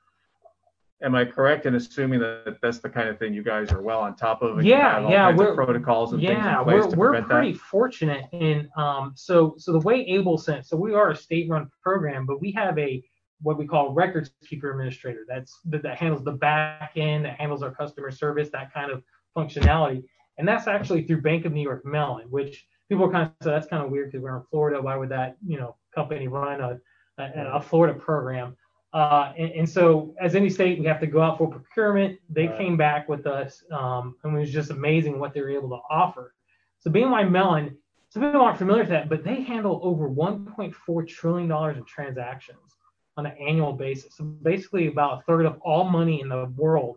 am 1.03 1.15
I 1.15 1.27
correct 1.27 1.67
in 1.67 1.75
assuming 1.75 2.21
that 2.21 2.57
that's 2.63 2.79
the 2.79 2.89
kind 2.89 3.11
of 3.11 3.19
thing 3.19 3.35
you 3.35 3.43
guys 3.43 3.71
are 3.73 3.83
well 3.83 4.01
on 4.01 4.17
top 4.17 4.41
of? 4.41 4.65
Yeah, 4.65 5.07
yeah, 5.11 5.37
we're- 5.37 5.55
protocols 5.55 6.15
and 6.15 6.23
things 6.23 6.33
Yeah, 6.33 6.61
in 6.61 6.65
place 6.65 6.97
we're 6.97 7.13
we're 7.13 7.23
pretty 7.25 7.53
that. 7.53 7.61
fortunate 7.61 8.25
in 8.33 8.71
um 8.75 9.13
so 9.17 9.53
so 9.59 9.73
the 9.73 9.81
way 9.81 10.01
Able 10.07 10.39
sent 10.39 10.65
so 10.65 10.79
we 10.79 10.95
are 10.95 11.11
a 11.11 11.15
state 11.15 11.51
run 11.51 11.69
program, 11.83 12.25
but 12.25 12.41
we 12.41 12.53
have 12.53 12.79
a 12.79 13.03
what 13.43 13.59
we 13.59 13.67
call 13.67 13.93
records 13.93 14.31
keeper 14.49 14.71
administrator. 14.71 15.27
That's 15.29 15.61
that, 15.67 15.83
that 15.83 15.99
handles 15.99 16.25
the 16.25 16.33
back 16.33 16.93
end, 16.97 17.27
that 17.27 17.39
handles 17.39 17.63
our 17.63 17.71
customer 17.71 18.11
service, 18.11 18.49
that 18.53 18.73
kind 18.73 18.91
of 18.91 19.03
functionality. 19.37 20.05
And 20.39 20.47
that's 20.47 20.67
actually 20.67 21.03
through 21.03 21.21
Bank 21.21 21.45
of 21.45 21.53
New 21.53 21.63
York 21.63 21.85
Mellon, 21.85 22.31
which 22.31 22.67
people 22.89 23.05
are 23.05 23.11
kind 23.11 23.27
of 23.27 23.33
so 23.43 23.51
that's 23.51 23.67
kind 23.67 23.85
of 23.85 23.91
weird 23.91 24.11
because 24.11 24.23
we're 24.23 24.37
in 24.37 24.45
Florida. 24.51 24.81
Why 24.81 24.97
would 24.97 25.11
that 25.11 25.37
you 25.47 25.59
know 25.59 25.77
company 25.95 26.29
run 26.29 26.61
a 26.61 26.79
a, 27.19 27.57
a 27.57 27.61
Florida 27.61 27.99
program? 27.99 28.57
Uh, 28.95 29.33
and, 29.37 29.51
and, 29.53 29.69
so, 29.69 30.15
as 30.19 30.35
any 30.35 30.49
state, 30.49 30.79
we 30.79 30.87
have 30.87 31.01
to 31.01 31.07
go 31.07 31.21
out 31.21 31.37
for 31.37 31.51
procurement. 31.51 32.19
They 32.31 32.49
right. 32.49 32.57
came 32.57 32.77
back 32.79 33.07
with 33.07 33.27
us, 33.27 33.63
um, 33.71 34.17
and 34.25 34.35
it 34.35 34.41
was 34.41 34.51
just 34.51 34.71
amazing 34.71 35.19
what 35.19 35.35
they 35.35 35.43
were 35.43 35.51
able 35.51 35.69
to 35.71 35.81
offer. 35.91 36.35
So, 36.79 36.91
BNY 36.91 37.31
Mellon, 37.31 37.77
some 38.09 38.23
people 38.23 38.41
aren't 38.41 38.57
familiar 38.57 38.83
with 38.83 38.91
that, 38.91 39.11
but 39.11 39.25
they 39.25 39.43
handle 39.43 39.79
over 39.83 40.09
1.4 40.09 41.07
trillion 41.07 41.49
dollars 41.49 41.77
in 41.77 41.85
transactions 41.85 42.77
on 43.19 43.27
an 43.27 43.37
annual 43.37 43.75
basis. 43.75 44.17
So, 44.17 44.25
basically, 44.25 44.87
about 44.87 45.19
a 45.19 45.23
third 45.25 45.45
of 45.45 45.61
all 45.61 45.85
money 45.85 46.23
in 46.23 46.31
the 46.31 46.47
world 46.57 46.97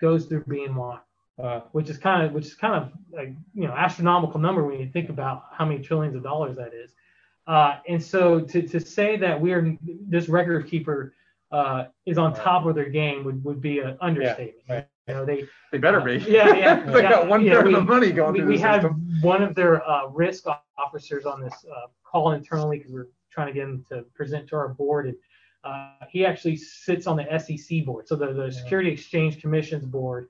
goes 0.00 0.26
through 0.26 0.44
BNY. 0.44 1.00
Uh, 1.42 1.60
which 1.70 1.88
is 1.88 1.96
kind 1.96 2.26
of 2.26 2.32
which 2.32 2.46
is 2.46 2.54
kind 2.56 2.74
of 2.74 2.92
a 3.16 3.26
you 3.54 3.66
know 3.66 3.72
astronomical 3.72 4.40
number 4.40 4.64
when 4.64 4.80
you 4.80 4.88
think 4.88 5.08
about 5.08 5.44
how 5.52 5.64
many 5.64 5.80
trillions 5.80 6.16
of 6.16 6.22
dollars 6.22 6.56
that 6.56 6.74
is. 6.74 6.92
Uh, 7.46 7.76
and 7.88 8.02
so 8.02 8.40
to, 8.40 8.60
to 8.60 8.80
say 8.80 9.16
that 9.16 9.40
we 9.40 9.52
are 9.52 9.76
this 10.08 10.28
record 10.28 10.68
keeper 10.68 11.14
uh, 11.52 11.84
is 12.06 12.18
on 12.18 12.34
top 12.34 12.66
of 12.66 12.74
their 12.74 12.90
game 12.90 13.24
would, 13.24 13.42
would 13.44 13.60
be 13.60 13.78
an 13.78 13.96
understatement. 14.00 14.64
Yeah, 14.68 14.74
right. 14.74 14.88
You 15.06 15.14
know, 15.14 15.24
they 15.24 15.44
they 15.70 15.78
better 15.78 16.00
be. 16.00 16.16
Yeah, 16.28 16.54
yeah. 16.54 16.80
they 16.80 17.02
yeah, 17.02 17.10
got 17.10 17.28
one 17.28 17.44
yeah, 17.44 17.54
third 17.54 17.68
we, 17.68 17.74
of 17.74 17.86
the 17.86 17.92
money 17.92 18.10
going 18.10 18.32
we, 18.32 18.40
through 18.40 18.48
we 18.48 18.58
had 18.58 18.84
one 19.22 19.42
of 19.42 19.54
their 19.54 19.88
uh, 19.88 20.08
risk 20.08 20.44
officers 20.76 21.24
on 21.24 21.40
this 21.40 21.54
uh, 21.70 21.86
call 22.04 22.32
internally 22.32 22.78
because 22.78 22.92
we're 22.92 23.08
trying 23.30 23.46
to 23.46 23.52
get 23.52 23.62
him 23.62 23.84
to 23.90 24.02
present 24.14 24.48
to 24.48 24.56
our 24.56 24.68
board, 24.68 25.06
and 25.06 25.16
uh, 25.64 26.04
he 26.10 26.26
actually 26.26 26.56
sits 26.56 27.06
on 27.06 27.16
the 27.16 27.38
SEC 27.38 27.84
board, 27.84 28.08
so 28.08 28.16
the, 28.16 28.32
the 28.32 28.50
Security 28.52 28.90
Exchange 28.90 29.40
Commission's 29.40 29.84
board. 29.84 30.28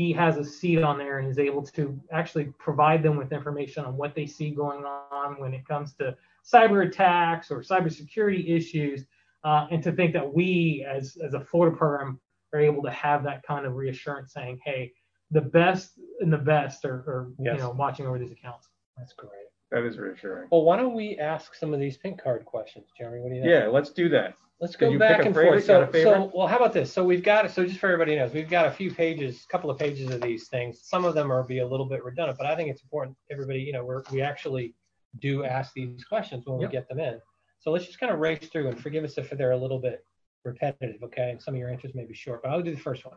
He 0.00 0.14
has 0.14 0.38
a 0.38 0.44
seat 0.46 0.82
on 0.82 0.96
there 0.96 1.18
and 1.18 1.28
is 1.28 1.38
able 1.38 1.62
to 1.62 2.00
actually 2.10 2.46
provide 2.58 3.02
them 3.02 3.18
with 3.18 3.32
information 3.34 3.84
on 3.84 3.98
what 3.98 4.14
they 4.14 4.24
see 4.24 4.48
going 4.48 4.82
on 4.82 5.38
when 5.38 5.52
it 5.52 5.68
comes 5.68 5.92
to 5.96 6.16
cyber 6.42 6.86
attacks 6.88 7.50
or 7.50 7.60
cybersecurity 7.60 8.48
issues, 8.48 9.04
uh, 9.44 9.66
and 9.70 9.82
to 9.82 9.92
think 9.92 10.14
that 10.14 10.32
we, 10.32 10.86
as 10.88 11.18
as 11.22 11.34
a 11.34 11.40
Florida 11.40 11.76
program, 11.76 12.18
are 12.54 12.60
able 12.60 12.82
to 12.82 12.90
have 12.90 13.22
that 13.24 13.42
kind 13.42 13.66
of 13.66 13.74
reassurance, 13.74 14.32
saying, 14.32 14.58
"Hey, 14.64 14.94
the 15.32 15.42
best 15.42 15.98
and 16.20 16.32
the 16.32 16.38
best 16.38 16.86
are, 16.86 17.00
are 17.06 17.32
yes. 17.38 17.56
you 17.56 17.60
know 17.60 17.70
watching 17.72 18.06
over 18.06 18.18
these 18.18 18.32
accounts." 18.32 18.68
That's 18.96 19.12
great. 19.12 19.48
That 19.70 19.84
is 19.84 19.98
reassuring. 19.98 20.48
Well, 20.50 20.62
why 20.62 20.78
don't 20.78 20.94
we 20.94 21.18
ask 21.18 21.54
some 21.54 21.74
of 21.74 21.78
these 21.78 21.98
pink 21.98 22.22
card 22.22 22.46
questions, 22.46 22.86
Jeremy? 22.96 23.20
What 23.20 23.28
do 23.28 23.34
you 23.34 23.42
think? 23.42 23.52
Yeah, 23.52 23.66
let's 23.66 23.90
do 23.90 24.08
that. 24.08 24.32
Let's 24.60 24.76
go 24.76 24.98
back 24.98 25.24
and 25.24 25.34
forth. 25.34 25.64
So, 25.64 25.88
so, 25.90 26.30
well, 26.34 26.46
how 26.46 26.56
about 26.56 26.74
this? 26.74 26.92
So 26.92 27.02
we've 27.02 27.22
got 27.22 27.50
so 27.50 27.64
just 27.64 27.80
for 27.80 27.86
everybody 27.86 28.16
knows, 28.16 28.32
we've 28.34 28.48
got 28.48 28.66
a 28.66 28.70
few 28.70 28.92
pages, 28.92 29.44
a 29.44 29.48
couple 29.48 29.70
of 29.70 29.78
pages 29.78 30.10
of 30.10 30.20
these 30.20 30.48
things. 30.48 30.82
Some 30.82 31.06
of 31.06 31.14
them 31.14 31.32
are 31.32 31.42
be 31.42 31.60
a 31.60 31.66
little 31.66 31.86
bit 31.86 32.04
redundant, 32.04 32.36
but 32.36 32.46
I 32.46 32.54
think 32.54 32.68
it's 32.68 32.82
important 32.82 33.16
everybody, 33.30 33.60
you 33.60 33.72
know, 33.72 33.84
we're, 33.84 34.02
we 34.12 34.20
actually 34.20 34.74
do 35.18 35.44
ask 35.44 35.72
these 35.72 36.04
questions 36.04 36.44
when 36.44 36.60
yep. 36.60 36.68
we 36.68 36.72
get 36.72 36.88
them 36.90 37.00
in. 37.00 37.18
So 37.60 37.70
let's 37.70 37.86
just 37.86 37.98
kind 37.98 38.12
of 38.12 38.18
race 38.18 38.48
through 38.48 38.68
and 38.68 38.78
forgive 38.78 39.02
us 39.02 39.16
if 39.16 39.30
they're 39.30 39.52
a 39.52 39.56
little 39.56 39.78
bit 39.78 40.04
repetitive, 40.44 41.02
okay? 41.04 41.30
And 41.30 41.40
some 41.40 41.54
of 41.54 41.60
your 41.60 41.70
answers 41.70 41.94
may 41.94 42.04
be 42.04 42.14
short, 42.14 42.42
but 42.42 42.50
I'll 42.50 42.62
do 42.62 42.74
the 42.74 42.80
first 42.80 43.06
one. 43.06 43.16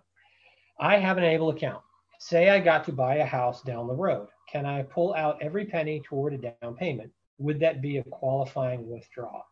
I 0.80 0.98
have 0.98 1.18
an 1.18 1.26
Able 1.26 1.50
account. 1.50 1.84
Say 2.20 2.50
I 2.52 2.60
got 2.60 2.86
to 2.86 2.94
buy 2.94 3.16
a 3.16 3.26
house 3.26 3.62
down 3.64 3.88
the 3.88 3.94
road. 3.94 4.30
Can 4.50 4.66
I 4.66 4.84
pull 4.84 5.14
out 5.14 5.42
every 5.42 5.66
penny 5.66 6.02
toward 6.06 6.34
a 6.34 6.38
down 6.38 6.76
payment? 6.76 7.12
Would 7.38 7.60
that 7.60 7.82
be 7.82 7.98
a 7.98 8.04
qualifying 8.04 8.90
withdrawal? 8.90 9.44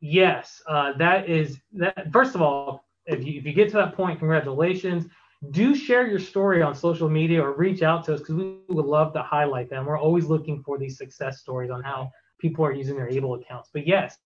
Yes, 0.00 0.62
uh, 0.66 0.92
that 0.98 1.28
is 1.28 1.60
that. 1.74 2.12
First 2.12 2.34
of 2.34 2.42
all, 2.42 2.84
if 3.06 3.24
you 3.24 3.38
if 3.38 3.44
you 3.44 3.52
get 3.52 3.68
to 3.70 3.76
that 3.76 3.94
point, 3.94 4.18
congratulations 4.18 5.06
do 5.50 5.74
share 5.74 6.06
your 6.06 6.18
story 6.18 6.60
on 6.60 6.74
social 6.74 7.08
media 7.08 7.42
or 7.42 7.54
reach 7.54 7.82
out 7.82 8.04
to 8.04 8.14
us 8.14 8.20
because 8.20 8.34
we 8.34 8.58
would 8.68 8.84
love 8.84 9.12
to 9.14 9.22
highlight 9.22 9.70
them. 9.70 9.86
We're 9.86 9.98
always 9.98 10.26
looking 10.26 10.62
for 10.62 10.76
these 10.76 10.98
success 10.98 11.40
stories 11.40 11.70
on 11.70 11.82
how 11.82 12.10
people 12.38 12.64
are 12.64 12.72
using 12.72 12.96
their 12.96 13.08
able 13.08 13.34
accounts. 13.34 13.70
But 13.72 13.86
yes, 13.86 14.18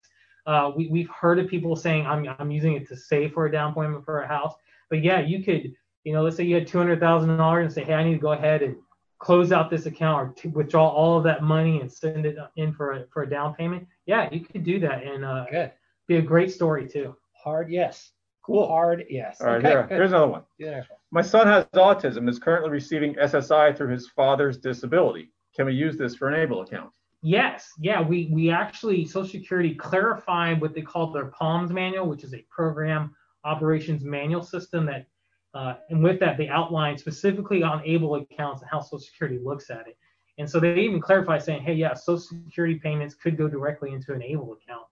uh, 0.47 0.73
we, 0.77 0.89
we've 0.89 1.09
heard 1.09 1.39
of 1.39 1.49
people 1.49 1.77
saying, 1.77 2.05
I'm, 2.05 2.27
I'm 2.39 2.51
using 2.51 2.75
it 2.75 2.89
to 2.89 2.97
save 2.97 3.33
for 3.33 3.47
a 3.47 3.53
down 3.53 3.75
payment 3.75 4.05
for 4.05 4.23
a 4.23 4.29
house. 4.29 4.55
But 4.91 5.05
yeah, 5.05 5.21
you 5.21 5.45
could, 5.45 5.73
you 6.03 6.13
know, 6.13 6.23
let's 6.23 6.37
say 6.37 6.45
you 6.45 6.57
had 6.57 6.67
$200,000 6.67 7.63
and 7.63 7.73
say, 7.73 7.85
hey, 7.85 7.95
I 7.95 8.03
need 8.03 8.15
to 8.15 8.19
go 8.19 8.33
ahead 8.33 8.63
and 8.63 8.77
close 9.21 9.53
out 9.53 9.71
this 9.71 9.87
account 9.87 10.37
or 10.45 10.51
withdraw 10.51 10.89
all 10.89 11.17
of 11.17 11.25
that 11.25 11.45
money 11.45 11.81
and 11.81 11.91
send 11.91 12.27
it 12.27 12.37
in 12.57 12.73
for 12.73 12.93
a, 12.93 13.07
for 13.13 13.23
a 13.23 13.31
down 13.31 13.55
payment. 13.55 13.87
Yeah, 14.07 14.29
you 14.31 14.41
could 14.41 14.65
do 14.65 14.81
that 14.81 15.03
and 15.03 15.25
uh, 15.25 15.47
Good. 15.51 15.73
be 16.07 16.17
a 16.17 16.23
great 16.23 16.53
story 16.53 16.89
too. 16.89 17.17
Hard 17.33 17.71
yes. 17.71 18.13
Cool. 18.45 18.67
Hard 18.67 19.05
yes. 19.09 19.41
All 19.41 19.47
right, 19.47 19.57
okay, 19.57 19.69
here, 19.69 19.87
here's 19.89 20.11
another 20.11 20.27
one. 20.27 20.43
Yeah. 20.59 20.83
My 21.11 21.23
son 21.23 21.47
has 21.47 21.65
autism 21.75 22.29
is 22.29 22.39
currently 22.39 22.71
receiving 22.71 23.15
SSI 23.15 23.77
through 23.77 23.89
his 23.89 24.09
father's 24.09 24.59
disability. 24.59 25.31
Can 25.57 25.67
we 25.67 25.75
use 25.75 25.97
this 25.97 26.15
for 26.15 26.29
an 26.29 26.35
ABLE 26.35 26.63
account? 26.63 26.91
Yes, 27.23 27.71
yeah, 27.81 28.03
we 28.03 28.29
we 28.31 28.51
actually 28.51 29.07
Social 29.07 29.31
Security 29.31 29.75
clarified 29.75 30.61
what 30.61 30.75
they 30.75 30.83
call 30.83 31.11
their 31.11 31.27
POMS 31.27 31.71
manual, 31.71 32.07
which 32.07 32.23
is 32.23 32.35
a 32.35 32.45
program 32.51 33.15
operations 33.45 34.05
manual 34.05 34.43
system 34.43 34.85
that, 34.87 35.07
uh, 35.55 35.77
and 35.89 36.03
with 36.03 36.21
that 36.21 36.37
they 36.37 36.49
outline 36.49 36.99
specifically 36.99 37.63
on 37.63 37.83
ABLE 37.87 38.17
accounts 38.17 38.61
and 38.61 38.71
how 38.71 38.81
Social 38.81 38.99
Security 38.99 39.39
looks 39.43 39.71
at 39.71 39.87
it. 39.87 39.97
And 40.39 40.49
so 40.51 40.59
they 40.59 40.81
even 40.81 41.01
clarify 41.01 41.39
saying, 41.39 41.63
hey, 41.63 41.75
yeah, 41.75 41.95
Social 41.95 42.19
Security 42.47 42.75
payments 42.77 43.15
could 43.15 43.37
go 43.37 43.49
directly 43.49 43.93
into 43.93 44.13
an 44.13 44.23
ABLE 44.23 44.59
account. 44.63 44.87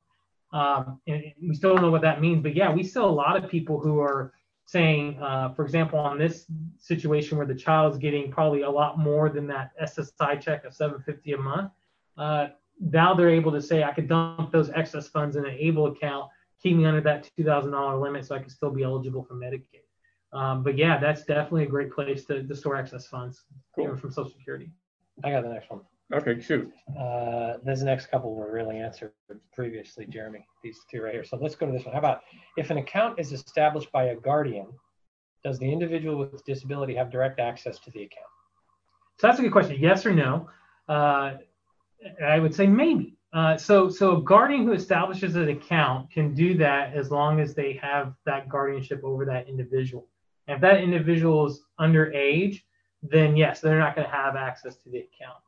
Um, 0.52 1.00
and 1.06 1.22
we 1.40 1.54
still 1.54 1.74
don't 1.74 1.82
know 1.82 1.90
what 1.90 2.02
that 2.02 2.20
means, 2.20 2.42
but 2.42 2.54
yeah, 2.54 2.72
we 2.72 2.82
still 2.82 3.08
a 3.08 3.10
lot 3.10 3.42
of 3.42 3.50
people 3.50 3.80
who 3.80 3.98
are 4.00 4.32
saying, 4.66 5.18
uh, 5.20 5.52
for 5.54 5.64
example, 5.64 5.98
on 5.98 6.18
this 6.18 6.46
situation 6.78 7.38
where 7.38 7.46
the 7.46 7.54
child 7.54 7.92
is 7.92 7.98
getting 7.98 8.30
probably 8.30 8.62
a 8.62 8.70
lot 8.70 8.98
more 8.98 9.28
than 9.30 9.46
that 9.46 9.72
SSI 9.82 10.40
check 10.40 10.64
of 10.64 10.74
750 10.74 11.32
a 11.32 11.38
month, 11.38 11.70
uh, 12.18 12.48
now 12.80 13.14
they're 13.14 13.30
able 13.30 13.52
to 13.52 13.62
say 13.62 13.82
I 13.82 13.92
could 13.92 14.08
dump 14.08 14.52
those 14.52 14.70
excess 14.70 15.08
funds 15.08 15.36
in 15.36 15.46
an 15.46 15.56
ABLE 15.58 15.86
account, 15.86 16.30
keep 16.62 16.76
me 16.76 16.84
under 16.84 17.00
that 17.00 17.28
$2,000 17.38 18.00
limit, 18.00 18.26
so 18.26 18.34
I 18.34 18.38
can 18.38 18.50
still 18.50 18.70
be 18.70 18.82
eligible 18.82 19.24
for 19.24 19.34
Medicaid. 19.34 19.82
Um, 20.32 20.62
but 20.62 20.78
yeah, 20.78 20.98
that's 20.98 21.24
definitely 21.24 21.64
a 21.64 21.68
great 21.68 21.92
place 21.92 22.24
to, 22.26 22.42
to 22.42 22.56
store 22.56 22.76
excess 22.76 23.06
funds 23.06 23.44
cool. 23.74 23.96
from 23.96 24.10
Social 24.10 24.30
Security. 24.30 24.70
I 25.24 25.30
got 25.30 25.42
the 25.42 25.48
next 25.50 25.70
one. 25.70 25.80
Okay, 26.12 26.40
shoot. 26.40 26.70
Uh, 26.98 27.54
these 27.64 27.82
next 27.82 28.06
couple 28.06 28.34
were 28.34 28.52
really 28.52 28.78
answered 28.78 29.12
previously, 29.54 30.04
Jeremy. 30.06 30.46
These 30.62 30.80
two 30.90 31.00
right 31.00 31.14
here. 31.14 31.24
So 31.24 31.38
let's 31.40 31.54
go 31.54 31.66
to 31.66 31.72
this 31.72 31.84
one. 31.84 31.94
How 31.94 32.00
about 32.00 32.20
if 32.58 32.70
an 32.70 32.76
account 32.76 33.18
is 33.18 33.32
established 33.32 33.90
by 33.92 34.04
a 34.04 34.16
guardian, 34.16 34.66
does 35.42 35.58
the 35.58 35.70
individual 35.70 36.18
with 36.18 36.44
disability 36.44 36.94
have 36.96 37.10
direct 37.10 37.40
access 37.40 37.78
to 37.80 37.90
the 37.92 38.00
account? 38.00 38.26
So 39.18 39.26
that's 39.26 39.38
a 39.38 39.42
good 39.42 39.52
question. 39.52 39.76
Yes 39.80 40.04
or 40.04 40.12
no? 40.12 40.48
Uh, 40.88 41.34
I 42.24 42.38
would 42.38 42.54
say 42.54 42.66
maybe. 42.66 43.16
Uh, 43.32 43.56
so, 43.56 43.88
so 43.88 44.18
a 44.18 44.22
guardian 44.22 44.66
who 44.66 44.72
establishes 44.72 45.36
an 45.36 45.48
account 45.48 46.10
can 46.10 46.34
do 46.34 46.54
that 46.58 46.92
as 46.94 47.10
long 47.10 47.40
as 47.40 47.54
they 47.54 47.72
have 47.80 48.12
that 48.26 48.48
guardianship 48.50 49.00
over 49.02 49.24
that 49.24 49.48
individual. 49.48 50.06
And 50.46 50.56
if 50.56 50.60
that 50.60 50.82
individual 50.82 51.46
is 51.46 51.62
underage, 51.80 52.60
then 53.02 53.36
yes, 53.36 53.60
they're 53.60 53.78
not 53.78 53.94
going 53.94 54.06
to 54.06 54.14
have 54.14 54.36
access 54.36 54.76
to 54.76 54.90
the 54.90 54.98
account. 54.98 55.38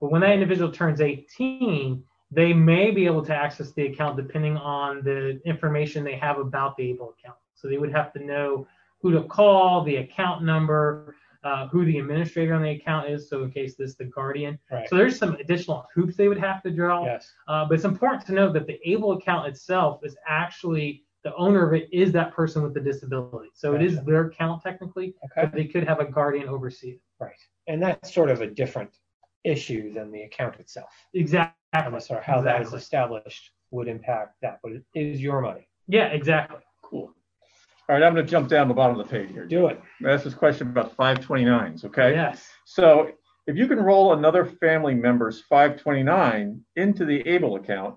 But 0.00 0.10
when 0.10 0.20
that 0.22 0.32
individual 0.32 0.70
turns 0.70 1.00
18, 1.00 2.02
they 2.30 2.52
may 2.52 2.90
be 2.90 3.06
able 3.06 3.24
to 3.24 3.34
access 3.34 3.72
the 3.72 3.86
account 3.86 4.16
depending 4.16 4.56
on 4.56 5.02
the 5.02 5.40
information 5.44 6.04
they 6.04 6.16
have 6.16 6.38
about 6.38 6.76
the 6.76 6.90
ABLE 6.90 7.14
account. 7.18 7.38
So 7.54 7.68
they 7.68 7.78
would 7.78 7.92
have 7.92 8.12
to 8.14 8.24
know 8.24 8.66
who 9.00 9.12
to 9.12 9.22
call, 9.22 9.84
the 9.84 9.96
account 9.96 10.42
number, 10.42 11.14
uh, 11.44 11.68
who 11.68 11.84
the 11.84 11.98
administrator 11.98 12.54
on 12.54 12.62
the 12.62 12.70
account 12.70 13.08
is. 13.08 13.28
So 13.28 13.44
in 13.44 13.50
case 13.50 13.76
this 13.76 13.90
is 13.90 13.96
the 13.96 14.06
guardian. 14.06 14.58
Right. 14.70 14.88
So 14.88 14.96
there's 14.96 15.18
some 15.18 15.34
additional 15.36 15.86
hoops 15.94 16.16
they 16.16 16.28
would 16.28 16.38
have 16.38 16.62
to 16.62 16.70
draw. 16.70 17.04
Yes. 17.04 17.30
Uh, 17.46 17.66
but 17.66 17.74
it's 17.74 17.84
important 17.84 18.26
to 18.26 18.32
note 18.32 18.54
that 18.54 18.66
the 18.66 18.80
ABLE 18.84 19.12
account 19.12 19.46
itself 19.46 20.00
is 20.02 20.16
actually 20.26 21.04
the 21.22 21.34
owner 21.36 21.66
of 21.66 21.72
it 21.72 21.88
is 21.92 22.12
that 22.12 22.34
person 22.34 22.62
with 22.62 22.74
the 22.74 22.80
disability. 22.80 23.48
So 23.54 23.72
gotcha. 23.72 23.84
it 23.84 23.92
is 23.92 24.04
their 24.04 24.26
account 24.26 24.62
technically, 24.62 25.14
okay. 25.24 25.46
but 25.46 25.52
they 25.52 25.64
could 25.64 25.86
have 25.88 26.00
a 26.00 26.04
guardian 26.04 26.48
oversee 26.48 26.90
it. 26.90 27.00
Right. 27.20 27.32
And 27.66 27.82
that's 27.82 28.12
sort 28.12 28.30
of 28.30 28.40
a 28.40 28.46
different 28.46 28.90
issue 29.44 29.92
than 29.92 30.10
the 30.10 30.22
account 30.22 30.56
itself. 30.60 30.90
Exactly. 31.14 31.54
So 32.00 32.20
how 32.22 32.40
exactly. 32.40 32.42
that 32.44 32.62
is 32.62 32.72
established 32.72 33.50
would 33.70 33.88
impact 33.88 34.36
that, 34.42 34.60
but 34.62 34.72
it 34.72 34.84
is 34.94 35.20
your 35.20 35.40
money. 35.40 35.68
Yeah, 35.88 36.06
exactly. 36.06 36.60
Cool. 36.82 37.12
All 37.88 37.96
right, 37.96 38.02
I'm 38.02 38.14
going 38.14 38.24
to 38.24 38.30
jump 38.30 38.48
down 38.48 38.68
the 38.68 38.74
bottom 38.74 38.98
of 38.98 39.06
the 39.06 39.10
page 39.10 39.30
here. 39.30 39.46
Do 39.46 39.66
it. 39.66 39.80
That's 40.00 40.24
this 40.24 40.32
question 40.32 40.68
about 40.68 40.96
529s, 40.96 41.84
okay? 41.84 42.12
Yes. 42.12 42.48
So 42.64 43.10
if 43.46 43.56
you 43.56 43.68
can 43.68 43.78
roll 43.78 44.14
another 44.14 44.46
family 44.46 44.94
member's 44.94 45.42
529 45.42 46.62
into 46.76 47.04
the 47.04 47.20
ABLE 47.28 47.56
account, 47.56 47.96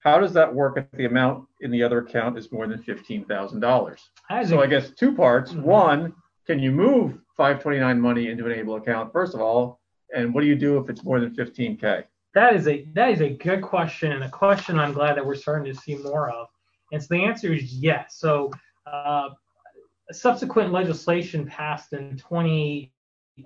how 0.00 0.18
does 0.18 0.32
that 0.32 0.52
work 0.52 0.76
if 0.76 0.90
the 0.98 1.04
amount 1.04 1.46
in 1.60 1.70
the 1.70 1.84
other 1.84 1.98
account 1.98 2.36
is 2.36 2.50
more 2.50 2.66
than 2.66 2.82
$15,000? 2.82 4.48
So 4.48 4.60
I 4.60 4.66
guess 4.66 4.90
two 4.90 5.14
parts. 5.14 5.52
Mm-hmm. 5.52 5.62
One, 5.62 6.14
can 6.46 6.58
you 6.58 6.72
move 6.72 7.18
529 7.36 8.00
money 8.00 8.28
into 8.28 8.46
an 8.46 8.52
ABLE 8.52 8.76
account, 8.76 9.12
first 9.12 9.34
of 9.34 9.40
all? 9.40 9.80
And 10.14 10.34
what 10.34 10.42
do 10.42 10.46
you 10.46 10.56
do 10.56 10.78
if 10.78 10.90
it's 10.90 11.04
more 11.04 11.20
than 11.20 11.34
15K? 11.34 12.04
That 12.34 12.54
is 12.54 12.66
a 12.66 12.86
that 12.94 13.10
is 13.10 13.20
a 13.20 13.30
good 13.30 13.62
question 13.62 14.12
and 14.12 14.24
a 14.24 14.30
question 14.30 14.78
I'm 14.78 14.92
glad 14.92 15.16
that 15.16 15.26
we're 15.26 15.34
starting 15.34 15.72
to 15.72 15.78
see 15.78 15.96
more 15.96 16.30
of. 16.30 16.48
And 16.92 17.02
so 17.02 17.08
the 17.10 17.24
answer 17.24 17.52
is 17.52 17.74
yes. 17.74 18.16
So 18.18 18.50
uh, 18.86 19.30
subsequent 20.10 20.72
legislation 20.72 21.46
passed 21.46 21.92
in 21.92 22.16
20, 22.16 22.92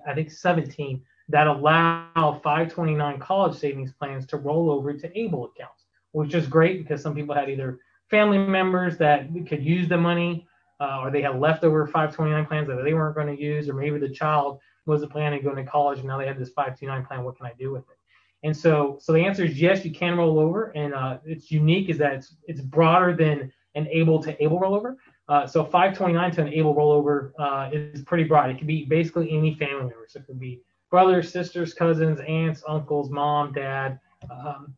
I 0.05 0.13
think 0.13 0.31
17, 0.31 1.01
that 1.29 1.47
allow 1.47 2.39
529 2.43 3.19
college 3.19 3.57
savings 3.57 3.91
plans 3.93 4.25
to 4.27 4.37
roll 4.37 4.71
over 4.71 4.93
to 4.93 5.19
able 5.19 5.45
accounts, 5.45 5.85
which 6.11 6.33
is 6.33 6.47
great 6.47 6.81
because 6.81 7.01
some 7.01 7.15
people 7.15 7.35
had 7.35 7.49
either 7.49 7.79
family 8.09 8.37
members 8.37 8.97
that 8.97 9.27
could 9.47 9.63
use 9.63 9.89
the 9.89 9.97
money 9.97 10.47
uh, 10.79 10.99
or 11.01 11.11
they 11.11 11.21
had 11.21 11.39
leftover 11.39 11.85
529 11.85 12.45
plans 12.45 12.67
that 12.67 12.83
they 12.83 12.93
weren't 12.93 13.15
going 13.15 13.35
to 13.35 13.41
use, 13.41 13.69
or 13.69 13.73
maybe 13.73 13.97
the 13.99 14.09
child 14.09 14.59
wasn't 14.85 15.11
planning 15.11 15.39
on 15.39 15.53
going 15.53 15.65
to 15.65 15.69
college 15.69 15.99
and 15.99 16.07
now 16.07 16.17
they 16.17 16.27
have 16.27 16.39
this 16.39 16.49
529 16.49 17.05
plan. 17.05 17.23
What 17.23 17.37
can 17.37 17.45
I 17.45 17.53
do 17.59 17.71
with 17.71 17.83
it? 17.89 17.97
And 18.43 18.55
so, 18.55 18.97
so 19.01 19.13
the 19.13 19.19
answer 19.19 19.43
is 19.43 19.59
yes, 19.59 19.83
you 19.83 19.91
can 19.91 20.17
roll 20.17 20.39
over, 20.39 20.71
and 20.75 20.93
uh, 20.93 21.17
it's 21.25 21.51
unique 21.51 21.89
is 21.89 21.97
that 21.97 22.13
it's 22.13 22.35
it's 22.47 22.61
broader 22.61 23.15
than 23.15 23.51
an 23.75 23.87
able 23.87 24.21
to 24.23 24.43
able 24.43 24.59
rollover. 24.59 24.95
Uh, 25.27 25.45
so 25.45 25.63
529 25.63 26.31
to 26.31 26.41
an 26.41 26.53
able 26.53 26.73
rollover 26.73 27.31
uh, 27.39 27.69
is 27.71 28.01
pretty 28.03 28.23
broad. 28.23 28.49
It 28.49 28.57
can 28.57 28.67
be 28.67 28.85
basically 28.85 29.31
any 29.31 29.55
family 29.55 29.81
member. 29.81 30.05
So 30.07 30.19
it 30.19 30.27
could 30.27 30.39
be 30.39 30.61
brothers, 30.89 31.31
sisters, 31.31 31.73
cousins, 31.73 32.19
aunts, 32.27 32.63
uncles, 32.67 33.09
mom, 33.09 33.51
dad, 33.51 33.99
um, 34.31 34.73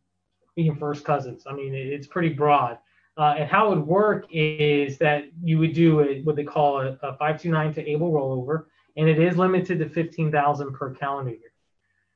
even 0.56 0.76
first 0.76 1.04
cousins. 1.04 1.44
I 1.46 1.52
mean, 1.52 1.74
it's 1.74 2.06
pretty 2.06 2.30
broad. 2.30 2.78
Uh, 3.20 3.34
and 3.36 3.50
how 3.50 3.66
it 3.66 3.76
would 3.76 3.86
work 3.86 4.24
is 4.30 4.96
that 4.96 5.24
you 5.42 5.58
would 5.58 5.74
do 5.74 6.00
a, 6.00 6.22
what 6.22 6.36
they 6.36 6.42
call 6.42 6.80
a, 6.80 6.92
a 7.02 7.12
529 7.18 7.74
to 7.74 7.86
able 7.86 8.10
rollover, 8.10 8.64
and 8.96 9.10
it 9.10 9.18
is 9.18 9.36
limited 9.36 9.78
to 9.78 9.86
15,000 9.90 10.72
per 10.72 10.94
calendar 10.94 11.32
year. 11.32 11.52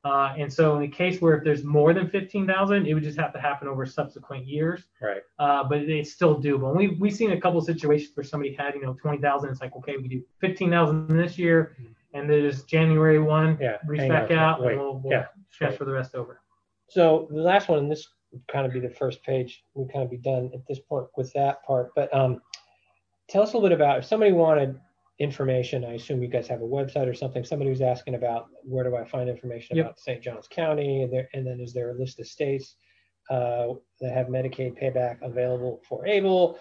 Uh, 0.03 0.33
and 0.35 0.51
so 0.51 0.75
in 0.75 0.81
the 0.81 0.87
case 0.87 1.21
where 1.21 1.37
if 1.37 1.43
there's 1.43 1.63
more 1.63 1.93
than 1.93 2.09
15,000, 2.09 2.87
it 2.87 2.93
would 2.95 3.03
just 3.03 3.19
have 3.19 3.31
to 3.33 3.39
happen 3.39 3.67
over 3.67 3.85
subsequent 3.85 4.47
years. 4.47 4.81
Right. 4.99 5.21
Uh, 5.37 5.63
but 5.63 5.77
it's 5.77 6.11
still 6.11 6.41
doable. 6.41 6.69
And 6.69 6.77
we've, 6.77 6.99
we've 6.99 7.13
seen 7.13 7.33
a 7.33 7.39
couple 7.39 7.59
of 7.59 7.65
situations 7.65 8.09
where 8.15 8.23
somebody 8.23 8.55
had, 8.55 8.73
you 8.73 8.81
know, 8.81 8.93
20,000. 8.93 9.49
It's 9.49 9.61
like, 9.61 9.75
okay, 9.75 9.97
we 9.97 10.07
do 10.07 10.23
15,000 10.41 11.07
this 11.07 11.37
year. 11.37 11.77
And 12.15 12.27
there's 12.27 12.63
January 12.63 13.19
1, 13.19 13.59
yeah, 13.61 13.77
reach 13.85 14.09
back 14.09 14.31
out 14.31 14.59
wait, 14.59 14.71
and 14.71 14.81
we'll, 14.81 14.97
we'll 14.97 15.11
yeah, 15.11 15.25
transfer 15.51 15.85
the 15.85 15.91
rest 15.91 16.15
over. 16.15 16.41
So 16.87 17.27
the 17.29 17.41
last 17.41 17.67
one, 17.69 17.89
this 17.89 18.07
would 18.35 18.47
kind 18.47 18.65
of 18.65 18.73
be 18.73 18.79
the 18.79 18.89
first 18.89 19.23
page. 19.23 19.63
We 19.73 19.87
kind 19.91 20.03
of 20.03 20.11
be 20.11 20.17
done 20.17 20.51
at 20.53 20.67
this 20.67 20.79
point 20.79 21.07
with 21.17 21.31
that 21.33 21.63
part. 21.63 21.91
But 21.95 22.13
um, 22.13 22.41
tell 23.29 23.41
us 23.43 23.53
a 23.53 23.57
little 23.57 23.69
bit 23.69 23.75
about 23.75 23.99
if 23.99 24.05
somebody 24.05 24.31
wanted 24.33 24.79
information. 25.19 25.85
I 25.85 25.93
assume 25.93 26.21
you 26.21 26.27
guys 26.27 26.47
have 26.49 26.61
a 26.61 26.65
website 26.65 27.07
or 27.07 27.13
something. 27.13 27.45
Somebody 27.45 27.69
was 27.69 27.81
asking 27.81 28.15
about 28.15 28.47
where 28.63 28.83
do 28.83 28.95
I 28.97 29.05
find 29.05 29.29
information 29.29 29.77
Yep. 29.77 29.85
about 29.85 29.99
St. 29.99 30.21
Johns 30.21 30.47
County, 30.49 31.03
and, 31.03 31.13
there, 31.13 31.29
and 31.33 31.47
then 31.47 31.61
is 31.61 31.73
there 31.73 31.91
a 31.91 31.93
list 31.93 32.19
of 32.19 32.27
states 32.27 32.75
uh, 33.29 33.67
that 34.01 34.11
have 34.11 34.27
Medicaid 34.27 34.77
payback 34.81 35.21
available 35.21 35.81
for 35.87 36.05
able? 36.05 36.59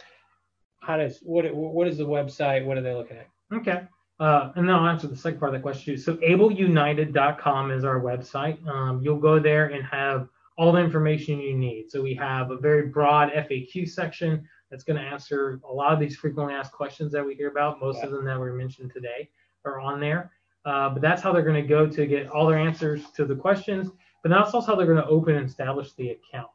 How 0.81 0.99
does 0.99 1.18
what 1.22 1.53
what 1.55 1.89
is 1.89 1.99
the 1.99 2.07
website? 2.07 2.64
What 2.64 2.77
are 2.77 2.83
they 2.83 2.95
looking 2.95 3.16
at? 3.16 3.29
Okay. 3.53 3.83
Uh, 4.20 4.53
and 4.55 4.68
then 4.68 4.77
I'll 4.77 4.87
answer 4.87 5.09
the 5.09 5.16
second 5.16 5.41
part 5.41 5.53
of 5.53 5.61
the 5.61 5.62
question. 5.62 5.99
So 5.99 6.14
ableunited.com 6.16 7.72
is 7.72 7.85
our 7.85 8.01
website. 8.01 8.64
Um, 8.68 9.03
you'll 9.03 9.18
go 9.18 9.41
there 9.41 9.66
and 9.66 9.85
have 9.85 10.29
all 10.57 10.73
the 10.73 10.81
information 10.81 11.41
you 11.41 11.57
need. 11.57 11.91
So 11.91 12.03
we 12.03 12.15
have 12.15 12.51
a 12.51 12.57
very 12.57 12.87
broad 12.87 13.31
FAQ 13.33 13.89
section 13.89 14.47
that's 14.71 14.85
going 14.85 15.01
to 15.01 15.07
answer 15.07 15.61
a 15.69 15.73
lot 15.73 15.93
of 15.93 16.01
these 16.01 16.17
frequently 16.17 16.55
asked 16.55 16.73
questions 16.73 17.13
that 17.13 17.25
we 17.25 17.35
hear 17.35 17.49
about. 17.49 17.81
Most 17.81 18.03
of 18.03 18.11
them 18.11 18.25
that 18.25 18.39
were 18.39 18.53
mentioned 18.53 18.93
today 18.93 19.31
are 19.65 19.81
on 19.81 20.01
there. 20.01 20.33
Uh, 20.65 20.89
but 20.91 21.03
that's 21.03 21.23
how 21.23 21.33
they're 21.33 21.43
going 21.43 21.61
to 21.61 21.69
go 21.69 21.87
to 21.87 22.07
get 22.07 22.29
all 22.29 22.47
their 22.47 22.59
answers 22.59 23.11
to 23.11 23.25
the 23.25 23.35
questions. 23.35 23.91
But 24.23 24.31
that's 24.31 24.55
also 24.55 24.69
how 24.69 24.77
they're 24.77 24.87
going 24.87 25.03
to 25.03 25.07
open 25.07 25.35
and 25.35 25.49
establish 25.49 25.93
the 25.95 26.11
account. 26.11 26.49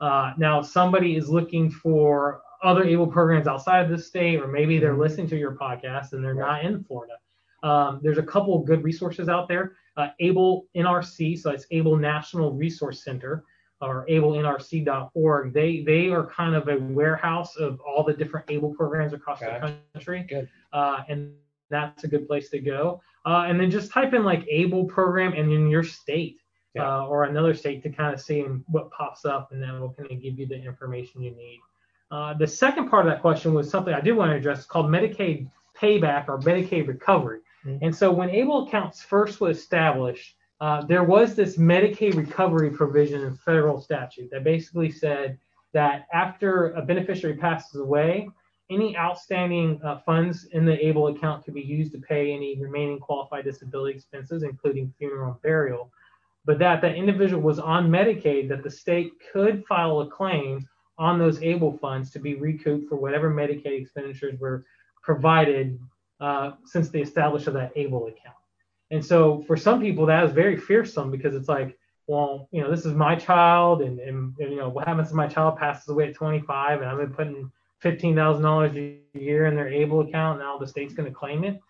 Uh, 0.00 0.32
now, 0.36 0.60
if 0.60 0.66
somebody 0.66 1.16
is 1.16 1.28
looking 1.28 1.70
for 1.70 2.42
other 2.62 2.84
able 2.84 3.06
programs 3.06 3.46
outside 3.46 3.84
of 3.84 3.90
the 3.90 3.98
state, 3.98 4.40
or 4.40 4.48
maybe 4.48 4.78
they're 4.78 4.96
listening 4.96 5.28
to 5.28 5.36
your 5.36 5.54
podcast 5.56 6.12
and 6.12 6.24
they're 6.24 6.34
not 6.34 6.64
in 6.64 6.82
Florida. 6.84 7.14
Um, 7.62 8.00
there's 8.02 8.18
a 8.18 8.22
couple 8.22 8.58
of 8.58 8.66
good 8.66 8.82
resources 8.82 9.28
out 9.28 9.48
there. 9.48 9.76
Uh, 9.96 10.08
Able 10.20 10.66
NRC, 10.76 11.38
so 11.38 11.50
it's 11.50 11.66
Able 11.70 11.96
National 11.96 12.52
Resource 12.52 13.04
Center, 13.04 13.44
or 13.80 14.06
ablenrc.org. 14.08 15.52
They 15.52 15.82
they 15.82 16.08
are 16.08 16.26
kind 16.26 16.54
of 16.54 16.68
a 16.68 16.78
warehouse 16.78 17.56
of 17.56 17.80
all 17.80 18.02
the 18.02 18.14
different 18.14 18.50
Able 18.50 18.74
programs 18.74 19.12
across 19.12 19.40
the 19.40 19.74
country, 19.92 20.48
uh, 20.72 21.02
and 21.08 21.34
that's 21.68 22.04
a 22.04 22.08
good 22.08 22.26
place 22.26 22.48
to 22.50 22.58
go. 22.58 23.00
Uh, 23.24 23.44
and 23.46 23.60
then 23.60 23.70
just 23.70 23.92
type 23.92 24.14
in 24.14 24.24
like 24.24 24.46
Able 24.48 24.84
program 24.84 25.32
and 25.34 25.52
in 25.52 25.68
your 25.68 25.84
state. 25.84 26.38
Yeah. 26.74 27.00
Uh, 27.00 27.04
or 27.04 27.24
another 27.24 27.52
state 27.52 27.82
to 27.82 27.90
kind 27.90 28.14
of 28.14 28.18
see 28.18 28.40
what 28.68 28.90
pops 28.92 29.26
up, 29.26 29.52
and 29.52 29.62
then 29.62 29.78
we'll 29.78 29.90
kind 29.92 30.10
of 30.10 30.22
give 30.22 30.38
you 30.38 30.46
the 30.46 30.54
information 30.54 31.20
you 31.20 31.32
need. 31.32 31.60
Uh, 32.10 32.32
the 32.32 32.46
second 32.46 32.88
part 32.88 33.04
of 33.04 33.12
that 33.12 33.20
question 33.20 33.52
was 33.52 33.68
something 33.68 33.92
I 33.92 34.00
did 34.00 34.12
want 34.12 34.30
to 34.30 34.36
address. 34.36 34.64
Called 34.64 34.86
Medicaid 34.86 35.50
payback 35.78 36.28
or 36.28 36.38
Medicaid 36.38 36.88
recovery. 36.88 37.40
Mhm. 37.64 37.78
And 37.82 37.94
so 37.94 38.12
when 38.12 38.30
ABLE 38.30 38.66
accounts 38.66 39.02
first 39.02 39.40
was 39.40 39.58
established, 39.58 40.36
uh, 40.60 40.84
there 40.84 41.04
was 41.04 41.34
this 41.34 41.56
Medicaid 41.56 42.14
recovery 42.16 42.70
provision 42.70 43.22
in 43.22 43.34
federal 43.34 43.80
statute 43.80 44.30
that 44.30 44.44
basically 44.44 44.90
said 44.90 45.38
that 45.72 46.06
after 46.12 46.70
a 46.72 46.82
beneficiary 46.82 47.36
passes 47.36 47.80
away, 47.80 48.28
any 48.70 48.96
outstanding 48.96 49.80
uh, 49.82 49.98
funds 49.98 50.44
in 50.52 50.64
the 50.64 50.86
ABLE 50.86 51.08
account 51.08 51.44
could 51.44 51.54
be 51.54 51.62
used 51.62 51.92
to 51.92 51.98
pay 51.98 52.32
any 52.32 52.56
remaining 52.58 52.98
qualified 52.98 53.44
disability 53.44 53.94
expenses, 53.94 54.42
including 54.44 54.92
funeral 54.98 55.32
and 55.32 55.42
burial. 55.42 55.90
But 56.44 56.58
that 56.58 56.80
that 56.80 56.94
individual 56.94 57.42
was 57.42 57.58
on 57.58 57.90
Medicaid, 57.90 58.48
that 58.48 58.62
the 58.62 58.70
state 58.70 59.12
could 59.32 59.64
file 59.66 60.00
a 60.00 60.08
claim 60.08 60.68
on 60.98 61.18
those 61.18 61.42
ABLE 61.42 61.78
funds 61.78 62.10
to 62.12 62.18
be 62.18 62.34
recouped 62.34 62.88
for 62.88 62.96
whatever 62.96 63.30
Medicaid 63.30 63.80
expenditures 63.80 64.38
were 64.38 64.64
provided 65.02 65.78
uh, 66.22 66.52
since 66.64 66.88
the 66.88 67.00
establishment 67.00 67.56
of 67.56 67.62
that 67.62 67.72
ABLE 67.76 68.06
account. 68.06 68.36
And 68.92 69.04
so 69.04 69.42
for 69.46 69.56
some 69.56 69.80
people, 69.80 70.06
that 70.06 70.24
is 70.24 70.32
very 70.32 70.56
fearsome 70.56 71.10
because 71.10 71.34
it's 71.34 71.48
like, 71.48 71.76
well, 72.06 72.48
you 72.52 72.60
know, 72.60 72.70
this 72.70 72.86
is 72.86 72.94
my 72.94 73.16
child, 73.16 73.82
and, 73.82 73.98
and, 73.98 74.34
and 74.38 74.50
you 74.50 74.56
know, 74.56 74.68
what 74.68 74.86
happens 74.86 75.08
if 75.08 75.14
my 75.14 75.26
child 75.26 75.56
passes 75.56 75.88
away 75.88 76.08
at 76.08 76.14
25 76.14 76.80
and 76.80 76.88
I've 76.88 76.98
been 76.98 77.12
putting 77.12 77.52
$15,000 77.82 79.00
a 79.14 79.18
year 79.18 79.46
in 79.46 79.56
their 79.56 79.68
ABLE 79.68 80.02
account, 80.02 80.38
now 80.38 80.58
the 80.58 80.66
state's 80.66 80.94
going 80.94 81.08
to 81.08 81.14
claim 81.14 81.42
it. 81.42 81.60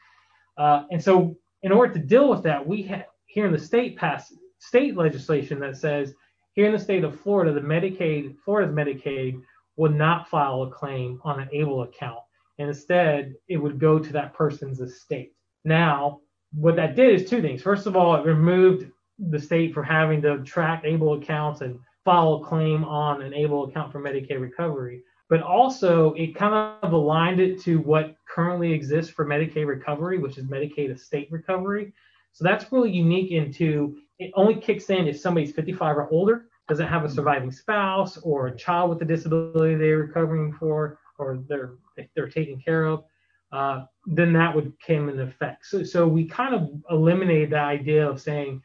Uh, 0.58 0.84
and 0.90 1.02
so 1.02 1.34
in 1.62 1.72
order 1.72 1.94
to 1.94 1.98
deal 1.98 2.28
with 2.28 2.42
that, 2.42 2.66
we 2.66 2.82
have 2.82 3.06
here 3.26 3.46
in 3.46 3.52
the 3.52 3.58
state 3.58 3.96
passed 3.96 4.34
state 4.58 4.96
legislation 4.96 5.58
that 5.60 5.76
says 5.76 6.14
here 6.52 6.66
in 6.66 6.72
the 6.72 6.78
state 6.78 7.04
of 7.04 7.18
Florida, 7.18 7.52
the 7.52 7.60
Medicaid, 7.60 8.36
Florida's 8.44 8.74
Medicaid 8.74 9.40
would 9.76 9.94
not 9.94 10.28
file 10.28 10.62
a 10.62 10.70
claim 10.70 11.20
on 11.24 11.40
an 11.40 11.48
ABLE 11.52 11.84
account. 11.84 12.20
And 12.58 12.68
instead, 12.68 13.34
it 13.48 13.56
would 13.56 13.78
go 13.78 13.98
to 13.98 14.12
that 14.12 14.34
person's 14.34 14.80
estate. 14.80 15.32
Now, 15.64 16.20
what 16.52 16.76
that 16.76 16.96
did 16.96 17.14
is 17.14 17.28
two 17.28 17.40
things. 17.40 17.62
First 17.62 17.86
of 17.86 17.96
all, 17.96 18.14
it 18.14 18.26
removed 18.26 18.90
the 19.18 19.38
state 19.38 19.72
from 19.72 19.84
having 19.84 20.20
to 20.22 20.42
track 20.42 20.82
ABLE 20.84 21.14
accounts 21.14 21.60
and 21.60 21.78
file 22.04 22.34
a 22.34 22.44
claim 22.44 22.84
on 22.84 23.22
an 23.22 23.32
ABLE 23.32 23.64
account 23.64 23.92
for 23.92 24.00
Medicaid 24.00 24.40
recovery. 24.40 25.02
But 25.28 25.42
also, 25.42 26.12
it 26.14 26.34
kind 26.34 26.76
of 26.82 26.92
aligned 26.92 27.40
it 27.40 27.60
to 27.62 27.80
what 27.80 28.16
currently 28.28 28.72
exists 28.72 29.10
for 29.10 29.24
Medicaid 29.24 29.66
recovery, 29.66 30.18
which 30.18 30.36
is 30.36 30.44
Medicaid 30.44 30.94
estate 30.94 31.28
recovery. 31.30 31.94
So 32.32 32.44
that's 32.44 32.70
really 32.72 32.90
unique 32.90 33.30
into 33.30 33.96
it 34.18 34.30
only 34.34 34.54
kicks 34.54 34.90
in 34.90 35.08
if 35.08 35.18
somebody's 35.18 35.52
55 35.52 35.96
or 35.96 36.10
older, 36.10 36.46
doesn't 36.68 36.86
have 36.86 37.04
a 37.04 37.08
surviving 37.08 37.50
spouse 37.50 38.18
or 38.18 38.46
a 38.46 38.56
child 38.56 38.90
with 38.90 39.02
a 39.02 39.04
disability 39.04 39.74
they're 39.74 39.98
recovering 39.98 40.52
for 40.52 40.98
or 41.18 41.42
they're 41.48 41.72
they're 42.14 42.28
taken 42.28 42.60
care 42.60 42.86
of. 42.86 43.04
Uh, 43.52 43.84
then 44.06 44.32
that 44.32 44.54
would 44.54 44.72
come 44.86 45.10
into 45.10 45.24
effect. 45.24 45.66
So, 45.66 45.84
so 45.84 46.08
we 46.08 46.26
kind 46.26 46.54
of 46.54 46.70
eliminated 46.90 47.50
the 47.50 47.58
idea 47.58 48.08
of 48.08 48.20
saying, 48.20 48.62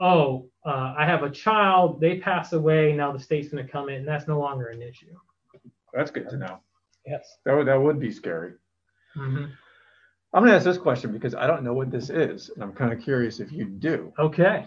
oh, 0.00 0.48
uh, 0.64 0.94
I 0.96 1.04
have 1.04 1.24
a 1.24 1.30
child, 1.30 2.00
they 2.00 2.18
pass 2.18 2.54
away, 2.54 2.94
now 2.94 3.12
the 3.12 3.18
state's 3.18 3.48
going 3.48 3.64
to 3.64 3.70
come 3.70 3.90
in, 3.90 3.96
and 3.96 4.08
that's 4.08 4.26
no 4.26 4.40
longer 4.40 4.68
an 4.68 4.80
issue. 4.80 5.14
That's 5.92 6.10
good 6.10 6.30
to 6.30 6.38
know. 6.38 6.58
Yes. 7.06 7.36
That 7.44 7.54
would, 7.54 7.66
that 7.66 7.80
would 7.80 8.00
be 8.00 8.10
scary. 8.10 8.52
Mm-hmm. 9.14 9.44
I'm 10.32 10.42
going 10.42 10.50
to 10.50 10.56
ask 10.56 10.64
this 10.64 10.78
question 10.78 11.12
because 11.12 11.34
I 11.34 11.46
don't 11.46 11.62
know 11.62 11.74
what 11.74 11.90
this 11.90 12.08
is, 12.08 12.50
and 12.50 12.62
I'm 12.62 12.72
kind 12.72 12.92
of 12.92 13.00
curious 13.02 13.40
if 13.40 13.52
you 13.52 13.66
do. 13.66 14.12
Okay. 14.18 14.66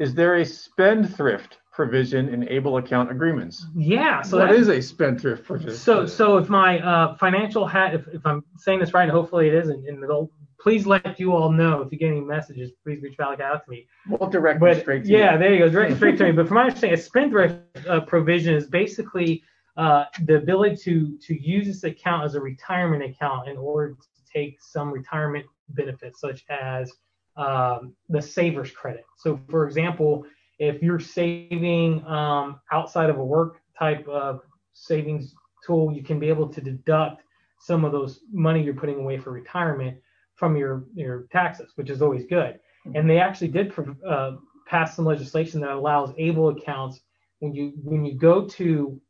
Is 0.00 0.14
there 0.14 0.36
a 0.36 0.44
spendthrift 0.44 1.58
provision 1.72 2.28
in 2.28 2.48
able 2.48 2.76
account 2.76 3.10
agreements? 3.10 3.66
Yeah. 3.74 4.22
So 4.22 4.38
what 4.38 4.50
that- 4.50 4.56
is 4.56 4.68
a 4.68 4.80
spendthrift 4.80 5.44
provision? 5.44 5.74
So, 5.74 6.06
so 6.06 6.36
if 6.36 6.48
my 6.48 6.78
uh, 6.80 7.16
financial 7.16 7.66
hat, 7.66 7.94
if, 7.94 8.06
if 8.08 8.24
I'm 8.26 8.44
saying 8.58 8.80
this 8.80 8.92
right, 8.94 9.08
hopefully 9.08 9.48
it 9.48 9.54
is, 9.54 9.68
and, 9.70 9.84
and 9.86 10.02
it'll, 10.04 10.30
please 10.60 10.86
let 10.86 11.18
you 11.18 11.32
all 11.32 11.50
know 11.50 11.80
if 11.82 11.90
you 11.90 11.98
get 11.98 12.08
any 12.10 12.20
messages. 12.20 12.70
Please 12.84 13.02
reach 13.02 13.16
back 13.16 13.40
out 13.40 13.64
to 13.64 13.70
me. 13.70 13.86
we'll 14.08 14.28
direct 14.30 14.60
But 14.60 14.80
straight 14.80 15.04
to 15.04 15.10
yeah, 15.10 15.32
you. 15.32 15.38
there 15.38 15.54
you 15.54 15.58
go, 15.60 15.68
straight, 15.70 15.96
straight 15.96 16.18
to 16.18 16.24
me. 16.24 16.32
But 16.32 16.46
from 16.46 16.56
my 16.56 16.64
understanding, 16.64 16.98
a 16.98 17.02
spendthrift 17.02 17.56
uh, 17.88 18.00
provision 18.02 18.54
is 18.54 18.66
basically 18.66 19.42
uh, 19.76 20.04
the 20.26 20.36
ability 20.36 20.76
to 20.76 21.18
to 21.26 21.42
use 21.42 21.66
this 21.66 21.82
account 21.84 22.24
as 22.24 22.34
a 22.34 22.40
retirement 22.40 23.02
account 23.02 23.48
in 23.48 23.56
order 23.56 23.94
to 23.94 24.32
take 24.32 24.58
some 24.60 24.92
retirement 24.92 25.46
benefits, 25.70 26.20
such 26.20 26.44
as 26.50 26.92
um, 27.38 27.94
the 28.10 28.20
savers 28.20 28.70
credit. 28.70 29.04
So, 29.16 29.40
for 29.48 29.66
example, 29.66 30.26
if 30.62 30.80
you're 30.80 31.00
saving 31.00 32.04
um, 32.06 32.60
outside 32.70 33.10
of 33.10 33.18
a 33.18 33.24
work 33.24 33.60
type 33.76 34.06
of 34.06 34.42
savings 34.72 35.34
tool, 35.66 35.92
you 35.92 36.04
can 36.04 36.20
be 36.20 36.28
able 36.28 36.48
to 36.48 36.60
deduct 36.60 37.22
some 37.58 37.84
of 37.84 37.90
those 37.90 38.20
money 38.32 38.62
you're 38.62 38.74
putting 38.74 39.00
away 39.00 39.18
for 39.18 39.32
retirement 39.32 39.96
from 40.36 40.56
your 40.56 40.84
your 40.94 41.26
taxes, 41.32 41.72
which 41.74 41.90
is 41.90 42.00
always 42.00 42.26
good. 42.26 42.60
And 42.94 43.10
they 43.10 43.18
actually 43.18 43.48
did 43.48 43.72
uh, 44.08 44.36
passed 44.66 44.94
some 44.94 45.04
legislation 45.04 45.60
that 45.60 45.70
allows 45.70 46.14
able 46.16 46.48
accounts 46.50 47.00
when 47.40 47.52
you 47.52 47.72
when 47.82 48.04
you 48.04 48.14
go 48.14 48.46
to 48.46 49.00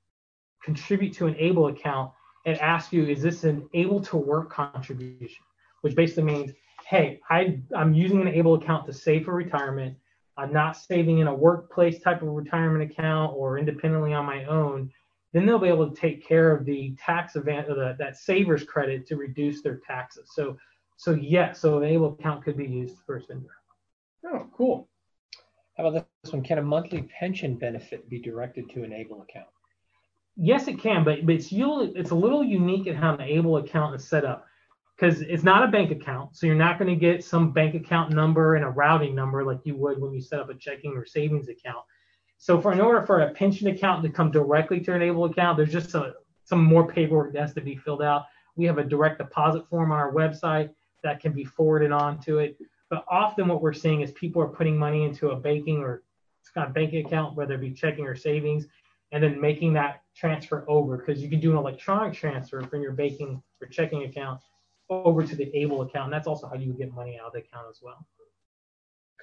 contribute 0.64 1.12
to 1.14 1.26
an 1.26 1.36
able 1.38 1.66
account 1.68 2.12
and 2.46 2.58
ask 2.58 2.92
you 2.94 3.04
is 3.04 3.20
this 3.22 3.44
an 3.44 3.68
able 3.74 4.00
to 4.00 4.16
work 4.16 4.50
contribution? 4.50 5.44
Which 5.82 5.94
basically 5.94 6.24
means 6.24 6.52
hey 6.86 7.20
I, 7.30 7.60
i'm 7.76 7.94
using 7.94 8.20
an 8.20 8.28
able 8.28 8.54
account 8.54 8.86
to 8.86 8.92
save 8.92 9.24
for 9.24 9.34
retirement 9.34 9.96
i'm 10.36 10.52
not 10.52 10.76
saving 10.76 11.18
in 11.18 11.26
a 11.26 11.34
workplace 11.34 12.00
type 12.00 12.22
of 12.22 12.28
retirement 12.28 12.90
account 12.90 13.32
or 13.36 13.58
independently 13.58 14.12
on 14.12 14.24
my 14.24 14.44
own 14.44 14.90
then 15.32 15.46
they'll 15.46 15.58
be 15.58 15.68
able 15.68 15.88
to 15.88 15.96
take 15.96 16.26
care 16.26 16.54
of 16.54 16.66
the 16.66 16.94
tax 17.02 17.36
event 17.36 17.66
or 17.70 17.74
the, 17.74 17.96
that 17.98 18.16
savers 18.16 18.64
credit 18.64 19.06
to 19.06 19.16
reduce 19.16 19.62
their 19.62 19.80
taxes 19.86 20.30
so 20.34 20.56
so 20.96 21.12
yes 21.12 21.60
so 21.60 21.78
an 21.78 21.84
able 21.84 22.12
account 22.12 22.44
could 22.44 22.56
be 22.56 22.66
used 22.66 22.96
for 23.06 23.16
a 23.16 23.22
spender 23.22 23.50
oh 24.26 24.46
cool 24.56 24.88
how 25.76 25.86
about 25.86 26.06
this 26.22 26.32
one? 26.32 26.42
Can 26.42 26.58
a 26.58 26.62
monthly 26.62 27.02
pension 27.02 27.56
benefit 27.56 28.08
be 28.08 28.20
directed 28.20 28.68
to 28.70 28.84
an 28.84 28.92
ABLE 28.92 29.22
account? 29.22 29.48
Yes, 30.36 30.68
it 30.68 30.78
can, 30.78 31.04
but, 31.04 31.24
but 31.26 31.34
it's 31.34 31.48
it's 31.50 32.10
a 32.10 32.14
little 32.14 32.44
unique 32.44 32.86
in 32.86 32.94
how 32.94 33.14
an 33.14 33.20
ABLE 33.20 33.58
account 33.58 33.94
is 33.94 34.06
set 34.06 34.24
up 34.24 34.46
because 34.96 35.22
it's 35.22 35.42
not 35.42 35.64
a 35.64 35.68
bank 35.68 35.90
account. 35.90 36.36
So 36.36 36.46
you're 36.46 36.54
not 36.54 36.78
going 36.78 36.88
to 36.88 37.00
get 37.00 37.24
some 37.24 37.52
bank 37.52 37.74
account 37.74 38.12
number 38.12 38.56
and 38.56 38.64
a 38.64 38.68
routing 38.68 39.14
number 39.14 39.44
like 39.44 39.60
you 39.64 39.76
would 39.76 40.00
when 40.00 40.12
you 40.12 40.20
set 40.20 40.40
up 40.40 40.50
a 40.50 40.54
checking 40.54 40.92
or 40.92 41.04
savings 41.04 41.48
account. 41.48 41.84
So 42.38 42.60
for 42.60 42.72
in 42.72 42.80
order 42.80 43.04
for 43.06 43.20
a 43.20 43.32
pension 43.32 43.68
account 43.68 44.02
to 44.02 44.10
come 44.10 44.30
directly 44.30 44.80
to 44.80 44.94
an 44.94 45.02
ABLE 45.02 45.26
account, 45.26 45.56
there's 45.56 45.72
just 45.72 45.94
a, 45.94 46.14
some 46.44 46.62
more 46.62 46.86
paperwork 46.86 47.32
that 47.32 47.40
has 47.40 47.54
to 47.54 47.60
be 47.60 47.76
filled 47.76 48.02
out. 48.02 48.24
We 48.56 48.64
have 48.66 48.78
a 48.78 48.84
direct 48.84 49.18
deposit 49.18 49.68
form 49.68 49.92
on 49.92 49.98
our 49.98 50.12
website 50.12 50.70
that 51.02 51.20
can 51.20 51.32
be 51.32 51.44
forwarded 51.44 51.92
on 51.92 52.20
to 52.20 52.38
it. 52.38 52.58
But 52.90 53.04
often 53.08 53.48
what 53.48 53.62
we're 53.62 53.72
seeing 53.72 54.02
is 54.02 54.12
people 54.12 54.42
are 54.42 54.48
putting 54.48 54.76
money 54.76 55.04
into 55.04 55.30
a 55.30 55.36
banking 55.36 55.78
or 55.78 56.02
kind 56.54 56.66
of 56.66 56.74
banking 56.74 57.06
account, 57.06 57.36
whether 57.36 57.54
it 57.54 57.60
be 57.60 57.72
checking 57.72 58.04
or 58.04 58.14
savings, 58.14 58.66
and 59.12 59.22
then 59.22 59.40
making 59.40 59.72
that 59.74 60.02
transfer 60.14 60.64
over 60.68 60.96
because 60.96 61.22
you 61.22 61.30
can 61.30 61.40
do 61.40 61.52
an 61.52 61.56
electronic 61.56 62.12
transfer 62.12 62.60
from 62.62 62.82
your 62.82 62.92
banking 62.92 63.42
or 63.60 63.68
checking 63.68 64.04
account 64.04 64.40
over 65.04 65.24
to 65.24 65.36
the 65.36 65.54
able 65.56 65.82
account. 65.82 66.06
And 66.06 66.12
that's 66.12 66.26
also 66.26 66.46
how 66.46 66.54
you 66.54 66.68
would 66.68 66.78
get 66.78 66.92
money 66.92 67.18
out 67.20 67.28
of 67.28 67.32
the 67.32 67.40
account 67.40 67.66
as 67.70 67.80
well. 67.82 68.06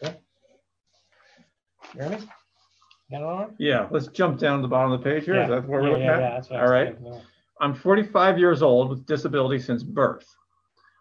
Cool. 0.01 0.21
Jeremy? 1.95 2.17
Got 3.11 3.17
it 3.17 3.23
on? 3.23 3.55
Yeah, 3.57 3.87
let's 3.89 4.07
jump 4.07 4.39
down 4.39 4.57
to 4.57 4.61
the 4.61 4.67
bottom 4.67 4.91
of 4.91 5.01
the 5.01 5.09
page 5.09 5.25
here. 5.25 5.35
Yeah. 5.35 5.43
Is 5.43 5.49
that 5.49 5.67
where 5.67 5.81
yeah, 5.81 5.87
we're 5.87 5.93
looking 5.93 6.05
yeah, 6.05 6.19
at? 6.19 6.49
That's 6.49 6.51
All 6.51 6.67
right. 6.67 6.95
I'm 7.61 7.73
45 7.73 8.37
years 8.37 8.61
old 8.61 8.89
with 8.89 9.05
disability 9.05 9.59
since 9.59 9.83
birth. 9.83 10.27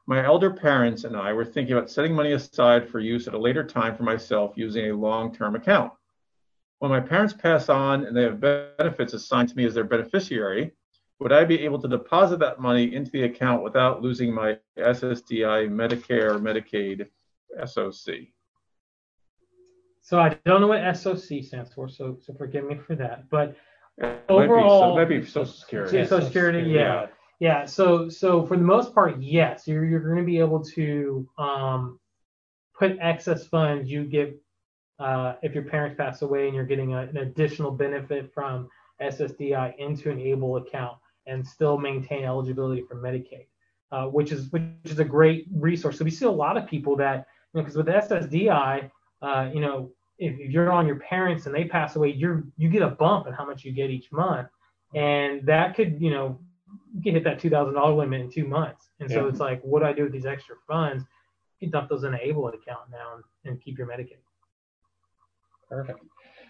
My 0.06 0.24
elder 0.24 0.50
parents 0.50 1.04
and 1.04 1.14
I 1.14 1.34
were 1.34 1.44
thinking 1.44 1.76
about 1.76 1.90
setting 1.90 2.14
money 2.14 2.32
aside 2.32 2.88
for 2.88 2.98
use 2.98 3.28
at 3.28 3.34
a 3.34 3.38
later 3.38 3.62
time 3.62 3.94
for 3.94 4.04
myself 4.04 4.54
using 4.56 4.90
a 4.90 4.96
long 4.96 5.34
term 5.34 5.54
account. 5.54 5.92
When 6.78 6.90
my 6.90 7.00
parents 7.00 7.34
pass 7.34 7.68
on 7.68 8.06
and 8.06 8.16
they 8.16 8.22
have 8.22 8.40
benefits 8.40 9.12
assigned 9.12 9.50
to 9.50 9.56
me 9.56 9.66
as 9.66 9.74
their 9.74 9.84
beneficiary, 9.84 10.72
would 11.20 11.32
I 11.32 11.44
be 11.44 11.60
able 11.60 11.80
to 11.80 11.88
deposit 11.88 12.38
that 12.40 12.60
money 12.60 12.94
into 12.94 13.10
the 13.10 13.24
account 13.24 13.62
without 13.62 14.02
losing 14.02 14.32
my 14.32 14.58
SSDI, 14.78 15.68
Medicare, 15.68 16.40
Medicaid, 16.40 17.08
SOC? 17.66 18.28
So 20.00 20.18
I 20.18 20.38
don't 20.46 20.60
know 20.60 20.68
what 20.68 20.96
SOC 20.96 21.42
stands 21.44 21.72
for, 21.74 21.88
so 21.88 22.16
so 22.20 22.32
forgive 22.34 22.64
me 22.64 22.76
for 22.76 22.94
that. 22.96 23.28
But 23.28 23.56
overall, 24.28 24.94
might 24.94 25.08
be, 25.08 25.24
so, 25.24 25.44
might 25.44 25.44
be 25.44 25.46
Social 25.46 25.52
Security. 25.52 26.04
Social 26.04 26.26
Security, 26.26 26.70
yeah. 26.70 27.06
Yeah, 27.40 27.66
so 27.66 28.08
so 28.08 28.46
for 28.46 28.56
the 28.56 28.64
most 28.64 28.94
part, 28.94 29.20
yes, 29.20 29.68
you're 29.68 29.84
you're 29.84 30.00
going 30.00 30.16
to 30.16 30.24
be 30.24 30.38
able 30.38 30.64
to 30.64 31.28
um, 31.36 32.00
put 32.78 32.96
excess 33.00 33.46
funds 33.46 33.90
you 33.90 34.04
get 34.04 34.40
uh, 34.98 35.34
if 35.42 35.54
your 35.54 35.64
parents 35.64 35.96
pass 35.96 36.22
away 36.22 36.46
and 36.46 36.54
you're 36.54 36.64
getting 36.64 36.94
a, 36.94 37.02
an 37.02 37.18
additional 37.18 37.70
benefit 37.70 38.32
from 38.32 38.68
SSDI 39.00 39.76
into 39.78 40.10
an 40.10 40.18
ABLE 40.18 40.56
account 40.56 40.98
and 41.28 41.46
still 41.46 41.78
maintain 41.78 42.24
eligibility 42.24 42.82
for 42.82 42.96
Medicaid, 42.96 43.46
uh, 43.92 44.06
which 44.06 44.32
is 44.32 44.50
which 44.50 44.62
is 44.84 44.98
a 44.98 45.04
great 45.04 45.46
resource. 45.52 45.98
So 45.98 46.04
we 46.04 46.10
see 46.10 46.24
a 46.24 46.30
lot 46.30 46.56
of 46.56 46.66
people 46.66 46.96
that 46.96 47.26
because 47.54 47.76
you 47.76 47.82
know, 47.82 47.92
with 47.92 48.10
SSDI, 48.10 48.90
uh, 49.22 49.50
you 49.52 49.60
know, 49.60 49.90
if, 50.18 50.38
if 50.38 50.50
you're 50.50 50.72
on 50.72 50.86
your 50.86 50.96
parents 50.96 51.46
and 51.46 51.54
they 51.54 51.64
pass 51.64 51.96
away, 51.96 52.12
you're 52.12 52.44
you 52.56 52.68
get 52.68 52.82
a 52.82 52.88
bump 52.88 53.26
in 53.26 53.32
how 53.32 53.46
much 53.46 53.64
you 53.64 53.72
get 53.72 53.90
each 53.90 54.10
month, 54.10 54.48
and 54.94 55.46
that 55.46 55.74
could 55.74 56.00
you 56.00 56.10
know 56.10 56.38
you 57.00 57.12
hit 57.12 57.24
that 57.24 57.38
two 57.38 57.50
thousand 57.50 57.74
dollar 57.74 57.94
limit 57.94 58.20
in 58.20 58.30
two 58.30 58.46
months. 58.46 58.90
And 59.00 59.10
so 59.10 59.28
it's 59.28 59.40
like, 59.40 59.62
what 59.62 59.80
do 59.80 59.86
I 59.86 59.92
do 59.92 60.04
with 60.04 60.12
these 60.12 60.26
extra 60.26 60.56
funds? 60.66 61.04
You 61.60 61.66
can 61.66 61.72
dump 61.72 61.88
those 61.88 62.04
in 62.04 62.14
an 62.14 62.20
ABLE 62.22 62.48
account 62.48 62.90
now 62.90 63.14
and, 63.14 63.24
and 63.44 63.60
keep 63.60 63.78
your 63.78 63.86
Medicaid. 63.86 64.18
Perfect. 65.68 66.00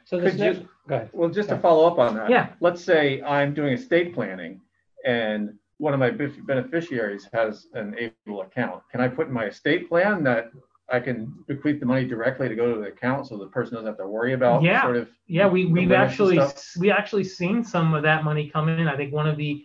So 0.05 0.19
this 0.19 0.35
next, 0.37 0.61
you, 0.61 0.69
go 0.89 0.95
ahead. 0.95 1.11
Well, 1.13 1.29
just 1.29 1.51
to 1.51 1.59
follow 1.59 1.87
up 1.87 1.99
on 1.99 2.15
that. 2.15 2.31
Yeah. 2.31 2.51
Let's 2.61 2.83
say 2.83 3.21
I'm 3.23 3.53
doing 3.53 3.75
estate 3.75 4.15
planning 4.15 4.61
and 5.05 5.55
one 5.79 5.95
of 5.95 6.01
my 6.01 6.11
beneficiaries 6.11 7.29
has 7.33 7.69
an 7.75 7.95
ABLE 7.99 8.43
account. 8.43 8.83
Can 8.91 9.01
I 9.01 9.09
put 9.09 9.29
in 9.29 9.33
my 9.33 9.45
estate 9.45 9.89
plan 9.89 10.25
that 10.25 10.51
I 10.91 11.01
can 11.01 11.33
bequeath 11.47 11.81
the 11.81 11.87
money 11.87 12.07
directly 12.07 12.49
to 12.49 12.55
go 12.55 12.75
to 12.75 12.81
the 12.81 12.89
account 12.89 13.27
so 13.29 13.37
the 13.37 13.47
person 13.47 13.75
doesn't 13.75 13.87
have 13.87 13.99
to 13.99 14.07
worry 14.07 14.33
about 14.33 14.63
yeah. 14.63 14.83
sort 14.83 14.97
of 14.97 15.09
yeah 15.27 15.47
we 15.47 15.67
we've 15.67 15.93
actually 15.93 16.41
we 16.79 16.91
actually 16.91 17.25
seen 17.25 17.63
some 17.63 17.95
of 17.95 18.03
that 18.03 18.25
money 18.25 18.49
come 18.49 18.69
in. 18.69 18.89
I 18.89 18.97
think 18.97 19.13
one 19.13 19.29
of 19.29 19.37
the 19.37 19.63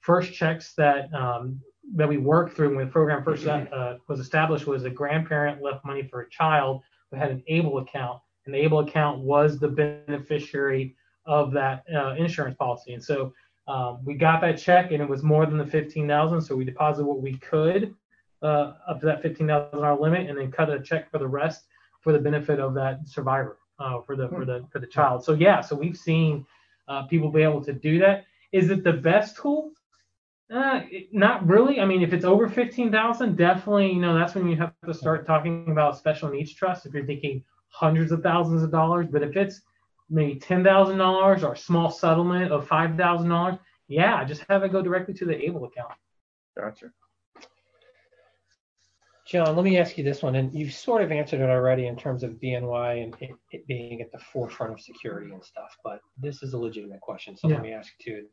first 0.00 0.32
checks 0.32 0.74
that 0.74 1.12
um, 1.12 1.60
that 1.94 2.08
we 2.08 2.16
worked 2.16 2.56
through 2.56 2.76
when 2.76 2.86
the 2.86 2.92
program 2.92 3.24
first 3.24 3.46
uh, 3.46 3.96
was 4.08 4.20
established 4.20 4.66
was 4.66 4.84
a 4.84 4.90
grandparent 4.90 5.62
left 5.62 5.84
money 5.84 6.06
for 6.08 6.22
a 6.22 6.30
child 6.30 6.80
who 7.10 7.16
had 7.16 7.30
an 7.30 7.42
ABLE 7.48 7.78
account, 7.78 8.20
and 8.46 8.54
the 8.54 8.58
ABLE 8.58 8.80
account 8.80 9.20
was 9.20 9.58
the 9.58 9.68
beneficiary 9.68 10.96
of 11.26 11.52
that 11.52 11.84
uh, 11.94 12.14
insurance 12.14 12.56
policy. 12.56 12.94
And 12.94 13.02
so 13.02 13.32
um, 13.68 14.00
we 14.04 14.14
got 14.14 14.40
that 14.40 14.58
check, 14.58 14.90
and 14.90 15.00
it 15.00 15.08
was 15.08 15.22
more 15.22 15.46
than 15.46 15.58
the 15.58 15.66
fifteen 15.66 16.08
thousand, 16.08 16.40
so 16.42 16.56
we 16.56 16.64
deposited 16.64 17.06
what 17.06 17.22
we 17.22 17.36
could 17.38 17.94
uh, 18.42 18.72
up 18.88 19.00
to 19.00 19.06
that 19.06 19.22
fifteen 19.22 19.46
thousand 19.46 19.80
dollar 19.80 20.00
limit, 20.00 20.28
and 20.28 20.38
then 20.38 20.50
cut 20.50 20.70
a 20.70 20.80
check 20.80 21.10
for 21.10 21.18
the 21.18 21.28
rest 21.28 21.64
for 22.00 22.12
the 22.12 22.18
benefit 22.18 22.58
of 22.58 22.74
that 22.74 23.06
survivor 23.06 23.58
uh, 23.78 24.00
for 24.02 24.16
the 24.16 24.28
for 24.28 24.44
the 24.44 24.64
for 24.70 24.80
the 24.80 24.86
child. 24.86 25.24
So 25.24 25.32
yeah, 25.34 25.60
so 25.60 25.76
we've 25.76 25.96
seen 25.96 26.44
uh, 26.88 27.02
people 27.04 27.30
be 27.30 27.42
able 27.42 27.62
to 27.64 27.72
do 27.72 27.98
that. 28.00 28.24
Is 28.52 28.70
it 28.70 28.82
the 28.84 28.92
best 28.92 29.36
tool? 29.36 29.70
Uh, 30.52 30.82
not 31.12 31.46
really. 31.46 31.80
I 31.80 31.86
mean, 31.86 32.02
if 32.02 32.12
it's 32.12 32.24
over 32.24 32.48
fifteen 32.48 32.90
thousand, 32.90 33.36
definitely, 33.36 33.92
you 33.92 34.00
know, 34.00 34.14
that's 34.14 34.34
when 34.34 34.48
you 34.48 34.56
have 34.56 34.74
to 34.84 34.92
start 34.92 35.26
talking 35.26 35.70
about 35.70 35.96
special 35.96 36.28
needs 36.28 36.52
trust. 36.52 36.84
If 36.84 36.92
you're 36.92 37.06
thinking 37.06 37.42
hundreds 37.68 38.12
of 38.12 38.22
thousands 38.22 38.62
of 38.62 38.70
dollars, 38.70 39.06
but 39.10 39.22
if 39.22 39.34
it's 39.36 39.62
maybe 40.12 40.38
ten 40.38 40.62
thousand 40.62 40.98
dollars 40.98 41.42
or 41.42 41.54
a 41.54 41.56
small 41.56 41.90
settlement 41.90 42.52
of 42.52 42.68
five 42.68 42.96
thousand 42.96 43.30
dollars, 43.30 43.58
yeah, 43.88 44.22
just 44.24 44.44
have 44.48 44.62
it 44.62 44.72
go 44.72 44.82
directly 44.82 45.14
to 45.14 45.24
the 45.24 45.36
ABLE 45.44 45.64
account. 45.64 45.92
Gotcha. 46.56 46.92
John, 49.26 49.56
let 49.56 49.64
me 49.64 49.78
ask 49.78 49.96
you 49.96 50.04
this 50.04 50.22
one, 50.22 50.34
and 50.34 50.52
you've 50.52 50.74
sort 50.74 51.00
of 51.00 51.10
answered 51.10 51.40
it 51.40 51.48
already 51.48 51.86
in 51.86 51.96
terms 51.96 52.22
of 52.22 52.32
BNY 52.32 53.02
and 53.02 53.16
it, 53.20 53.30
it 53.50 53.66
being 53.66 54.02
at 54.02 54.12
the 54.12 54.18
forefront 54.18 54.72
of 54.72 54.80
security 54.80 55.32
and 55.32 55.42
stuff, 55.42 55.74
but 55.84 56.00
this 56.18 56.42
is 56.42 56.52
a 56.52 56.58
legitimate 56.58 57.00
question, 57.00 57.36
so 57.36 57.48
yeah. 57.48 57.54
let 57.54 57.62
me 57.62 57.72
ask 57.72 57.92
you 57.98 58.12
too. 58.12 58.26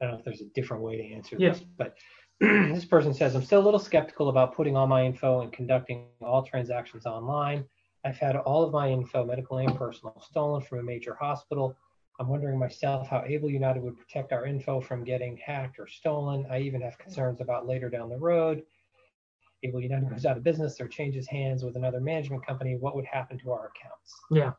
I 0.00 0.04
don't 0.04 0.14
know 0.14 0.18
if 0.18 0.24
there's 0.24 0.42
a 0.42 0.52
different 0.54 0.82
way 0.82 0.96
to 0.96 1.14
answer 1.14 1.36
yeah. 1.38 1.50
this, 1.50 1.62
but 1.78 1.96
this 2.40 2.84
person 2.84 3.14
says, 3.14 3.34
I'm 3.34 3.44
still 3.44 3.60
a 3.60 3.64
little 3.64 3.80
skeptical 3.80 4.28
about 4.28 4.54
putting 4.54 4.76
all 4.76 4.86
my 4.86 5.04
info 5.04 5.40
and 5.40 5.52
conducting 5.52 6.08
all 6.20 6.42
transactions 6.42 7.06
online. 7.06 7.64
I've 8.04 8.18
had 8.18 8.36
all 8.36 8.62
of 8.64 8.72
my 8.72 8.90
info, 8.90 9.24
medical 9.24 9.58
and 9.58 9.74
personal, 9.76 10.20
stolen 10.20 10.60
from 10.62 10.78
a 10.78 10.82
major 10.82 11.14
hospital. 11.14 11.76
I'm 12.20 12.28
wondering 12.28 12.58
myself 12.58 13.08
how 13.08 13.24
Able 13.26 13.50
United 13.50 13.82
would 13.82 13.98
protect 13.98 14.32
our 14.32 14.46
info 14.46 14.80
from 14.80 15.04
getting 15.04 15.36
hacked 15.38 15.78
or 15.78 15.86
stolen. 15.86 16.46
I 16.50 16.60
even 16.60 16.80
have 16.82 16.98
concerns 16.98 17.40
about 17.40 17.66
later 17.66 17.88
down 17.88 18.08
the 18.08 18.18
road. 18.18 18.62
Able 19.64 19.80
United 19.80 20.10
goes 20.10 20.26
out 20.26 20.36
of 20.36 20.44
business 20.44 20.80
or 20.80 20.86
changes 20.86 21.26
hands 21.26 21.64
with 21.64 21.76
another 21.76 22.00
management 22.00 22.46
company. 22.46 22.76
What 22.76 22.94
would 22.94 23.06
happen 23.06 23.38
to 23.38 23.50
our 23.50 23.72
accounts? 23.74 24.14
Yeah. 24.30 24.52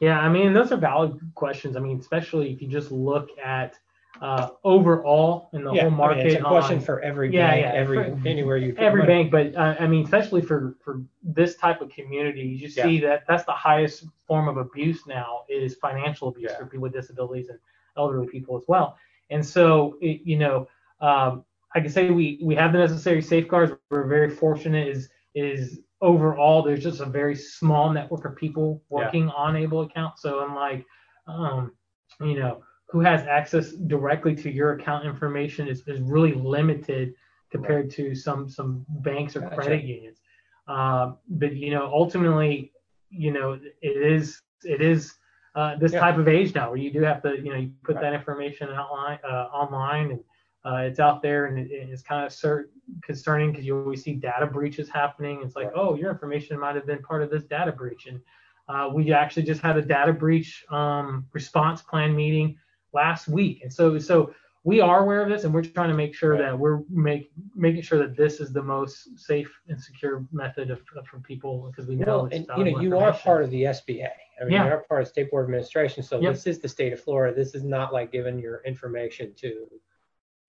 Yeah. 0.00 0.20
I 0.20 0.28
mean, 0.28 0.52
those 0.52 0.70
are 0.70 0.76
valid 0.76 1.18
questions. 1.34 1.76
I 1.76 1.80
mean, 1.80 1.98
especially 1.98 2.52
if 2.52 2.60
you 2.60 2.68
just 2.68 2.92
look 2.92 3.30
at 3.42 3.76
uh, 4.20 4.50
overall 4.64 5.50
in 5.52 5.64
the 5.64 5.72
yeah, 5.72 5.82
whole 5.82 5.90
market. 5.90 6.20
I 6.20 6.24
mean, 6.24 6.26
it's 6.28 6.36
a 6.36 6.44
question 6.44 6.78
on, 6.78 6.84
for 6.84 7.00
every 7.00 7.32
yeah, 7.32 7.50
bank, 7.50 7.60
yeah, 7.62 7.72
every 7.72 7.96
for, 7.96 8.28
anywhere 8.28 8.56
you 8.56 8.74
every 8.78 9.04
bank, 9.04 9.30
but 9.30 9.54
uh, 9.54 9.76
I 9.78 9.86
mean, 9.86 10.04
especially 10.04 10.42
for 10.42 10.76
for 10.82 11.02
this 11.22 11.56
type 11.56 11.80
of 11.80 11.90
community, 11.90 12.42
you 12.42 12.68
yeah. 12.68 12.84
see 12.84 13.00
that 13.00 13.24
that's 13.28 13.44
the 13.44 13.52
highest 13.52 14.06
form 14.26 14.48
of 14.48 14.56
abuse 14.56 15.06
now 15.06 15.42
is 15.48 15.76
financial 15.76 16.28
abuse 16.28 16.52
for 16.54 16.66
people 16.66 16.82
with 16.82 16.92
disabilities 16.92 17.48
and 17.48 17.58
elderly 17.96 18.26
people 18.26 18.56
as 18.56 18.64
well. 18.68 18.96
And 19.30 19.44
so, 19.44 19.96
it, 20.00 20.20
you 20.24 20.38
know, 20.38 20.68
um, 21.00 21.44
I 21.74 21.80
can 21.80 21.90
say 21.90 22.10
we 22.10 22.40
we 22.42 22.54
have 22.54 22.72
the 22.72 22.78
necessary 22.78 23.22
safeguards. 23.22 23.72
We're 23.90 24.06
very 24.06 24.30
fortunate. 24.30 24.88
Is 24.88 25.10
is 25.34 25.80
overall 26.00 26.62
there's 26.62 26.82
just 26.82 27.00
a 27.00 27.06
very 27.06 27.34
small 27.34 27.92
network 27.92 28.24
of 28.24 28.36
people 28.36 28.82
working 28.88 29.28
on 29.30 29.56
able 29.56 29.82
accounts. 29.82 30.22
So 30.22 30.40
I'm 30.40 30.54
like, 30.54 30.86
um, 31.26 31.72
you 32.20 32.38
know 32.38 32.62
who 32.88 33.00
has 33.00 33.26
access 33.26 33.72
directly 33.72 34.34
to 34.34 34.50
your 34.50 34.72
account 34.72 35.04
information 35.04 35.68
is, 35.68 35.82
is 35.86 36.00
really 36.00 36.32
limited 36.32 37.14
compared 37.50 37.90
to 37.90 38.14
some 38.14 38.48
some 38.48 38.84
banks 38.88 39.36
or 39.36 39.40
gotcha. 39.40 39.56
credit 39.56 39.84
unions. 39.84 40.20
Uh, 40.68 41.12
but 41.28 41.54
you 41.54 41.70
know, 41.70 41.90
ultimately, 41.92 42.72
you 43.10 43.32
know, 43.32 43.58
it 43.82 43.96
is 43.96 44.42
it 44.64 44.80
is 44.80 45.14
uh, 45.54 45.76
this 45.76 45.92
yeah. 45.92 46.00
type 46.00 46.18
of 46.18 46.28
age 46.28 46.54
now 46.54 46.68
where 46.68 46.78
you 46.78 46.92
do 46.92 47.02
have 47.02 47.22
to, 47.22 47.36
you 47.36 47.50
know, 47.50 47.56
you 47.56 47.70
put 47.82 47.96
right. 47.96 48.02
that 48.02 48.12
information 48.12 48.68
outline 48.70 49.18
uh, 49.24 49.46
online 49.52 50.10
and 50.10 50.20
uh, 50.66 50.78
it's 50.78 50.98
out 50.98 51.22
there 51.22 51.46
and 51.46 51.58
it, 51.58 51.68
it's 51.70 52.02
kind 52.02 52.26
of 52.26 52.32
cert- 52.32 52.68
concerning 53.02 53.52
because 53.52 53.64
you 53.64 53.78
always 53.78 54.02
see 54.02 54.14
data 54.14 54.46
breaches 54.46 54.88
happening. 54.88 55.40
It's 55.44 55.54
like, 55.54 55.66
right. 55.66 55.76
oh, 55.76 55.94
your 55.94 56.10
information 56.10 56.58
might 56.58 56.74
have 56.74 56.86
been 56.86 57.00
part 57.02 57.22
of 57.22 57.30
this 57.30 57.44
data 57.44 57.70
breach. 57.70 58.06
And 58.06 58.20
uh, 58.68 58.90
we 58.92 59.12
actually 59.12 59.44
just 59.44 59.60
had 59.60 59.76
a 59.76 59.82
data 59.82 60.12
breach 60.12 60.64
um, 60.70 61.26
response 61.32 61.82
plan 61.82 62.16
meeting 62.16 62.58
last 62.96 63.28
week. 63.28 63.60
And 63.62 63.72
so, 63.72 63.98
so 63.98 64.34
we 64.64 64.80
are 64.80 65.04
aware 65.04 65.22
of 65.22 65.28
this 65.28 65.44
and 65.44 65.54
we're 65.54 65.62
trying 65.62 65.90
to 65.90 65.94
make 65.94 66.12
sure 66.12 66.32
right. 66.32 66.42
that 66.42 66.58
we're 66.58 66.80
make, 66.90 67.30
making 67.54 67.82
sure 67.82 67.98
that 67.98 68.16
this 68.16 68.40
is 68.40 68.52
the 68.52 68.62
most 68.62 69.16
safe 69.16 69.48
and 69.68 69.80
secure 69.80 70.26
method 70.32 70.70
of, 70.70 70.80
of 70.96 71.06
for 71.06 71.20
people 71.20 71.68
because 71.70 71.86
we 71.86 71.94
know 71.94 72.22
well, 72.22 72.28
and 72.32 72.46
you 72.58 72.64
know 72.64 72.80
you 72.80 72.98
are 72.98 73.12
part 73.12 73.44
of 73.44 73.50
the 73.50 73.62
SBA. 73.62 74.08
I 74.40 74.44
mean, 74.44 74.54
yeah. 74.54 74.64
you 74.66 74.72
are 74.72 74.84
part 74.88 75.02
of 75.02 75.08
State 75.08 75.30
Board 75.30 75.44
Administration, 75.44 76.02
so 76.02 76.20
yep. 76.20 76.34
this 76.34 76.46
is 76.46 76.58
the 76.58 76.68
state 76.68 76.92
of 76.92 77.00
Florida. 77.00 77.34
This 77.34 77.54
is 77.54 77.62
not 77.62 77.92
like 77.92 78.10
giving 78.10 78.38
your 78.40 78.60
information 78.66 79.32
to 79.36 79.66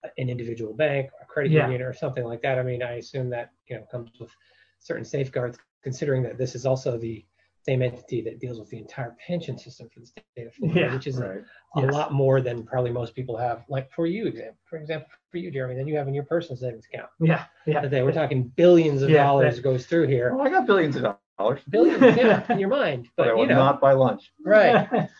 an 0.04 0.30
individual 0.30 0.74
bank, 0.74 1.12
a 1.22 1.26
credit 1.26 1.52
yeah. 1.52 1.66
union, 1.70 1.84
or 1.84 1.94
something 1.94 2.24
like 2.24 2.42
that. 2.42 2.58
I 2.58 2.64
mean, 2.64 2.82
I 2.82 2.94
assume 2.94 3.30
that 3.30 3.52
you 3.68 3.76
know 3.76 3.84
comes 3.92 4.10
with 4.20 4.32
certain 4.80 5.06
safeguards, 5.06 5.60
considering 5.84 6.24
that 6.24 6.40
this 6.40 6.56
is 6.56 6.66
also 6.66 6.98
the 6.98 7.24
same 7.68 7.82
entity 7.82 8.22
that 8.22 8.40
deals 8.40 8.60
with 8.60 8.70
the 8.70 8.78
entire 8.78 9.16
pension 9.26 9.58
system 9.58 9.90
for 9.94 10.00
the 10.00 10.06
state 10.06 10.24
of 10.38 10.54
Florida, 10.54 10.80
yeah, 10.80 10.94
which 10.94 11.08
is 11.08 11.18
right. 11.18 11.42
a, 11.76 11.80
a 11.80 11.84
yes. 11.84 11.94
lot 11.94 12.14
more 12.14 12.40
than 12.40 12.64
probably 12.64 12.92
most 12.92 13.14
people 13.14 13.36
have. 13.36 13.64
Like 13.68 13.92
for 13.92 14.08
you, 14.08 14.32
for 14.66 14.78
example, 14.78 15.08
for 15.30 15.38
you, 15.38 15.52
Jeremy, 15.52 15.76
than 15.76 15.88
you 15.88 15.98
have 15.98 16.08
in 16.08 16.14
your 16.14 16.24
personal 16.24 16.58
savings 16.58 16.86
account. 16.92 17.10
Yeah, 17.20 17.46
yeah. 17.66 17.82
Today 17.82 18.04
we're 18.04 18.14
talking 18.14 18.44
billions 18.56 19.02
of 19.02 19.10
yeah, 19.10 19.24
dollars 19.24 19.58
that, 19.58 19.62
goes 19.62 19.86
through 19.86 20.08
here. 20.08 20.32
Oh, 20.34 20.42
I 20.42 20.50
got 20.50 20.66
billions 20.66 20.96
of 20.96 21.18
dollars. 21.38 21.62
Billions, 21.70 22.02
yeah, 22.16 22.44
in 22.52 22.60
your 22.60 22.70
mind, 22.70 23.10
but, 23.18 23.26
but 23.26 23.36
I 23.36 23.42
you 23.42 23.48
know, 23.48 23.56
not 23.56 23.82
buy 23.82 23.94
lunch. 23.94 24.32
Right. 24.44 25.10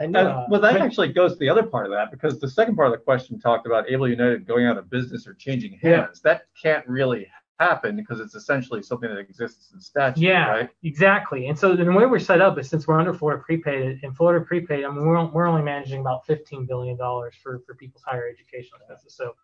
And, 0.00 0.16
uh, 0.16 0.46
well, 0.48 0.62
that 0.62 0.78
actually 0.78 1.12
goes 1.12 1.34
to 1.34 1.38
the 1.38 1.50
other 1.50 1.62
part 1.62 1.84
of 1.84 1.92
that 1.92 2.10
because 2.10 2.40
the 2.40 2.48
second 2.48 2.74
part 2.74 2.88
of 2.88 2.92
the 2.92 3.04
question 3.04 3.38
talked 3.38 3.66
about 3.66 3.84
Able 3.90 4.08
United 4.08 4.46
going 4.46 4.64
out 4.64 4.78
of 4.78 4.88
business 4.88 5.26
or 5.26 5.34
changing 5.34 5.72
hands. 5.72 6.22
Yeah. 6.24 6.32
That 6.32 6.46
can't 6.60 6.88
really 6.88 7.28
happen 7.60 7.94
because 7.94 8.20
it's 8.20 8.34
essentially 8.34 8.82
something 8.82 9.10
that 9.10 9.18
exists 9.18 9.70
in 9.74 9.80
statute. 9.80 10.20
Yeah, 10.20 10.48
right? 10.48 10.70
exactly. 10.82 11.48
And 11.48 11.58
so 11.58 11.76
the 11.76 11.84
way 11.84 12.06
we're 12.06 12.18
set 12.18 12.40
up 12.40 12.58
is 12.58 12.68
since 12.68 12.86
we're 12.88 12.98
under 12.98 13.12
Florida 13.12 13.42
prepaid, 13.44 14.00
and 14.02 14.16
Florida 14.16 14.44
prepaid, 14.44 14.84
I 14.84 14.90
mean, 14.90 15.06
we're, 15.06 15.24
we're 15.26 15.46
only 15.46 15.62
managing 15.62 16.00
about 16.00 16.26
$15 16.26 16.66
billion 16.66 16.96
for, 16.96 17.60
for 17.66 17.74
people's 17.78 18.02
higher 18.02 18.26
education 18.26 18.70
expenses. 18.80 19.14
So 19.14 19.34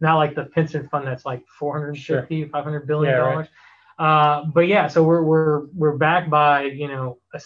not 0.00 0.16
like 0.16 0.34
the 0.34 0.44
pension 0.44 0.88
fund 0.88 1.06
that's 1.06 1.26
like 1.26 1.44
450, 1.58 2.40
sure. 2.40 2.48
500 2.48 2.86
billion 2.86 3.18
dollars. 3.18 3.48
Yeah, 3.98 4.06
right. 4.06 4.38
uh, 4.38 4.44
but 4.46 4.68
yeah, 4.68 4.86
so 4.86 5.02
we're, 5.02 5.22
we're, 5.22 5.66
we're 5.74 5.96
backed 5.96 6.30
by, 6.30 6.64
you 6.64 6.86
know, 6.86 7.18
a, 7.34 7.40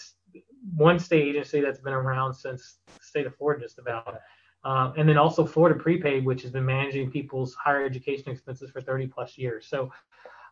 one 0.75 0.99
state 0.99 1.29
agency 1.29 1.61
that's 1.61 1.79
been 1.79 1.93
around 1.93 2.35
since 2.35 2.77
the 2.85 3.03
state 3.03 3.25
of 3.25 3.35
Florida 3.35 3.63
just 3.63 3.79
about. 3.79 4.19
Um, 4.63 4.93
and 4.97 5.09
then 5.09 5.17
also 5.17 5.45
Florida 5.45 5.79
Prepaid, 5.79 6.23
which 6.23 6.43
has 6.43 6.51
been 6.51 6.65
managing 6.65 7.09
people's 7.09 7.55
higher 7.55 7.83
education 7.83 8.29
expenses 8.29 8.69
for 8.69 8.79
30 8.79 9.07
plus 9.07 9.37
years. 9.37 9.65
So 9.67 9.91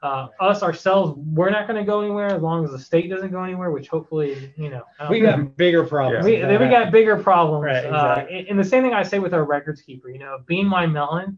uh, 0.02 0.28
us 0.40 0.64
ourselves, 0.64 1.20
we're 1.34 1.50
not 1.50 1.68
going 1.68 1.78
to 1.80 1.86
go 1.86 2.02
anywhere 2.02 2.28
as 2.28 2.42
long 2.42 2.64
as 2.64 2.72
the 2.72 2.80
state 2.80 3.10
doesn't 3.10 3.32
go 3.32 3.44
anywhere, 3.44 3.70
which 3.70 3.88
hopefully, 3.88 4.54
you 4.56 4.70
know. 4.70 4.84
We 5.10 5.20
got 5.20 5.58
bigger 5.58 5.84
problems. 5.84 6.26
We, 6.26 6.38
then 6.38 6.60
we 6.60 6.70
got 6.70 6.92
bigger 6.92 7.18
problems. 7.18 7.66
Right, 7.66 7.86
uh, 7.86 7.90
exactly. 7.90 8.36
uh, 8.36 8.40
and, 8.40 8.48
and, 8.48 8.60
the 8.60 8.64
same 8.64 8.82
thing 8.82 8.94
I 8.94 9.04
say 9.04 9.20
with 9.20 9.34
our 9.34 9.44
records 9.44 9.82
keeper, 9.82 10.10
you 10.10 10.20
know, 10.20 10.40
BNY 10.50 10.92
Mellon, 10.92 11.38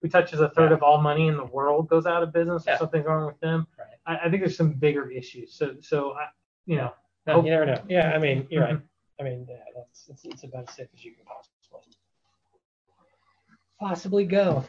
who 0.00 0.08
touches 0.08 0.40
a 0.40 0.48
third 0.48 0.70
yeah. 0.70 0.76
of 0.76 0.82
all 0.82 1.00
money 1.00 1.28
in 1.28 1.36
the 1.36 1.44
world, 1.44 1.88
goes 1.88 2.06
out 2.06 2.22
of 2.22 2.32
business 2.32 2.64
yeah. 2.66 2.74
or 2.74 2.78
something's 2.78 3.04
wrong 3.04 3.26
with 3.26 3.38
them. 3.40 3.66
Right. 3.78 4.18
I, 4.18 4.26
I, 4.26 4.30
think 4.30 4.42
there's 4.42 4.56
some 4.56 4.72
bigger 4.72 5.10
issues. 5.10 5.52
So, 5.52 5.76
so 5.80 6.12
I, 6.12 6.28
you 6.64 6.76
know. 6.76 6.94
you 7.26 7.42
never 7.42 7.66
know. 7.66 7.82
Yeah, 7.86 8.12
I 8.12 8.18
mean, 8.18 8.46
you're 8.50 8.64
right. 8.64 8.80
I 9.20 9.22
mean, 9.22 9.46
yeah, 9.48 9.56
that's 9.76 10.08
it's, 10.08 10.24
it's 10.24 10.44
about 10.44 10.70
as 10.70 10.74
safe 10.74 10.88
as 10.94 11.04
you 11.04 11.12
can 11.12 11.26
possibly 11.26 11.49
possibly 13.80 14.24
go. 14.24 14.64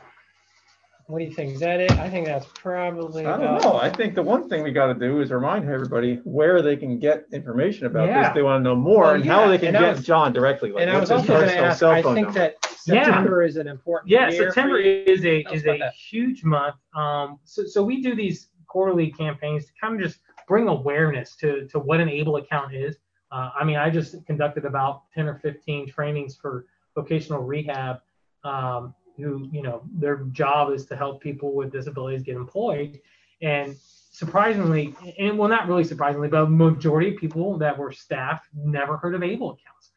What 1.08 1.20
do 1.20 1.26
you 1.26 1.32
think? 1.32 1.56
Is 1.56 1.60
that 1.60 1.82
it? 1.82 1.92
I 1.94 2.10
think 2.10 2.26
that's 2.26 2.46
probably. 2.56 3.26
I 3.26 3.38
don't 3.38 3.42
about... 3.42 3.64
know. 3.64 3.76
I 3.76 3.90
think 3.90 4.16
the 4.16 4.24
one 4.24 4.48
thing 4.48 4.64
we 4.64 4.72
got 4.72 4.88
to 4.88 4.94
do 4.94 5.20
is 5.20 5.30
remind 5.30 5.70
everybody 5.70 6.22
where 6.24 6.62
they 6.62 6.78
can 6.78 7.00
get 7.00 7.26
information 7.34 7.86
about 7.86 8.08
yeah. 8.08 8.24
this. 8.24 8.36
They 8.36 8.44
want 8.44 8.62
to 8.62 8.64
know 8.64 8.76
more 8.76 9.04
well, 9.04 9.16
and 9.16 9.26
yeah. 9.26 9.34
how 9.34 9.48
they 9.50 9.58
can 9.58 9.76
and 9.76 9.78
get 9.78 9.98
was, 9.98 10.06
John 10.06 10.32
directly. 10.32 10.72
Like, 10.72 10.84
and 10.84 10.92
I 10.92 10.98
was 10.98 11.12
also 11.12 11.28
going 11.28 11.50
to 11.50 11.58
ask. 11.58 11.84
I 11.84 12.02
think 12.02 12.16
number? 12.16 12.32
that 12.32 12.66
September 12.66 13.42
yeah. 13.42 13.50
is 13.50 13.58
an 13.58 13.68
important. 13.68 14.10
Yeah, 14.10 14.30
September 14.30 14.78
is 14.78 15.26
a 15.26 15.40
is 15.54 15.64
a 15.64 15.80
that. 15.80 15.94
huge 15.94 16.46
month. 16.46 16.76
Um, 16.96 17.40
so 17.44 17.66
so 17.66 17.84
we 17.84 18.02
do 18.02 18.16
these 18.16 18.48
quarterly 18.68 19.12
campaigns 19.12 19.66
to 19.66 19.72
kind 19.82 19.96
of 19.96 20.08
just 20.08 20.22
bring 20.48 20.70
awareness 20.70 21.36
to 21.38 21.68
to 21.68 21.80
what 21.80 22.00
an 22.00 22.08
able 22.08 22.38
account 22.38 22.74
is. 22.74 22.96
Uh, 23.34 23.50
I 23.60 23.66
mean, 23.66 23.76
I 23.76 23.90
just 23.90 24.26
conducted 24.26 24.66
about 24.66 25.04
10 25.14 25.28
or 25.28 25.40
15 25.40 25.90
trainings 25.90 26.36
for 26.36 26.66
vocational 26.96 27.42
rehab 27.42 27.98
um, 28.44 28.94
who, 29.18 29.48
you 29.52 29.62
know, 29.62 29.82
their 29.94 30.18
job 30.32 30.72
is 30.72 30.86
to 30.88 30.96
help 30.96 31.22
people 31.22 31.54
with 31.54 31.72
disabilities 31.72 32.24
get 32.24 32.36
employed. 32.36 33.00
And 33.42 33.76
surprisingly, 34.12 34.96
and 35.18 35.38
well, 35.38 35.50
not 35.50 35.68
really 35.68 35.84
surprisingly, 35.84 36.28
but 36.28 36.44
a 36.44 36.48
majority 36.48 37.14
of 37.14 37.18
people 37.18 37.58
that 37.58 37.78
were 37.78 37.92
staff 37.92 38.48
never 38.54 38.98
heard 38.98 39.16
of 39.16 39.24
ABLE 39.24 39.52
accounts 39.52 39.92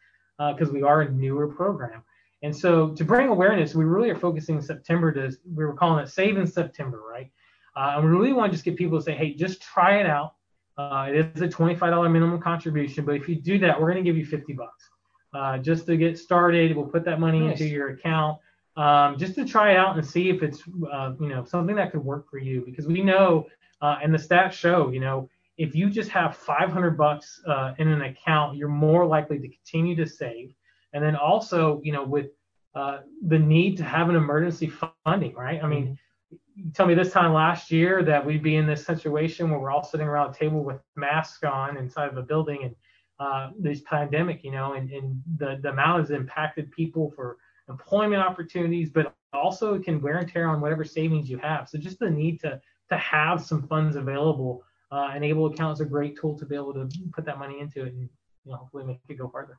because 0.58 0.70
uh, 0.70 0.72
we 0.72 0.82
are 0.82 1.02
a 1.02 1.10
newer 1.10 1.48
program. 1.48 2.02
And 2.42 2.54
so 2.54 2.90
to 2.90 3.04
bring 3.04 3.28
awareness, 3.28 3.74
we 3.74 3.84
really 3.84 4.10
are 4.10 4.16
focusing 4.16 4.60
September 4.60 5.12
to, 5.12 5.36
we 5.54 5.64
were 5.64 5.72
calling 5.72 6.04
it 6.04 6.08
Save 6.08 6.36
in 6.36 6.46
September, 6.46 7.00
right? 7.00 7.30
Uh, 7.76 7.94
and 7.96 8.04
we 8.04 8.10
really 8.10 8.32
want 8.32 8.52
to 8.52 8.54
just 8.54 8.64
get 8.64 8.76
people 8.76 8.98
to 8.98 9.04
say, 9.04 9.14
hey, 9.14 9.34
just 9.34 9.62
try 9.62 9.98
it 9.98 10.06
out. 10.06 10.34
Uh, 10.76 11.06
it 11.08 11.32
is 11.34 11.42
a 11.42 11.48
$25 11.48 12.10
minimum 12.12 12.40
contribution, 12.40 13.04
but 13.04 13.14
if 13.14 13.28
you 13.28 13.36
do 13.36 13.58
that, 13.60 13.80
we're 13.80 13.90
going 13.90 14.02
to 14.04 14.08
give 14.08 14.16
you 14.16 14.26
50 14.26 14.52
bucks. 14.52 14.90
Uh, 15.32 15.58
just 15.58 15.86
to 15.86 15.96
get 15.96 16.18
started, 16.18 16.76
we'll 16.76 16.86
put 16.86 17.04
that 17.04 17.18
money 17.18 17.40
nice. 17.40 17.60
into 17.60 17.72
your 17.72 17.90
account 17.90 18.38
um, 18.76 19.16
just 19.18 19.34
to 19.36 19.44
try 19.44 19.72
it 19.72 19.76
out 19.76 19.96
and 19.96 20.06
see 20.06 20.30
if 20.30 20.42
it's 20.42 20.62
uh, 20.92 21.12
you 21.20 21.28
know 21.28 21.44
something 21.44 21.76
that 21.76 21.92
could 21.92 22.04
work 22.04 22.28
for 22.28 22.38
you. 22.38 22.62
Because 22.64 22.86
we 22.86 23.02
know 23.02 23.46
uh, 23.80 23.98
and 24.02 24.12
the 24.12 24.18
stats 24.18 24.52
show 24.52 24.90
you 24.90 25.00
know 25.00 25.28
if 25.56 25.74
you 25.74 25.88
just 25.88 26.10
have 26.10 26.36
500 26.36 26.98
bucks 26.98 27.40
uh, 27.46 27.74
in 27.78 27.88
an 27.88 28.02
account 28.02 28.56
you're 28.56 28.68
more 28.68 29.06
likely 29.06 29.38
to 29.38 29.48
continue 29.48 29.94
to 29.96 30.06
save. 30.06 30.54
And 30.92 31.02
then 31.02 31.16
also 31.16 31.80
you 31.84 31.92
know 31.92 32.04
with 32.04 32.30
uh, 32.74 33.00
the 33.26 33.38
need 33.38 33.76
to 33.76 33.84
have 33.84 34.08
an 34.08 34.16
emergency 34.16 34.72
funding 35.04 35.34
right? 35.34 35.62
I 35.62 35.68
mean 35.68 35.98
mm-hmm. 36.32 36.70
tell 36.70 36.86
me 36.86 36.94
this 36.94 37.12
time 37.12 37.32
last 37.32 37.70
year 37.70 38.02
that 38.02 38.24
we'd 38.24 38.42
be 38.42 38.56
in 38.56 38.66
this 38.66 38.84
situation 38.84 39.50
where 39.50 39.60
we're 39.60 39.70
all 39.70 39.84
sitting 39.84 40.06
around 40.06 40.30
a 40.30 40.34
table 40.34 40.64
with 40.64 40.80
masks 40.96 41.44
on 41.44 41.76
inside 41.76 42.08
of 42.08 42.16
a 42.16 42.22
building 42.22 42.64
and 42.64 42.74
uh, 43.20 43.50
this 43.56 43.80
pandemic 43.82 44.42
you 44.42 44.50
know 44.50 44.72
and, 44.72 44.90
and 44.90 45.22
the, 45.36 45.60
the 45.62 45.68
amount 45.68 46.00
has 46.00 46.10
impacted 46.10 46.68
people 46.72 47.12
for 47.14 47.38
employment 47.68 48.22
opportunities, 48.22 48.90
but 48.90 49.14
also 49.32 49.74
it 49.74 49.84
can 49.84 50.00
wear 50.00 50.18
and 50.18 50.28
tear 50.28 50.48
on 50.48 50.60
whatever 50.60 50.84
savings 50.84 51.28
you 51.28 51.38
have. 51.38 51.68
So 51.68 51.78
just 51.78 51.98
the 51.98 52.10
need 52.10 52.40
to 52.40 52.60
to 52.90 52.96
have 52.98 53.42
some 53.42 53.66
funds 53.66 53.96
available. 53.96 54.62
Uh, 54.92 55.10
an 55.12 55.24
able 55.24 55.46
account 55.46 55.72
is 55.74 55.80
a 55.80 55.84
great 55.84 56.16
tool 56.18 56.38
to 56.38 56.44
be 56.44 56.54
able 56.54 56.74
to 56.74 56.88
put 57.12 57.24
that 57.24 57.38
money 57.38 57.58
into 57.60 57.82
it 57.82 57.94
and 57.94 58.08
you 58.44 58.52
know 58.52 58.58
hopefully 58.58 58.84
make 58.84 59.00
it 59.08 59.18
go 59.18 59.28
farther. 59.28 59.58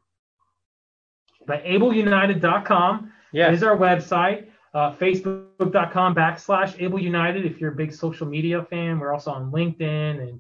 But 1.48 1.64
ableunited.com 1.66 3.12
yes. 3.34 3.56
is 3.56 3.64
our 3.64 3.78
website. 3.78 4.48
Uh, 4.74 4.94
Facebook.com 4.96 6.14
backslash 6.14 6.82
Able 6.82 7.00
United 7.00 7.46
if 7.46 7.62
you're 7.62 7.72
a 7.72 7.76
big 7.76 7.94
social 7.94 8.28
media 8.28 8.64
fan. 8.70 9.00
We're 9.00 9.14
also 9.14 9.32
on 9.32 9.50
LinkedIn 9.50 10.20
and 10.20 10.40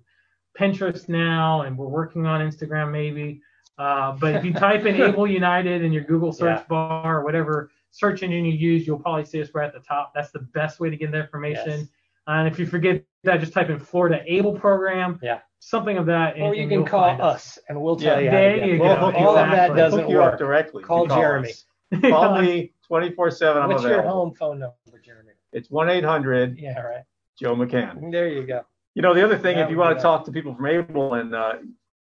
Pinterest 0.59 1.07
now, 1.07 1.61
and 1.61 1.77
we're 1.77 1.87
working 1.87 2.25
on 2.25 2.41
Instagram 2.41 2.91
maybe. 2.91 3.41
Uh, 3.77 4.13
but 4.13 4.35
if 4.35 4.45
you 4.45 4.53
type 4.53 4.85
in 4.85 4.95
Able 5.01 5.27
United 5.27 5.83
in 5.83 5.91
your 5.91 6.03
Google 6.03 6.31
search 6.31 6.59
yeah. 6.59 6.67
bar 6.67 7.19
or 7.19 7.23
whatever 7.23 7.71
search 7.91 8.23
engine 8.23 8.45
you 8.45 8.53
use, 8.53 8.85
you'll 8.85 8.99
probably 8.99 9.25
see 9.25 9.41
us 9.41 9.49
right 9.53 9.67
at 9.67 9.73
the 9.73 9.79
top. 9.79 10.13
That's 10.13 10.31
the 10.31 10.39
best 10.39 10.79
way 10.79 10.89
to 10.89 10.97
get 10.97 11.11
the 11.11 11.21
information. 11.21 11.79
Yes. 11.79 11.87
And 12.27 12.47
if 12.47 12.59
you 12.59 12.65
forget 12.65 13.03
that, 13.23 13.39
just 13.39 13.53
type 13.53 13.69
in 13.69 13.79
Florida 13.79 14.21
Able 14.25 14.53
Program. 14.53 15.19
Yeah. 15.21 15.39
Something 15.59 15.97
of 15.97 16.05
that. 16.07 16.35
Or 16.37 16.53
and, 16.53 16.57
you 16.57 16.67
can 16.67 16.85
call 16.85 17.05
us, 17.05 17.19
us, 17.19 17.59
and 17.69 17.81
we'll 17.81 17.95
tell 17.95 18.19
yeah. 18.19 18.25
you. 18.25 18.31
There 18.31 18.65
you 18.65 18.77
go. 18.77 18.83
We'll 18.83 19.15
All 19.15 19.37
of 19.37 19.51
that 19.51 19.75
doesn't 19.75 20.07
we'll 20.07 20.21
work. 20.21 20.37
directly. 20.37 20.83
Call 20.83 21.07
Jeremy. 21.07 21.53
call 22.01 22.41
me 22.41 22.73
24 22.87 23.31
7. 23.31 23.67
What's 23.67 23.83
your 23.83 24.01
home 24.01 24.33
phone 24.33 24.59
number, 24.59 25.01
Jeremy? 25.03 25.31
It's 25.53 25.69
1 25.69 25.89
800 25.89 26.57
Yeah, 26.57 26.79
right. 26.79 27.03
Joe 27.39 27.55
McCann. 27.55 28.11
There 28.11 28.27
you 28.27 28.45
go. 28.45 28.65
You 28.93 29.01
know, 29.01 29.13
the 29.13 29.23
other 29.23 29.37
thing, 29.37 29.57
that 29.57 29.65
if 29.65 29.69
you 29.69 29.77
want 29.77 29.97
to 29.97 30.01
talk 30.01 30.25
to 30.25 30.31
people 30.31 30.55
from 30.55 30.65
Able 30.65 31.15
and 31.15 31.35
uh, 31.35 31.53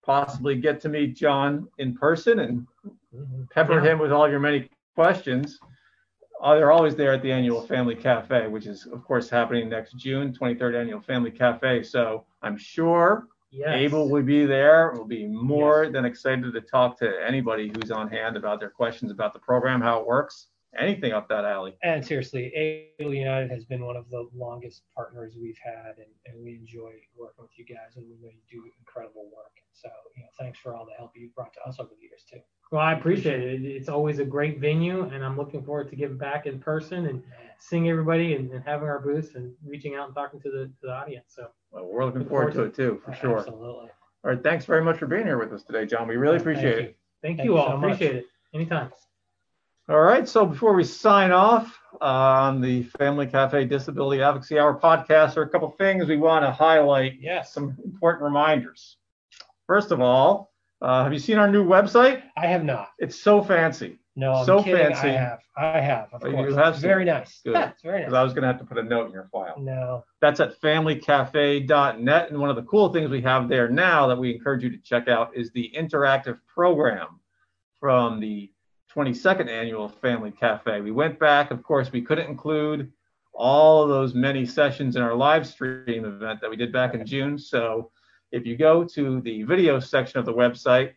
possibly 0.10 0.56
get 0.56 0.82
to 0.82 0.90
meet 0.90 1.16
John 1.16 1.68
in 1.78 1.94
person 1.94 2.40
and 2.40 2.66
mm-hmm. 3.16 3.44
pepper 3.52 3.76
yeah. 3.76 3.92
him 3.92 4.00
with 4.00 4.12
all 4.12 4.28
your 4.28 4.40
many 4.40 4.68
questions. 4.96 5.60
Uh, 6.42 6.56
they're 6.56 6.72
always 6.72 6.96
there 6.96 7.14
at 7.14 7.22
the 7.22 7.32
annual 7.32 7.62
Family 7.62 7.94
Cafe, 7.94 8.48
which 8.48 8.66
is, 8.66 8.88
of 8.88 9.04
course, 9.04 9.30
happening 9.30 9.70
next 9.70 9.98
June, 9.98 10.34
23rd 10.34 10.82
annual 10.82 11.00
Family 11.00 11.30
Cafe. 11.30 11.84
So 11.84 12.26
I'm 12.42 12.58
sure 12.58 13.28
yes. 13.52 13.70
Able 13.70 14.10
will 14.10 14.24
be 14.24 14.48
there. 14.48 14.94
We'll 14.96 15.06
be 15.06 15.28
more 15.28 15.84
yes. 15.84 15.94
than 15.94 16.06
excited 16.06 16.54
to 16.54 16.62
talk 16.62 16.98
to 17.02 17.14
anybody 17.24 17.72
who's 17.72 17.92
on 17.92 18.10
hand 18.10 18.36
about 18.36 18.60
their 18.60 18.72
questions 18.72 19.12
about 19.12 19.34
the 19.34 19.40
program, 19.40 19.80
how 19.80 20.00
it 20.00 20.08
works. 20.08 20.48
Anything 20.78 21.12
up 21.12 21.28
that 21.30 21.46
alley. 21.46 21.76
And 21.84 22.06
seriously, 22.06 22.52
Able 23.00 23.14
United 23.14 23.50
has 23.52 23.66
been 23.66 23.86
one 23.86 23.96
of 23.96 24.10
the 24.10 24.28
longest 24.36 24.84
partners 24.96 25.36
we've 25.40 25.58
had, 25.64 25.96
and, 25.98 26.08
and 26.26 26.44
we 26.44 26.56
enjoy 26.56 26.92
working 27.18 27.44
with 27.44 27.58
you 27.58 27.66
guys, 27.66 27.96
and 27.96 28.06
we 28.06 28.16
know 28.22 28.30
you 28.30 28.42
do 28.50 28.64
incredible 28.80 29.30
work. 29.36 29.52
So, 29.74 29.90
you 30.16 30.24
know, 30.24 30.30
thanks 30.40 30.60
for 30.60 30.76
all 30.76 30.86
the 30.86 30.94
help 30.98 31.12
you've 31.16 31.34
brought 31.36 31.54
to 31.54 31.62
us 31.68 31.80
over 31.80 31.90
the 31.96 32.02
years 32.02 32.24
too. 32.30 32.40
Well, 32.72 32.82
I 32.82 32.94
appreciate 32.94 33.42
it. 33.42 33.66
It's 33.66 33.90
always 33.90 34.20
a 34.20 34.26
great 34.26 34.60
venue, 34.60 35.04
and 35.04 35.26
I'm 35.26 35.38
looking 35.38 35.64
forward 35.64 35.90
to 35.90 35.96
getting 35.96 36.18
back 36.18 36.46
in 36.46 36.60
person 36.60 37.08
and 37.08 37.24
seeing 37.58 37.90
everybody 37.90 38.36
and, 38.36 38.52
and 38.52 38.64
having 38.64 38.88
our 38.88 39.00
booths 39.00 39.36
and 39.36 39.54
reaching 39.66 39.96
out 39.96 40.08
and 40.08 40.16
talking 40.16 40.40
to 40.42 40.52
the, 40.52 40.66
to 40.66 40.74
the 40.84 40.92
audience. 40.92 41.34
So 41.36 41.48
well, 41.72 41.86
we're 41.86 42.06
looking 42.06 42.26
forward, 42.26 42.54
forward 42.54 42.74
to 42.76 42.84
it 42.84 42.88
too, 42.88 43.02
for 43.04 43.14
sure. 43.14 43.40
Absolutely. 43.40 43.90
All 44.24 44.32
right, 44.32 44.44
thanks 44.44 44.66
very 44.66 44.84
much 44.84 44.98
for 44.98 45.08
being 45.08 45.26
here 45.26 45.40
with 45.40 45.52
us 45.54 45.64
today, 45.64 45.86
John. 45.86 46.08
We 46.08 46.18
really 46.18 46.38
appreciate 46.38 46.76
Thank 46.76 46.90
it. 46.90 46.98
Thank, 47.22 47.38
Thank 47.38 47.48
you 47.48 47.58
all. 47.58 47.70
So 47.70 47.78
appreciate 47.78 48.16
it. 48.18 48.26
Anytime. 48.54 48.92
All 49.90 50.02
right, 50.02 50.30
so 50.30 50.46
before 50.46 50.76
we 50.76 50.84
sign 50.84 51.32
off 51.32 51.80
on 52.00 52.62
the 52.62 52.84
Family 53.00 53.26
Cafe 53.26 53.66
Disability 53.66 54.22
Advocacy 54.22 54.60
Hour 54.60 54.80
podcast, 54.80 55.34
there 55.34 55.42
are 55.42 55.48
a 55.48 55.50
couple 55.50 55.72
things 55.80 56.06
we 56.06 56.18
want 56.18 56.46
to 56.46 56.52
highlight. 56.52 57.14
Yes. 57.20 57.54
Some 57.54 57.76
important 57.84 58.22
reminders. 58.22 58.98
First 59.66 59.90
of 59.90 60.00
all, 60.00 60.52
uh, 60.80 61.02
have 61.02 61.12
you 61.12 61.18
seen 61.18 61.40
our 61.40 61.50
new 61.50 61.66
website? 61.66 62.22
I 62.38 62.46
have 62.46 62.64
not. 62.64 62.90
It's 63.00 63.20
so 63.20 63.42
fancy. 63.42 63.98
No, 64.16 64.34
I'm 64.34 64.46
so 64.46 64.62
kidding. 64.62 64.94
fancy. 64.94 65.08
I 65.08 65.14
have. 65.14 65.40
I 65.58 65.80
have. 65.80 66.14
Of 66.14 66.24
oh, 66.24 66.32
course. 66.34 66.52
You 66.52 66.56
have 66.56 66.74
it's 66.76 66.84
very 66.84 67.04
nice. 67.04 67.42
Good. 67.44 67.54
Yeah, 67.54 67.70
it's 67.72 67.82
very 67.82 68.02
nice. 68.02 68.10
Because 68.10 68.14
I 68.14 68.22
was 68.22 68.34
going 68.34 68.44
to 68.44 68.48
have 68.48 68.60
to 68.60 68.66
put 68.66 68.78
a 68.78 68.84
note 68.84 69.08
in 69.08 69.12
your 69.12 69.28
file. 69.32 69.56
No. 69.58 70.04
That's 70.22 70.40
at 70.40 70.62
familycafe.net. 70.62 72.30
And 72.30 72.40
one 72.40 72.52
of 72.52 72.56
the 72.56 72.64
cool 72.64 72.94
things 72.94 73.10
we 73.10 73.24
have 73.24 73.50
there 73.50 73.70
now 73.70 74.06
that 74.06 74.20
we 74.20 74.36
encourage 74.36 74.62
you 74.64 74.70
to 74.70 74.78
check 74.84 75.08
out 75.08 75.36
is 75.36 75.50
the 75.54 75.74
interactive 75.76 76.38
program 76.54 77.20
from 77.80 78.20
the 78.20 78.52
22nd 78.96 79.50
annual 79.50 79.88
Family 79.88 80.32
Cafe. 80.32 80.82
We 80.82 80.92
went 80.92 81.20
back, 81.20 81.52
of 81.52 81.64
course, 81.64 81.92
we 81.92 82.02
couldn't 82.02 82.28
include 82.28 82.92
all 83.34 83.84
of 83.84 83.90
those 83.90 84.14
many 84.14 84.46
sessions 84.46 84.96
in 84.96 85.02
our 85.02 85.16
live 85.16 85.48
stream 85.48 86.06
event 86.06 86.42
that 86.42 86.50
we 86.50 86.56
did 86.56 86.74
back 86.74 86.94
in 86.94 87.06
June. 87.06 87.38
So 87.38 87.92
if 88.32 88.46
you 88.46 88.58
go 88.58 88.84
to 88.84 89.22
the 89.22 89.44
video 89.44 89.80
section 89.80 90.20
of 90.20 90.26
the 90.26 90.34
website, 90.34 90.94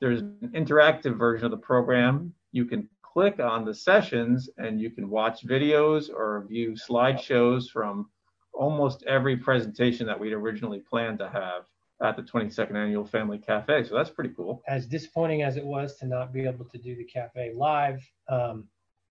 there's 0.00 0.20
an 0.20 0.52
interactive 0.54 1.18
version 1.18 1.44
of 1.44 1.50
the 1.50 1.56
program. 1.56 2.32
You 2.52 2.64
can 2.64 2.88
click 3.02 3.40
on 3.40 3.64
the 3.64 3.74
sessions 3.74 4.48
and 4.56 4.80
you 4.80 4.90
can 4.90 5.10
watch 5.10 5.46
videos 5.46 6.10
or 6.10 6.46
view 6.48 6.72
slideshows 6.72 7.68
from 7.68 8.08
almost 8.54 9.02
every 9.04 9.36
presentation 9.36 10.06
that 10.06 10.18
we'd 10.18 10.32
originally 10.32 10.80
planned 10.80 11.18
to 11.18 11.28
have 11.28 11.64
at 12.02 12.16
the 12.16 12.22
22nd 12.22 12.74
annual 12.74 13.04
Family 13.04 13.38
Cafe. 13.38 13.84
So 13.84 13.94
that's 13.94 14.10
pretty 14.10 14.34
cool. 14.36 14.62
As 14.66 14.86
disappointing 14.86 15.42
as 15.42 15.56
it 15.56 15.64
was 15.64 15.96
to 15.98 16.06
not 16.06 16.32
be 16.32 16.46
able 16.46 16.64
to 16.66 16.78
do 16.78 16.96
the 16.96 17.04
cafe 17.04 17.52
live, 17.54 18.02
um, 18.28 18.68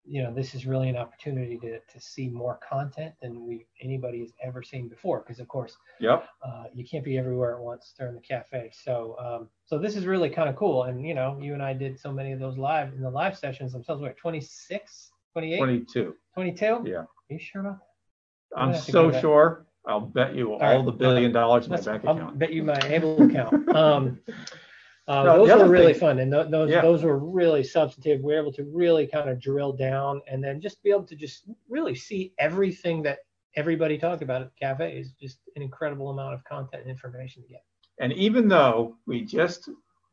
you 0.09 0.22
know, 0.22 0.32
this 0.32 0.55
is 0.55 0.66
really 0.66 0.89
an 0.89 0.97
opportunity 0.97 1.59
to, 1.59 1.80
to 1.80 2.01
see 2.01 2.28
more 2.28 2.61
content 2.66 3.12
than 3.20 3.45
we 3.45 3.66
anybody 3.82 4.20
has 4.20 4.32
ever 4.43 4.62
seen 4.62 4.89
before. 4.89 5.18
Because 5.18 5.41
of 5.41 5.49
course, 5.49 5.76
yep, 5.99 6.28
uh, 6.45 6.64
you 6.72 6.84
can't 6.84 7.05
be 7.05 7.18
everywhere 7.18 7.57
at 7.57 7.61
once 7.61 7.93
during 7.99 8.14
the 8.14 8.20
cafe. 8.20 8.70
So, 8.72 9.16
um, 9.18 9.49
so 9.64 9.78
this 9.78 9.97
is 9.97 10.07
really 10.07 10.30
kind 10.30 10.49
of 10.49 10.55
cool. 10.55 10.84
And 10.84 11.05
you 11.05 11.14
know, 11.14 11.39
you 11.41 11.55
and 11.55 11.62
I 11.62 11.72
did 11.72 11.99
so 11.99 12.12
many 12.12 12.30
of 12.30 12.39
those 12.39 12.57
live 12.57 12.93
in 12.93 13.03
the 13.03 13.11
live 13.11 13.37
sessions 13.37 13.72
themselves. 13.72 14.01
What, 14.01 14.16
26, 14.16 15.11
28, 15.32 15.59
22, 15.59 16.14
22? 16.34 16.64
Yeah. 16.87 16.99
Are 16.99 17.09
you 17.28 17.39
sure 17.41 17.62
about 17.62 17.78
that? 17.80 18.61
I'm 18.61 18.74
so 18.76 19.11
sure. 19.11 19.66
I'll 19.87 20.01
bet 20.01 20.34
you 20.34 20.53
all, 20.53 20.61
all 20.61 20.76
right. 20.76 20.84
the 20.84 20.93
billion 20.93 21.32
dollars 21.32 21.66
in 21.66 21.72
my 21.72 21.80
bank 21.80 22.03
account. 22.03 22.22
I'll 22.22 22.30
bet 22.32 22.53
you 22.53 22.62
my 22.64 22.78
able 22.84 23.22
account. 23.22 23.68
Um, 23.68 24.18
uh, 25.09 25.22
no, 25.22 25.47
those 25.47 25.62
were 25.62 25.68
really 25.68 25.93
thing, 25.93 26.01
fun, 26.01 26.18
and 26.18 26.32
th- 26.32 26.49
those 26.49 26.70
yeah. 26.70 26.80
those 26.80 27.05
were 27.05 27.18
really 27.18 27.62
substantive. 27.62 28.20
We 28.20 28.34
were 28.34 28.41
able 28.41 28.53
to 28.55 28.64
really 28.64 29.07
kind 29.07 29.30
of 29.30 29.41
drill 29.41 29.72
down, 29.72 30.22
and 30.30 30.43
then 30.43 30.61
just 30.61 30.82
be 30.82 30.91
able 30.91 31.05
to 31.05 31.16
just 31.16 31.45
really 31.68 31.95
see 31.95 32.32
everything 32.39 33.03
that 33.05 33.18
everybody 33.55 33.97
talked 33.97 34.22
about 34.22 34.43
at 34.43 34.49
the 34.49 34.66
cafe 34.66 34.99
is 34.99 35.12
just 35.12 35.39
an 35.55 35.62
incredible 35.62 36.11
amount 36.11 36.34
of 36.34 36.45
content 36.45 36.82
and 36.82 36.91
information 36.91 37.43
to 37.43 37.49
get. 37.49 37.64
And 37.99 38.12
even 38.12 38.49
though 38.49 38.97
we 39.07 39.22
just 39.22 39.70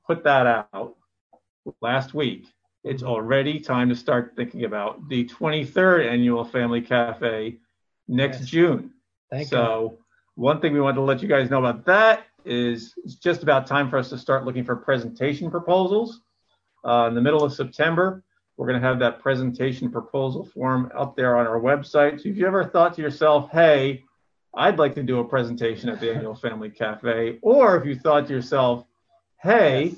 put 0.07 0.23
that 0.23 0.67
out 0.73 0.95
last 1.81 2.13
week, 2.13 2.47
it's 2.83 3.01
mm-hmm. 3.01 3.11
already 3.11 3.59
time 3.59 3.89
to 3.89 3.95
start 3.95 4.33
thinking 4.35 4.65
about 4.65 5.09
the 5.09 5.25
23rd 5.25 6.09
annual 6.09 6.43
Family 6.45 6.81
Cafe 6.81 7.57
next 8.07 8.41
yes. 8.41 8.49
June. 8.49 8.91
Thank 9.33 9.47
so, 9.47 9.93
you. 9.93 9.97
one 10.35 10.61
thing 10.61 10.73
we 10.73 10.81
wanted 10.81 10.97
to 10.97 11.01
let 11.01 11.23
you 11.23 11.27
guys 11.27 11.49
know 11.49 11.57
about 11.57 11.85
that 11.85 12.27
is 12.45 12.93
it's 13.03 13.15
just 13.15 13.41
about 13.41 13.65
time 13.65 13.89
for 13.89 13.97
us 13.97 14.09
to 14.09 14.17
start 14.17 14.45
looking 14.45 14.63
for 14.63 14.75
presentation 14.75 15.49
proposals. 15.49 16.21
Uh, 16.85 17.07
in 17.07 17.15
the 17.15 17.21
middle 17.21 17.43
of 17.43 17.51
September, 17.51 18.23
we're 18.57 18.67
going 18.67 18.79
to 18.79 18.87
have 18.87 18.99
that 18.99 19.19
presentation 19.21 19.89
proposal 19.89 20.45
form 20.45 20.91
up 20.95 21.15
there 21.15 21.35
on 21.35 21.47
our 21.47 21.59
website. 21.59 22.21
So 22.21 22.29
if 22.29 22.37
you 22.37 22.45
ever 22.45 22.63
thought 22.65 22.93
to 22.95 23.01
yourself, 23.01 23.49
hey, 23.51 24.03
I'd 24.53 24.77
like 24.77 24.93
to 24.95 25.03
do 25.03 25.17
a 25.17 25.23
presentation 25.23 25.89
at 25.89 25.99
the 25.99 26.13
annual 26.13 26.35
Family 26.35 26.69
Cafe, 26.69 27.39
or 27.41 27.75
if 27.77 27.87
you 27.87 27.95
thought 27.95 28.27
to 28.27 28.33
yourself, 28.33 28.85
hey, 29.41 29.85
yes. 29.85 29.95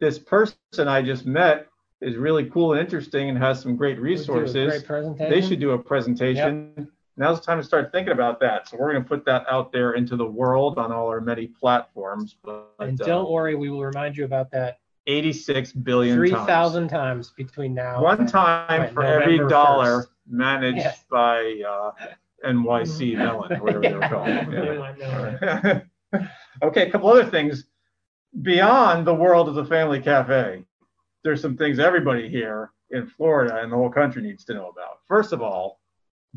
this 0.00 0.18
person 0.18 0.56
I 0.88 1.02
just 1.02 1.24
met 1.24 1.68
is 2.00 2.16
really 2.16 2.46
cool 2.46 2.72
and 2.72 2.80
interesting 2.80 3.28
and 3.28 3.38
has 3.38 3.62
some 3.62 3.76
great 3.76 4.00
resources, 4.00 4.82
great 4.82 5.18
they 5.18 5.40
should 5.40 5.60
do 5.60 5.70
a 5.70 5.78
presentation. 5.78 6.72
Yep 6.76 6.88
now's 7.16 7.40
the 7.40 7.46
time 7.46 7.58
to 7.58 7.64
start 7.64 7.92
thinking 7.92 8.12
about 8.12 8.40
that. 8.40 8.68
So 8.68 8.76
we're 8.78 8.92
going 8.92 9.02
to 9.02 9.08
put 9.08 9.24
that 9.26 9.44
out 9.50 9.72
there 9.72 9.92
into 9.92 10.16
the 10.16 10.26
world 10.26 10.78
on 10.78 10.92
all 10.92 11.08
our 11.08 11.20
many 11.20 11.46
platforms. 11.46 12.36
But, 12.42 12.74
and 12.78 12.98
don't 12.98 13.26
uh, 13.26 13.30
worry, 13.30 13.54
we 13.54 13.70
will 13.70 13.82
remind 13.82 14.16
you 14.16 14.24
about 14.24 14.50
that 14.52 14.78
86 15.06 15.72
billion 15.72 16.16
3,000 16.16 16.88
times. 16.88 16.92
times. 16.92 17.30
between 17.36 17.74
now 17.74 18.02
One 18.02 18.26
time 18.26 18.94
for 18.94 19.02
November 19.02 19.22
every 19.22 19.48
dollar 19.48 20.02
1st. 20.02 20.06
managed 20.28 20.78
yes. 20.78 21.04
by 21.10 21.62
uh, 21.68 21.90
NYC 22.46 23.16
Mellon, 23.18 23.60
whatever 23.60 23.80
they 23.80 23.94
were 23.94 24.08
called. 24.08 24.28
Yeah. 24.98 25.80
okay, 26.62 26.88
a 26.88 26.90
couple 26.90 27.08
other 27.08 27.28
things. 27.28 27.64
Beyond 28.40 29.06
the 29.06 29.14
world 29.14 29.48
of 29.48 29.54
the 29.54 29.64
Family 29.64 30.00
Cafe, 30.00 30.64
there's 31.22 31.42
some 31.42 31.56
things 31.56 31.78
everybody 31.78 32.28
here 32.28 32.70
in 32.90 33.06
Florida 33.06 33.60
and 33.62 33.70
the 33.70 33.76
whole 33.76 33.90
country 33.90 34.22
needs 34.22 34.44
to 34.44 34.54
know 34.54 34.68
about. 34.68 35.00
First 35.06 35.32
of 35.32 35.42
all, 35.42 35.80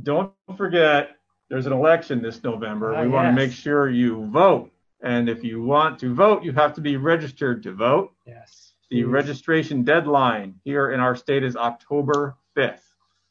don't 0.02 0.34
forget 0.58 1.18
there's 1.50 1.66
an 1.66 1.74
election 1.74 2.22
this 2.22 2.42
November. 2.44 2.96
Uh, 2.96 3.02
we 3.02 3.08
yes. 3.08 3.14
want 3.14 3.28
to 3.28 3.34
make 3.34 3.52
sure 3.52 3.90
you 3.90 4.28
vote. 4.28 4.72
And 5.02 5.28
if 5.30 5.44
you 5.44 5.62
want 5.62 6.00
to 6.00 6.16
vote, 6.16 6.44
you 6.44 6.54
have 6.54 6.74
to 6.74 6.82
be 6.82 6.98
registered 6.98 7.62
to 7.64 7.74
vote. 7.74 8.14
Yes. 8.26 8.74
The 8.90 9.04
registration 9.04 9.84
deadline 9.84 10.56
here 10.64 10.92
in 10.92 11.00
our 11.00 11.16
state 11.16 11.44
is 11.44 11.56
October 11.56 12.38
5th. 12.56 12.82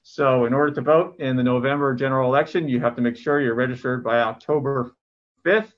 So, 0.02 0.44
in 0.44 0.52
order 0.52 0.74
to 0.74 0.82
vote 0.82 1.16
in 1.18 1.36
the 1.36 1.42
November 1.42 1.92
general 1.94 2.28
election, 2.28 2.68
you 2.68 2.78
have 2.80 2.94
to 2.96 3.02
make 3.02 3.16
sure 3.16 3.40
you're 3.40 3.54
registered 3.54 4.04
by 4.04 4.20
October 4.20 4.94
5th. 5.46 5.72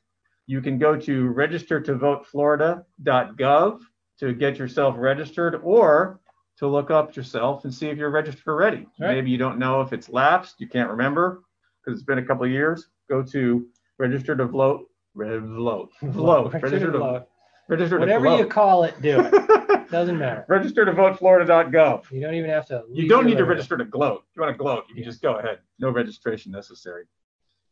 You 0.47 0.61
can 0.61 0.79
go 0.79 0.97
to 0.97 1.33
registertovoteflorida.gov 1.33 3.81
to 4.19 4.33
get 4.33 4.59
yourself 4.59 4.97
registered, 4.99 5.61
or 5.63 6.19
to 6.59 6.67
look 6.67 6.91
up 6.91 7.15
yourself 7.17 7.65
and 7.65 7.73
see 7.73 7.89
if 7.89 7.99
you're 7.99 8.11
registered 8.11 8.49
already. 8.49 8.87
Right. 8.99 9.17
Maybe 9.17 9.31
you 9.31 9.39
don't 9.39 9.59
know 9.59 9.81
if 9.83 9.93
it's 9.93 10.09
lapsed, 10.09 10.61
you 10.61 10.69
can't 10.69 10.91
remember 10.91 11.43
because 11.85 11.99
it's 11.99 12.07
been 12.07 12.19
a 12.19 12.25
couple 12.25 12.45
of 12.45 12.51
years. 12.51 12.89
Go 13.09 13.23
to 13.23 13.67
register 13.99 14.35
to 14.37 14.47
vote, 14.47 14.87
vote, 15.15 15.91
vote, 16.03 16.53
register 16.53 16.93
to 16.93 16.99
vote. 16.99 17.29
Register 17.69 17.99
Whatever 17.99 18.37
you 18.37 18.47
call 18.47 18.85
it, 18.85 19.01
do 19.03 19.21
it. 19.21 19.91
Doesn't 19.91 20.19
matter. 20.19 20.45
register 20.49 20.85
to 20.85 20.93
vote 20.93 21.19
Florida.gov. 21.19 22.11
You 22.11 22.21
don't 22.21 22.35
even 22.35 22.51
have 22.51 22.67
to. 22.67 22.85
You 22.93 23.09
don't 23.09 23.27
need 23.27 23.39
to 23.39 23.45
register 23.45 23.77
to 23.77 23.85
gloat. 23.85 24.25
If 24.31 24.37
you 24.37 24.43
want 24.43 24.55
to 24.55 24.59
gloat, 24.59 24.85
you 24.89 24.95
can 24.95 25.05
just 25.05 25.23
go 25.23 25.37
ahead. 25.37 25.59
No 25.79 25.91
registration 25.91 26.53
necessary. 26.53 27.05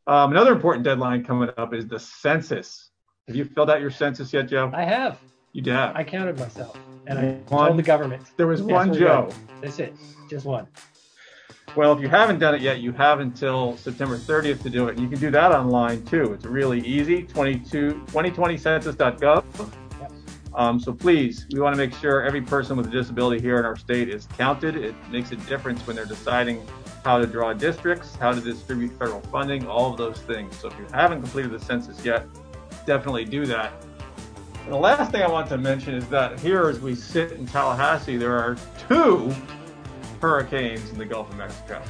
Um, 0.07 0.33
another 0.33 0.53
important 0.53 0.85
deadline 0.85 1.25
coming 1.25 1.49
up 1.57 1.75
is 1.75 1.87
the 1.87 1.99
census. 1.99 2.91
Have 3.27 3.37
you 3.37 3.45
filled 3.45 3.71
out 3.71 3.81
your 3.81 3.91
census 3.91 4.33
yet, 4.33 4.49
Joe? 4.49 4.71
I 4.75 4.85
have. 4.85 5.19
You 5.55 5.63
did. 5.63 5.73
I 5.73 6.03
counted 6.03 6.37
myself, 6.37 6.77
and 7.07 7.17
I 7.17 7.25
one, 7.49 7.69
told 7.69 7.79
the 7.79 7.83
government. 7.85 8.25
There 8.37 8.49
was 8.49 8.61
one 8.61 8.93
Joe. 8.93 9.31
That's 9.63 9.79
it. 9.79 9.95
Just 10.29 10.45
one. 10.45 10.67
Well, 11.77 11.93
if 11.93 12.01
you 12.01 12.09
haven't 12.09 12.41
done 12.41 12.57
it 12.57 12.61
yet, 12.61 12.81
you 12.81 12.91
have 12.93 13.21
until 13.21 13.77
September 13.77 14.19
30th 14.19 14.63
to 14.63 14.71
do 14.71 14.89
it. 14.89 14.97
And 14.97 15.01
you 15.01 15.09
can 15.09 15.21
do 15.21 15.31
that 15.31 15.53
online 15.53 16.05
too. 16.05 16.33
It's 16.33 16.45
really 16.45 16.81
easy. 16.81 17.23
22, 17.23 18.05
2020census.gov. 18.07 19.73
Yep. 20.01 20.13
Um, 20.55 20.81
so 20.81 20.93
please, 20.93 21.47
we 21.53 21.61
want 21.61 21.75
to 21.75 21.79
make 21.79 21.95
sure 21.95 22.23
every 22.23 22.43
person 22.43 22.77
with 22.77 22.89
a 22.89 22.91
disability 22.91 23.41
here 23.41 23.59
in 23.59 23.65
our 23.65 23.77
state 23.77 24.09
is 24.09 24.27
counted. 24.37 24.77
It 24.77 24.95
makes 25.11 25.31
a 25.31 25.37
difference 25.37 25.87
when 25.87 25.95
they're 25.95 26.05
deciding 26.05 26.65
how 27.05 27.19
to 27.19 27.27
draw 27.27 27.53
districts, 27.53 28.17
how 28.17 28.33
to 28.33 28.41
distribute 28.41 28.91
federal 28.99 29.21
funding, 29.21 29.69
all 29.69 29.93
of 29.93 29.97
those 29.97 30.19
things. 30.23 30.57
So 30.57 30.69
if 30.69 30.79
you 30.79 30.87
haven't 30.93 31.23
completed 31.23 31.53
the 31.53 31.61
census 31.61 32.05
yet, 32.05 32.27
definitely 32.87 33.25
do 33.25 33.47
that. 33.47 33.73
And 34.65 34.73
the 34.73 34.79
last 34.79 35.13
thing 35.13 35.23
I 35.23 35.29
want 35.29 35.49
to 35.51 35.59
mention 35.59 35.95
is 35.95 36.09
that 36.09 36.41
here, 36.41 36.69
as 36.69 36.81
we 36.81 36.95
sit 36.95 37.33
in 37.33 37.47
Tallahassee, 37.47 38.17
there 38.17 38.39
are 38.39 38.57
two 38.89 39.35
hurricanes 40.23 40.89
in 40.89 40.97
the 40.97 41.05
Gulf 41.05 41.29
of 41.29 41.37
Mexico. 41.37 41.83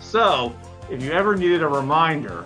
So, 0.00 0.52
if 0.90 1.00
you 1.00 1.12
ever 1.12 1.36
needed 1.36 1.62
a 1.62 1.68
reminder 1.68 2.44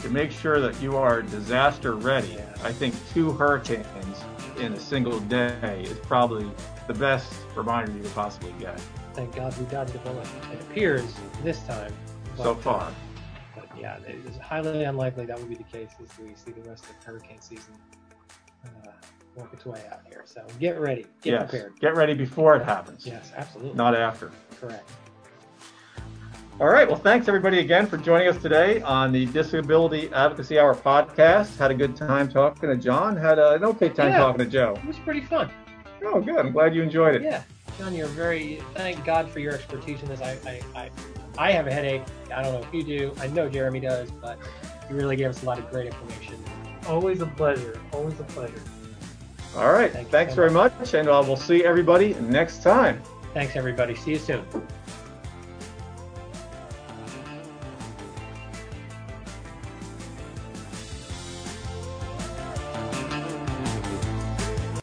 to 0.00 0.08
make 0.10 0.32
sure 0.32 0.60
that 0.60 0.82
you 0.82 0.96
are 0.96 1.22
disaster 1.22 1.94
ready, 1.94 2.38
I 2.64 2.72
think 2.72 2.92
two 3.14 3.30
hurricanes 3.30 4.24
in 4.58 4.72
a 4.72 4.80
single 4.80 5.20
day 5.20 5.84
is 5.86 5.96
probably 6.00 6.50
the 6.88 6.94
best 6.94 7.32
reminder 7.54 7.92
you 7.92 8.02
could 8.02 8.14
possibly 8.14 8.52
get. 8.58 8.80
thank 9.14 9.34
God 9.36 9.56
we 9.58 9.64
dodged 9.66 9.94
a 9.94 9.98
bullet. 9.98 10.26
It 10.52 10.60
appears 10.60 11.14
this 11.44 11.60
time. 11.60 11.94
So 12.36 12.56
far. 12.56 12.92
Yeah, 13.82 13.96
it 14.06 14.24
is 14.30 14.36
highly 14.38 14.84
unlikely 14.84 15.26
that 15.26 15.36
would 15.36 15.48
be 15.48 15.56
the 15.56 15.64
case 15.64 15.90
as 16.00 16.16
we 16.16 16.32
see 16.36 16.52
the 16.52 16.68
rest 16.70 16.84
of 16.84 17.04
hurricane 17.04 17.40
season 17.40 17.74
uh, 18.64 18.90
work 19.34 19.52
its 19.52 19.66
way 19.66 19.82
out 19.90 20.02
here. 20.08 20.22
So 20.24 20.46
get 20.60 20.78
ready. 20.78 21.04
Get 21.20 21.32
yes. 21.32 21.50
prepared. 21.50 21.80
Get 21.80 21.96
ready 21.96 22.14
before 22.14 22.54
it 22.54 22.64
happens. 22.64 23.04
Yes, 23.04 23.32
absolutely. 23.36 23.74
Not 23.74 23.96
after. 23.96 24.30
Correct. 24.60 24.88
All 26.60 26.68
right. 26.68 26.86
Well, 26.86 26.98
thanks 26.98 27.26
everybody 27.26 27.58
again 27.58 27.86
for 27.86 27.96
joining 27.96 28.28
us 28.28 28.40
today 28.40 28.82
on 28.82 29.10
the 29.10 29.26
Disability 29.26 30.12
Advocacy 30.12 30.60
Hour 30.60 30.76
podcast. 30.76 31.56
Had 31.56 31.72
a 31.72 31.74
good 31.74 31.96
time 31.96 32.28
talking 32.28 32.68
to 32.68 32.76
John. 32.76 33.16
Had 33.16 33.40
a, 33.40 33.54
an 33.54 33.64
okay 33.64 33.88
time 33.88 34.12
yeah, 34.12 34.18
talking 34.18 34.44
to 34.44 34.50
Joe. 34.50 34.74
It 34.76 34.86
was 34.86 34.98
pretty 35.00 35.22
fun. 35.22 35.50
Oh, 36.04 36.20
good. 36.20 36.36
I'm 36.36 36.52
glad 36.52 36.72
you 36.72 36.82
enjoyed 36.82 37.16
it. 37.16 37.22
Yeah. 37.22 37.42
John, 37.78 37.94
you're 37.94 38.06
very, 38.08 38.62
thank 38.74 39.04
God 39.04 39.30
for 39.30 39.38
your 39.38 39.54
expertise 39.54 40.02
in 40.02 40.08
this. 40.08 40.20
I, 40.20 40.38
I, 40.46 40.60
I, 40.74 40.90
I 41.38 41.52
have 41.52 41.66
a 41.66 41.72
headache. 41.72 42.02
I 42.34 42.42
don't 42.42 42.52
know 42.52 42.66
if 42.66 42.72
you 42.74 42.82
do. 42.82 43.14
I 43.18 43.26
know 43.28 43.48
Jeremy 43.48 43.80
does, 43.80 44.10
but 44.10 44.38
you 44.88 44.96
really 44.96 45.16
gave 45.16 45.30
us 45.30 45.42
a 45.42 45.46
lot 45.46 45.58
of 45.58 45.70
great 45.70 45.86
information. 45.86 46.42
Always 46.86 47.20
a 47.20 47.26
pleasure. 47.26 47.80
Always 47.92 48.18
a 48.20 48.24
pleasure. 48.24 48.62
All 49.56 49.72
right. 49.72 49.92
Thank 49.92 50.08
Thanks 50.08 50.32
so 50.32 50.36
very 50.36 50.50
much. 50.50 50.78
much. 50.78 50.94
And 50.94 51.08
uh, 51.08 51.22
we'll 51.26 51.36
see 51.36 51.64
everybody 51.64 52.14
next 52.14 52.62
time. 52.62 53.02
Thanks, 53.34 53.56
everybody. 53.56 53.94
See 53.94 54.12
you 54.12 54.18
soon. 54.18 54.44